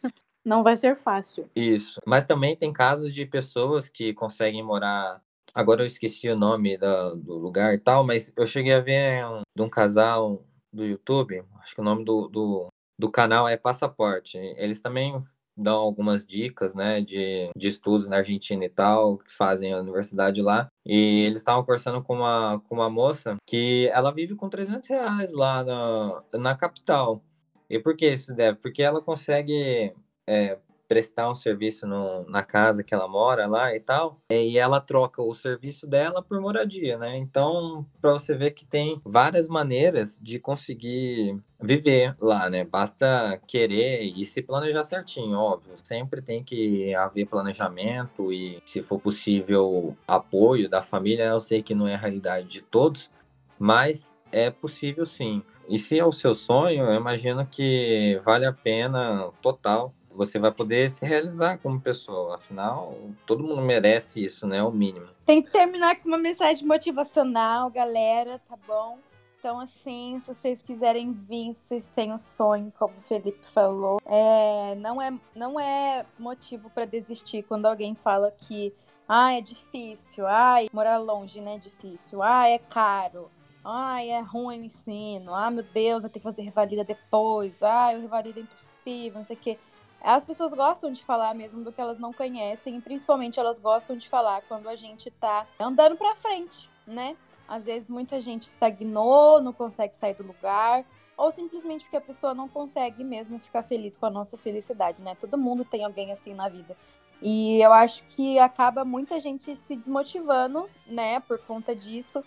Não 0.44 0.62
vai 0.62 0.76
ser 0.76 0.96
fácil. 0.96 1.48
Isso. 1.54 2.00
Mas 2.04 2.24
também 2.24 2.56
tem 2.56 2.72
casos 2.72 3.14
de 3.14 3.24
pessoas 3.24 3.88
que 3.88 4.12
conseguem 4.12 4.62
morar 4.62 5.22
Agora 5.54 5.82
eu 5.82 5.86
esqueci 5.86 6.28
o 6.28 6.36
nome 6.36 6.78
da, 6.78 7.10
do 7.14 7.36
lugar 7.36 7.74
e 7.74 7.78
tal, 7.78 8.04
mas 8.04 8.32
eu 8.36 8.46
cheguei 8.46 8.72
a 8.72 8.80
ver 8.80 9.24
um, 9.26 9.42
de 9.54 9.62
um 9.62 9.68
casal 9.68 10.44
do 10.72 10.84
YouTube, 10.84 11.44
acho 11.60 11.74
que 11.74 11.80
o 11.80 11.84
nome 11.84 12.04
do, 12.04 12.28
do, 12.28 12.68
do 12.98 13.10
canal 13.10 13.46
é 13.46 13.56
Passaporte. 13.56 14.38
Eles 14.38 14.80
também 14.80 15.18
dão 15.56 15.76
algumas 15.80 16.24
dicas, 16.24 16.74
né, 16.74 17.00
de, 17.00 17.50
de 17.56 17.68
estudos 17.68 18.08
na 18.08 18.16
Argentina 18.16 18.64
e 18.64 18.68
tal, 18.68 19.18
que 19.18 19.30
fazem 19.30 19.72
a 19.72 19.80
universidade 19.80 20.40
lá. 20.40 20.68
E 20.86 21.24
eles 21.26 21.38
estavam 21.38 21.62
conversando 21.62 22.02
com 22.02 22.16
uma, 22.16 22.60
com 22.66 22.74
uma 22.74 22.88
moça 22.88 23.36
que 23.46 23.88
ela 23.92 24.10
vive 24.10 24.34
com 24.34 24.48
300 24.48 24.88
reais 24.88 25.34
lá 25.34 25.62
na, 25.62 26.22
na 26.34 26.56
capital. 26.56 27.22
E 27.68 27.78
por 27.78 27.96
que 27.96 28.10
isso 28.10 28.34
deve? 28.34 28.58
Porque 28.58 28.82
ela 28.82 29.02
consegue 29.02 29.94
é, 30.28 30.58
prestar 30.92 31.30
um 31.30 31.34
serviço 31.34 31.86
no, 31.86 32.28
na 32.28 32.42
casa 32.42 32.84
que 32.84 32.92
ela 32.92 33.08
mora 33.08 33.46
lá 33.46 33.74
e 33.74 33.80
tal, 33.80 34.20
e 34.30 34.58
ela 34.58 34.78
troca 34.78 35.22
o 35.22 35.34
serviço 35.34 35.86
dela 35.86 36.22
por 36.22 36.38
moradia, 36.38 36.98
né? 36.98 37.16
Então, 37.16 37.86
para 37.98 38.12
você 38.12 38.34
ver 38.34 38.50
que 38.50 38.66
tem 38.66 39.00
várias 39.02 39.48
maneiras 39.48 40.20
de 40.22 40.38
conseguir 40.38 41.40
viver 41.58 42.14
lá, 42.20 42.50
né? 42.50 42.62
Basta 42.62 43.40
querer 43.46 44.02
e 44.02 44.22
se 44.26 44.42
planejar 44.42 44.84
certinho, 44.84 45.38
óbvio. 45.38 45.72
Sempre 45.76 46.20
tem 46.20 46.44
que 46.44 46.94
haver 46.94 47.24
planejamento 47.24 48.30
e, 48.30 48.60
se 48.66 48.82
for 48.82 49.00
possível, 49.00 49.96
apoio 50.06 50.68
da 50.68 50.82
família. 50.82 51.24
Eu 51.24 51.40
sei 51.40 51.62
que 51.62 51.74
não 51.74 51.88
é 51.88 51.94
a 51.94 51.98
realidade 51.98 52.48
de 52.48 52.60
todos, 52.60 53.10
mas 53.58 54.12
é 54.30 54.50
possível 54.50 55.06
sim. 55.06 55.42
E 55.70 55.78
se 55.78 55.98
é 55.98 56.04
o 56.04 56.12
seu 56.12 56.34
sonho, 56.34 56.84
eu 56.84 56.94
imagino 56.94 57.46
que 57.46 58.20
vale 58.22 58.44
a 58.44 58.52
pena 58.52 59.30
total. 59.40 59.94
Você 60.14 60.38
vai 60.38 60.52
poder 60.52 60.90
se 60.90 61.04
realizar 61.04 61.58
como 61.58 61.80
pessoa. 61.80 62.36
Afinal, 62.36 62.96
todo 63.26 63.42
mundo 63.42 63.62
merece 63.62 64.24
isso, 64.24 64.46
né? 64.46 64.62
O 64.62 64.70
mínimo. 64.70 65.08
Tem 65.24 65.42
que 65.42 65.50
terminar 65.50 65.96
com 65.96 66.08
uma 66.08 66.18
mensagem 66.18 66.66
motivacional, 66.66 67.70
galera, 67.70 68.40
tá 68.48 68.56
bom? 68.66 68.98
Então, 69.42 69.58
assim, 69.58 70.20
se 70.20 70.32
vocês 70.32 70.62
quiserem 70.62 71.12
vir, 71.12 71.52
vocês 71.52 71.88
têm 71.88 72.12
um 72.12 72.18
sonho, 72.18 72.72
como 72.78 72.94
o 72.96 73.00
Felipe 73.02 73.44
falou, 73.46 73.98
é, 74.06 74.76
não, 74.76 75.02
é, 75.02 75.12
não 75.34 75.58
é 75.58 76.06
motivo 76.16 76.70
para 76.70 76.84
desistir 76.84 77.42
quando 77.42 77.66
alguém 77.66 77.92
fala 77.96 78.30
que 78.30 78.72
ah, 79.08 79.34
é 79.34 79.40
difícil, 79.40 80.28
ai, 80.28 80.68
morar 80.72 80.98
longe, 80.98 81.40
né, 81.40 81.56
é 81.56 81.58
difícil, 81.58 82.22
ah, 82.22 82.48
é 82.48 82.56
caro, 82.56 83.32
ai, 83.64 84.10
é 84.10 84.20
ruim 84.20 84.60
o 84.60 84.64
ensino, 84.64 85.34
ah, 85.34 85.50
meu 85.50 85.64
Deus, 85.64 86.02
vai 86.02 86.08
ter 86.08 86.20
que 86.20 86.24
fazer 86.24 86.42
revalida 86.42 86.84
depois, 86.84 87.60
ai, 87.64 87.96
o 87.96 88.00
revalida 88.00 88.38
é 88.38 88.42
impossível, 88.44 89.18
não 89.18 89.24
sei 89.24 89.34
o 89.34 89.40
quê. 89.40 89.58
As 90.02 90.24
pessoas 90.24 90.52
gostam 90.52 90.90
de 90.92 91.04
falar 91.04 91.34
mesmo 91.34 91.62
do 91.62 91.72
que 91.72 91.80
elas 91.80 91.98
não 91.98 92.12
conhecem, 92.12 92.76
e 92.76 92.80
principalmente 92.80 93.38
elas 93.38 93.58
gostam 93.58 93.96
de 93.96 94.08
falar 94.08 94.42
quando 94.42 94.68
a 94.68 94.74
gente 94.74 95.10
tá 95.12 95.46
andando 95.60 95.96
pra 95.96 96.16
frente, 96.16 96.68
né? 96.86 97.16
Às 97.48 97.66
vezes 97.66 97.88
muita 97.88 98.20
gente 98.20 98.48
estagnou, 98.48 99.40
não 99.40 99.52
consegue 99.52 99.96
sair 99.96 100.14
do 100.14 100.26
lugar, 100.26 100.84
ou 101.16 101.30
simplesmente 101.30 101.84
porque 101.84 101.96
a 101.96 102.00
pessoa 102.00 102.34
não 102.34 102.48
consegue 102.48 103.04
mesmo 103.04 103.38
ficar 103.38 103.62
feliz 103.62 103.96
com 103.96 104.06
a 104.06 104.10
nossa 104.10 104.36
felicidade, 104.36 105.00
né? 105.02 105.14
Todo 105.14 105.38
mundo 105.38 105.64
tem 105.64 105.84
alguém 105.84 106.12
assim 106.12 106.34
na 106.34 106.48
vida. 106.48 106.76
E 107.20 107.60
eu 107.60 107.72
acho 107.72 108.02
que 108.08 108.38
acaba 108.40 108.84
muita 108.84 109.20
gente 109.20 109.54
se 109.54 109.76
desmotivando, 109.76 110.68
né, 110.86 111.20
por 111.20 111.38
conta 111.38 111.74
disso. 111.76 112.24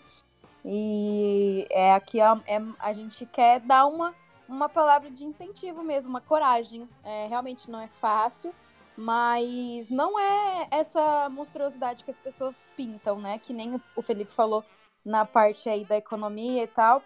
E 0.64 1.66
é 1.70 1.92
aqui 1.92 2.20
a, 2.20 2.40
é, 2.46 2.60
a 2.78 2.92
gente 2.94 3.26
quer 3.26 3.60
dar 3.60 3.86
uma, 3.86 4.14
uma 4.48 4.68
palavra 4.68 5.10
de 5.10 5.24
incentivo 5.24 5.82
mesmo, 5.82 6.10
uma 6.10 6.20
coragem. 6.20 6.88
É, 7.04 7.26
realmente 7.26 7.70
não 7.70 7.80
é 7.80 7.88
fácil, 7.88 8.54
mas 8.96 9.88
não 9.90 10.18
é 10.18 10.68
essa 10.70 11.28
monstruosidade 11.28 12.04
que 12.04 12.10
as 12.10 12.18
pessoas 12.18 12.62
pintam, 12.76 13.18
né? 13.20 13.38
Que 13.38 13.52
nem 13.52 13.80
o 13.94 14.02
Felipe 14.02 14.32
falou 14.32 14.64
na 15.04 15.24
parte 15.24 15.68
aí 15.68 15.84
da 15.84 15.96
economia 15.96 16.64
e 16.64 16.66
tal. 16.66 17.02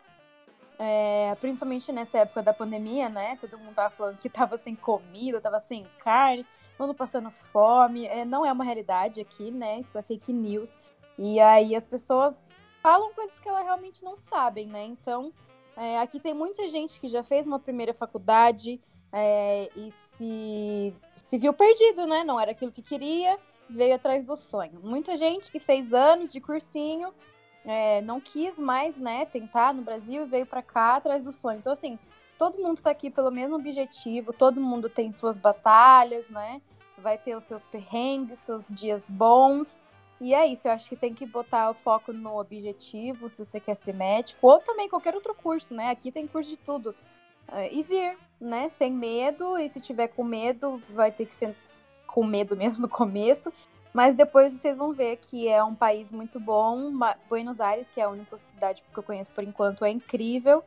É, 0.78 1.34
principalmente 1.41 1.93
nessa 1.93 2.18
época 2.18 2.43
da 2.43 2.55
pandemia, 2.55 3.09
né? 3.09 3.36
Todo 3.41 3.59
mundo 3.59 3.74
tava 3.74 3.95
falando 3.95 4.18
que 4.18 4.30
tava 4.30 4.57
sem 4.57 4.74
comida, 4.74 5.41
tava 5.41 5.61
sem 5.61 5.86
carne, 6.03 6.47
todo 6.78 6.95
passando 6.95 7.30
fome. 7.30 8.07
É, 8.07 8.24
não 8.24 8.47
é 8.47 8.53
uma 8.53 8.64
realidade 8.64 9.20
aqui, 9.20 9.51
né? 9.51 9.80
Isso 9.80 9.97
é 9.99 10.03
fake 10.03 10.32
news. 10.32 10.78
E 11.18 11.38
aí 11.38 11.76
as 11.76 11.84
pessoas 11.84 12.41
falam 12.82 13.12
coisas 13.12 13.38
que 13.38 13.49
elas 13.49 13.64
realmente 13.64 14.03
não 14.03 14.16
sabem, 14.16 14.66
né? 14.66 14.84
Então, 14.84 15.32
é, 15.81 15.99
aqui 15.99 16.20
tem 16.20 16.35
muita 16.35 16.68
gente 16.68 17.01
que 17.01 17.09
já 17.09 17.22
fez 17.22 17.47
uma 17.47 17.59
primeira 17.59 17.95
faculdade 17.95 18.78
é, 19.11 19.70
e 19.74 19.91
se, 19.91 20.95
se 21.14 21.39
viu 21.39 21.55
perdido, 21.55 22.07
né? 22.07 22.22
Não 22.22 22.39
era 22.39 22.51
aquilo 22.51 22.70
que 22.70 22.83
queria, 22.83 23.39
veio 23.66 23.95
atrás 23.95 24.22
do 24.22 24.37
sonho. 24.37 24.78
Muita 24.83 25.16
gente 25.16 25.51
que 25.51 25.59
fez 25.59 25.95
anos 25.95 26.31
de 26.31 26.39
cursinho 26.39 27.14
é, 27.64 28.03
não 28.03 28.20
quis 28.20 28.59
mais, 28.59 28.99
né, 28.99 29.24
tentar 29.24 29.72
no 29.72 29.81
Brasil 29.81 30.24
e 30.24 30.26
veio 30.26 30.45
para 30.45 30.62
cá 30.62 30.97
atrás 30.97 31.24
do 31.24 31.33
sonho. 31.33 31.59
Então, 31.59 31.72
assim, 31.72 31.99
todo 32.37 32.62
mundo 32.62 32.83
tá 32.83 32.91
aqui 32.91 33.09
pelo 33.09 33.31
mesmo 33.31 33.57
objetivo, 33.57 34.35
todo 34.35 34.61
mundo 34.61 34.91
tem 34.91 35.11
suas 35.11 35.39
batalhas, 35.39 36.28
né? 36.28 36.61
Vai 36.99 37.16
ter 37.16 37.35
os 37.35 37.45
seus 37.45 37.64
perrengues, 37.64 38.39
seus 38.41 38.68
dias 38.68 39.09
bons. 39.09 39.83
E 40.20 40.34
é 40.34 40.46
isso, 40.46 40.68
eu 40.68 40.72
acho 40.72 40.88
que 40.88 40.96
tem 40.96 41.14
que 41.14 41.24
botar 41.24 41.70
o 41.70 41.74
foco 41.74 42.12
no 42.12 42.38
objetivo, 42.38 43.30
se 43.30 43.44
você 43.44 43.58
quer 43.58 43.74
ser 43.74 43.94
médico, 43.94 44.46
ou 44.46 44.60
também 44.60 44.88
qualquer 44.88 45.14
outro 45.14 45.34
curso, 45.34 45.72
né? 45.74 45.88
Aqui 45.88 46.12
tem 46.12 46.26
curso 46.26 46.50
de 46.50 46.58
tudo. 46.58 46.94
É, 47.48 47.72
e 47.72 47.82
vir, 47.82 48.18
né? 48.38 48.68
Sem 48.68 48.92
medo, 48.92 49.56
e 49.58 49.68
se 49.68 49.80
tiver 49.80 50.08
com 50.08 50.22
medo, 50.22 50.76
vai 50.90 51.10
ter 51.10 51.24
que 51.24 51.34
ser 51.34 51.56
com 52.06 52.22
medo 52.22 52.54
mesmo 52.54 52.82
no 52.82 52.88
começo. 52.90 53.50
Mas 53.92 54.14
depois 54.14 54.52
vocês 54.52 54.76
vão 54.76 54.92
ver 54.92 55.16
que 55.16 55.48
é 55.48 55.64
um 55.64 55.74
país 55.74 56.12
muito 56.12 56.38
bom. 56.38 56.92
Buenos 57.28 57.60
Aires, 57.60 57.88
que 57.88 58.00
é 58.00 58.04
a 58.04 58.10
única 58.10 58.38
cidade 58.38 58.84
que 58.92 58.98
eu 58.98 59.02
conheço 59.02 59.30
por 59.30 59.42
enquanto, 59.42 59.84
é 59.84 59.90
incrível. 59.90 60.62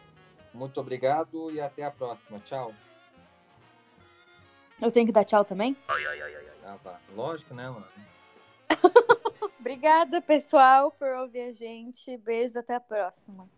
Muito 0.52 0.80
obrigado 0.80 1.50
e 1.50 1.60
até 1.60 1.84
a 1.84 1.90
próxima. 1.90 2.38
Tchau. 2.40 2.72
Eu 4.80 4.90
tenho 4.90 5.06
que 5.06 5.12
dar 5.12 5.24
tchau 5.24 5.44
também? 5.44 5.76
Ah, 5.88 6.76
tá. 6.82 7.00
Lógico, 7.14 7.54
né, 7.54 7.68
mano? 7.68 7.86
Obrigada, 9.64 10.20
pessoal, 10.20 10.90
por 10.90 11.08
ouvir 11.08 11.40
a 11.40 11.52
gente. 11.52 12.18
Beijo, 12.18 12.58
até 12.58 12.74
a 12.74 12.80
próxima. 12.80 13.48